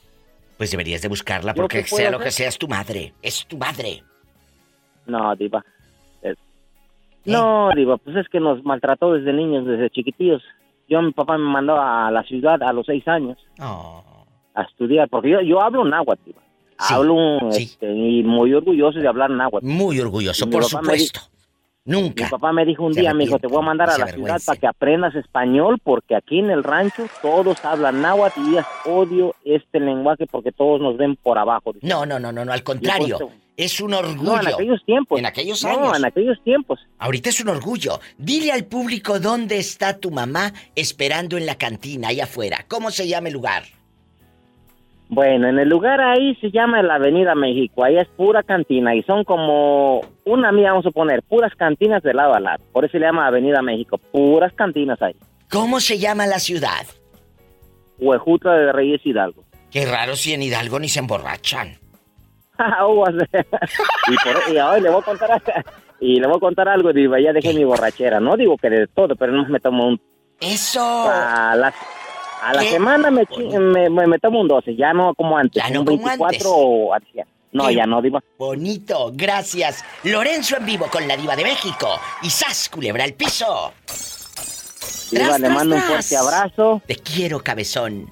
[0.57, 3.13] Pues deberías de buscarla ¿Yo porque sea lo que sea es tu madre.
[3.21, 4.03] Es tu madre.
[5.05, 5.63] No, diva.
[6.21, 6.37] Es-
[7.25, 10.41] No, digo, pues es que nos maltrató desde niños, desde chiquitillos.
[10.87, 15.29] Yo, mi papá me mandó a la ciudad a los seis años a estudiar, porque
[15.31, 16.41] yo, yo hablo náhuatl, diva.
[16.77, 19.65] Hablo este, y muy orgulloso de hablar náhuatl.
[19.65, 21.21] Muy orgulloso, por me supuesto.
[21.87, 22.23] Nunca.
[22.23, 24.41] Mi papá me dijo un día, mi hijo, te voy a mandar a la ciudad
[24.43, 29.35] para que aprendas español, porque aquí en el rancho todos hablan náhuatl y es odio
[29.45, 31.73] este lenguaje porque todos nos ven por abajo.
[31.73, 31.85] dice.
[31.85, 33.17] No, no, no, no, no, al contrario.
[33.19, 34.23] Pues, Es un orgullo.
[34.23, 35.19] No, en aquellos tiempos.
[35.19, 35.97] En aquellos No, años.
[35.99, 36.79] en aquellos tiempos.
[36.97, 37.99] Ahorita es un orgullo.
[38.17, 42.65] Dile al público dónde está tu mamá esperando en la cantina, ahí afuera.
[42.67, 43.63] ¿Cómo se llama el lugar?
[45.07, 49.03] Bueno, en el lugar ahí se llama la Avenida México, ahí es pura cantina y
[49.03, 52.63] son como una mía, vamos a poner, puras cantinas de lado a lado.
[52.71, 55.15] Por eso se llama Avenida México, puras cantinas ahí.
[55.51, 56.85] ¿Cómo se llama la ciudad?
[57.99, 59.43] Huejutra de Reyes Hidalgo.
[59.71, 61.77] Qué raro si en Hidalgo ni se emborrachan.
[62.87, 63.13] Uvas.
[64.07, 65.41] y, por, y hoy le voy a contar
[65.99, 68.87] y le voy a contar algo, digo, ya dejé mi borrachera, no digo que de
[68.87, 70.01] todo, pero no me tomo un
[70.39, 70.81] Eso.
[70.81, 71.73] a la,
[72.49, 73.25] a la Qué semana me,
[73.59, 76.23] me, me, me tomo un 12, ya no como antes, Ya no un como 24
[76.27, 76.43] antes.
[76.47, 77.25] o.
[77.51, 78.19] No, Qué ya no, digo.
[78.37, 79.83] Bonito, gracias.
[80.03, 81.87] Lorenzo en vivo con la diva de México.
[82.21, 83.71] Y sas, culebra al piso.
[85.11, 86.81] Diva, Tras, le tras, mando un fuerte abrazo.
[86.85, 88.09] Te quiero, cabezón.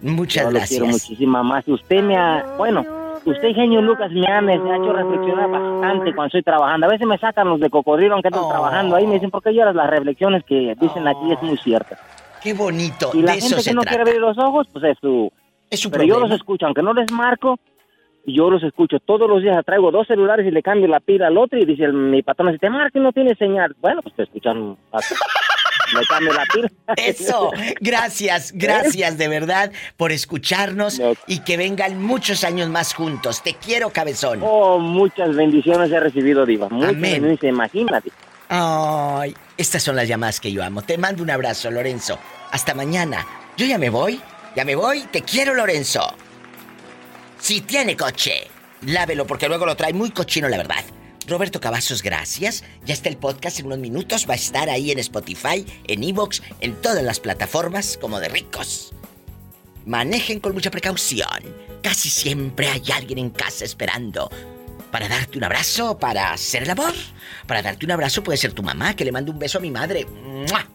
[0.00, 0.70] Muchas Yo gracias.
[0.70, 1.66] quiero muchísimo más.
[1.68, 2.84] Usted me ha, bueno,
[3.24, 6.86] usted, genio Lucas, me ha, me ha hecho reflexionar bastante cuando estoy trabajando.
[6.86, 9.06] A veces me sacan los de cocodrilo aunque estoy trabajando ahí.
[9.06, 9.74] Me dicen, ¿por qué lloras?
[9.74, 11.98] Las reflexiones que dicen aquí es muy cierta.
[12.42, 13.10] Qué bonito.
[13.14, 13.96] Y la de eso gente se que no trata.
[13.96, 15.32] quiere abrir los ojos, pues es su...
[15.70, 17.58] Es su Pero yo los escucho, aunque no les marco,
[18.24, 18.98] yo los escucho.
[19.00, 21.84] Todos los días traigo dos celulares y le cambio la pila al otro y dice
[21.84, 23.74] el- mi patrón, si te marca y no tiene señal.
[23.80, 24.76] Bueno, pues te escuchan.
[25.94, 26.68] le cambio la pila.
[26.96, 27.50] Eso,
[27.80, 33.42] gracias, gracias de verdad por escucharnos y que vengan muchos años más juntos.
[33.42, 34.40] Te quiero, cabezón.
[34.42, 36.68] Oh, muchas bendiciones he recibido, Diva.
[36.68, 37.22] Muchas Amén.
[37.22, 38.10] bendiciones, imagínate.
[38.48, 40.82] Ay, estas son las llamadas que yo amo.
[40.82, 42.18] Te mando un abrazo, Lorenzo.
[42.52, 43.26] Hasta mañana.
[43.56, 44.20] Yo ya me voy,
[44.54, 45.02] ya me voy.
[45.10, 46.14] Te quiero, Lorenzo.
[47.40, 48.48] Si tiene coche,
[48.82, 50.84] lávelo porque luego lo trae muy cochino, la verdad.
[51.26, 52.62] Roberto Cavazos, gracias.
[52.84, 54.26] Ya está el podcast en unos minutos.
[54.28, 58.92] Va a estar ahí en Spotify, en Evox, en todas las plataformas como de ricos.
[59.86, 61.26] Manejen con mucha precaución.
[61.82, 64.30] Casi siempre hay alguien en casa esperando
[64.96, 66.94] para darte un abrazo, para hacer el amor.
[67.46, 69.70] Para darte un abrazo puede ser tu mamá, que le mande un beso a mi
[69.70, 70.06] madre.
[70.06, 70.66] ¡Mua!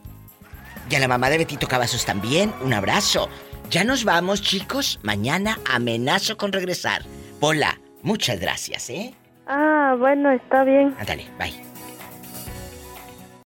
[0.88, 3.30] Y a la mamá de Betito Cavazos también, un abrazo.
[3.72, 5.00] Ya nos vamos, chicos.
[5.02, 7.02] Mañana amenazo con regresar.
[7.40, 9.16] Hola, muchas gracias, ¿eh?
[9.48, 10.96] Ah, bueno, está bien.
[11.00, 11.60] Ándale, bye.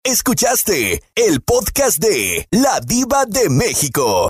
[0.03, 4.27] Escuchaste el podcast de La Diva de México.